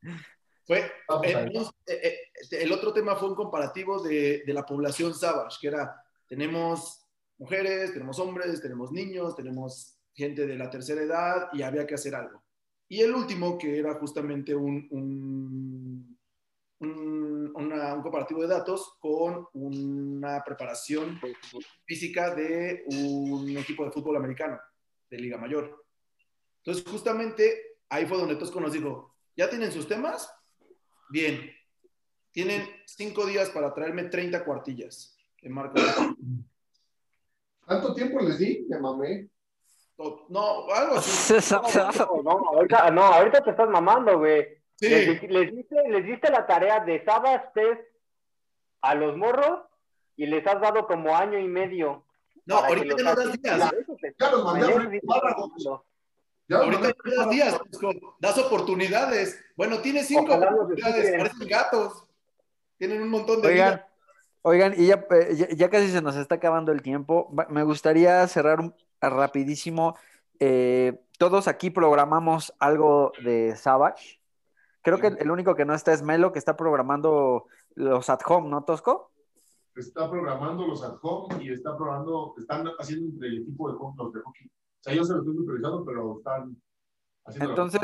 Fue, 0.66 0.84
Vamos 1.08 1.74
eh, 1.88 2.00
eh, 2.04 2.18
eh, 2.52 2.58
el 2.62 2.72
otro 2.72 2.94
tema 2.94 3.16
fue 3.16 3.30
un 3.30 3.34
comparativo 3.34 4.04
de, 4.04 4.44
de 4.46 4.54
la 4.54 4.64
población 4.64 5.16
Savage, 5.16 5.58
que 5.60 5.68
era, 5.68 6.00
tenemos 6.28 7.08
mujeres, 7.40 7.92
tenemos 7.92 8.20
hombres, 8.20 8.62
tenemos 8.62 8.92
niños, 8.92 9.36
tenemos 9.36 9.98
gente 10.14 10.46
de 10.46 10.56
la 10.56 10.70
tercera 10.70 11.02
edad 11.02 11.50
y 11.54 11.64
había 11.64 11.88
que 11.88 11.96
hacer 11.96 12.14
algo. 12.14 12.44
Y 12.88 13.02
el 13.02 13.16
último, 13.16 13.58
que 13.58 13.80
era 13.80 13.96
justamente 13.96 14.54
un, 14.54 14.88
un, 14.92 16.19
un- 16.80 17.52
una- 17.56 17.94
un 17.94 18.02
comparativo 18.02 18.42
de 18.42 18.48
datos 18.48 18.96
con 19.00 19.48
una 19.54 20.44
preparación 20.44 21.20
física 21.86 22.34
de 22.36 22.84
un 22.88 23.58
equipo 23.58 23.84
de 23.86 23.92
fútbol 23.92 24.16
americano, 24.18 24.60
de 25.10 25.18
Liga 25.18 25.38
Mayor. 25.38 25.86
Entonces, 26.64 26.84
justamente 26.90 27.78
ahí 27.90 28.06
fue 28.06 28.18
donde 28.18 28.36
Tosco 28.36 28.60
nos 28.62 28.74
dijo, 28.74 29.16
¿ya 29.36 29.50
tienen 29.50 29.72
sus 29.72 29.88
temas? 29.88 30.32
Bien. 31.10 31.52
Tienen 32.32 32.70
cinco 32.86 33.26
días 33.26 33.50
para 33.50 33.74
traerme 33.74 34.04
30 34.06 34.46
cuartillas. 34.46 35.16
de 35.42 35.50
marco. 35.50 35.76
¿Tanto 37.66 37.94
tiempo 37.94 38.20
les 38.20 38.38
di? 38.40 38.66
Me 38.68 38.80
mamé. 38.80 39.30
No, 39.98 40.26
no, 40.30 40.72
algo 40.74 40.96
así. 40.96 41.34
No, 41.50 42.22
no, 42.24 42.50
ahorita, 42.50 42.92
no, 42.92 43.04
ahorita 43.04 43.42
te 43.44 43.52
estás 43.52 43.70
mamando, 43.70 44.18
güey. 44.20 44.59
Sí, 44.80 44.88
Les, 44.90 45.22
les 45.24 45.52
diste, 45.56 45.76
les 45.90 46.06
diste 46.06 46.32
la 46.32 46.46
tarea 46.48 46.80
de 46.80 47.04
Sabas 47.04 47.52
Test 47.54 47.82
a 48.82 48.96
los 48.96 49.18
morros 49.18 49.60
y 50.16 50.26
les 50.26 50.46
has 50.48 50.62
dado 50.62 50.88
como 50.88 51.16
año 51.16 51.38
y 51.38 51.48
medio. 51.48 52.06
no, 52.46 52.56
ahorita 52.60 52.96
no 53.04 53.16
das 53.16 53.42
días. 53.42 53.72
Ya 54.20 54.32
los 54.32 54.44
mandé 54.46 54.66
a 54.66 54.70
Ahorita 56.52 56.88
no 57.06 57.16
das 57.16 57.30
días. 57.30 57.60
Das 58.20 58.38
oportunidades. 58.38 59.40
Bueno, 59.56 59.80
tienes 59.82 60.08
cinco 60.08 60.34
Ojalá 60.34 60.54
oportunidades. 60.54 61.12
Parecen 61.18 61.48
gatos. 61.48 62.06
Tienen 62.78 63.02
un 63.02 63.10
montón 63.10 63.42
de 63.42 63.50
Oigan, 63.50 63.70
vida. 63.74 63.88
oigan, 64.44 64.74
y 64.78 64.88
ya, 64.88 65.06
eh, 65.12 65.36
ya, 65.36 65.48
ya 65.50 65.70
casi 65.70 65.90
se 65.90 66.02
nos 66.02 66.16
está 66.16 66.36
acabando 66.36 66.72
el 66.72 66.82
tiempo. 66.82 67.30
Me 67.50 67.64
gustaría 67.64 68.26
cerrar 68.28 68.62
un- 68.62 68.74
rapidísimo. 69.02 69.98
Eh, 70.40 71.02
todos 71.18 71.48
aquí 71.50 71.70
programamos 71.70 72.54
algo 72.60 73.12
de 73.22 73.56
Savage. 73.58 74.19
Creo 74.82 75.00
que 75.00 75.08
el 75.08 75.32
único 75.32 75.56
que 75.56 75.66
no 75.66 75.74
está 75.74 75.94
es 75.94 76.02
Melo, 76.02 76.32
que 76.32 76.40
está 76.40 76.56
programando 76.56 77.46
los 77.76 78.10
at 78.10 78.22
home, 78.26 78.50
¿no, 78.50 78.64
Tosco? 78.64 79.12
Está 79.76 80.10
programando 80.10 80.66
los 80.68 80.84
at 80.84 80.96
home 81.02 81.44
y 81.44 81.52
está 81.52 81.76
programando, 81.76 82.34
están 82.38 82.68
haciendo 82.80 83.08
entre 83.14 83.28
el 83.28 83.42
equipo 83.44 83.72
de 83.72 83.78
home 83.80 83.96
los 83.98 84.14
de 84.14 84.22
hockey. 84.22 84.48
O 84.48 84.84
sea, 84.84 84.94
yo 84.94 85.04
se 85.04 85.14
los 85.14 85.22
estoy 85.22 85.36
supervisando, 85.36 85.86
pero 85.86 86.18
están 86.18 86.62
haciendo. 87.26 87.50
Entonces, 87.52 87.82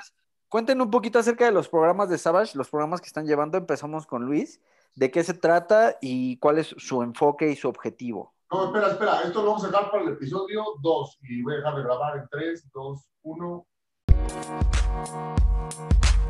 cuenten 0.48 0.82
un 0.82 0.90
poquito 0.90 1.20
acerca 1.20 1.46
de 1.46 1.52
los 1.52 1.68
programas 1.70 2.10
de 2.10 2.18
Savage, 2.18 2.58
los 2.58 2.70
programas 2.70 3.02
que 3.02 3.08
están 3.08 3.26
llevando. 3.26 3.58
Empezamos 3.58 4.08
con 4.08 4.26
Luis. 4.26 4.62
¿De 4.96 5.12
qué 5.12 5.24
se 5.26 5.34
trata 5.34 5.98
y 6.00 6.38
cuál 6.40 6.58
es 6.58 6.74
su 6.78 7.02
enfoque 7.04 7.52
y 7.52 7.58
su 7.58 7.68
objetivo? 7.68 8.34
No, 8.50 8.68
espera, 8.68 8.88
espera. 8.88 9.22
Esto 9.24 9.42
lo 9.42 9.50
vamos 9.50 9.66
a 9.66 9.68
dejar 9.68 9.92
para 9.92 10.04
el 10.04 10.14
episodio 10.14 10.64
2 10.82 11.20
y 11.24 11.44
voy 11.44 11.56
a 11.56 11.58
dejar 11.58 11.76
de 11.76 11.84
grabar 11.84 12.18
en 12.18 12.28
3, 12.30 12.72
2, 12.74 13.10
1. 13.24 13.68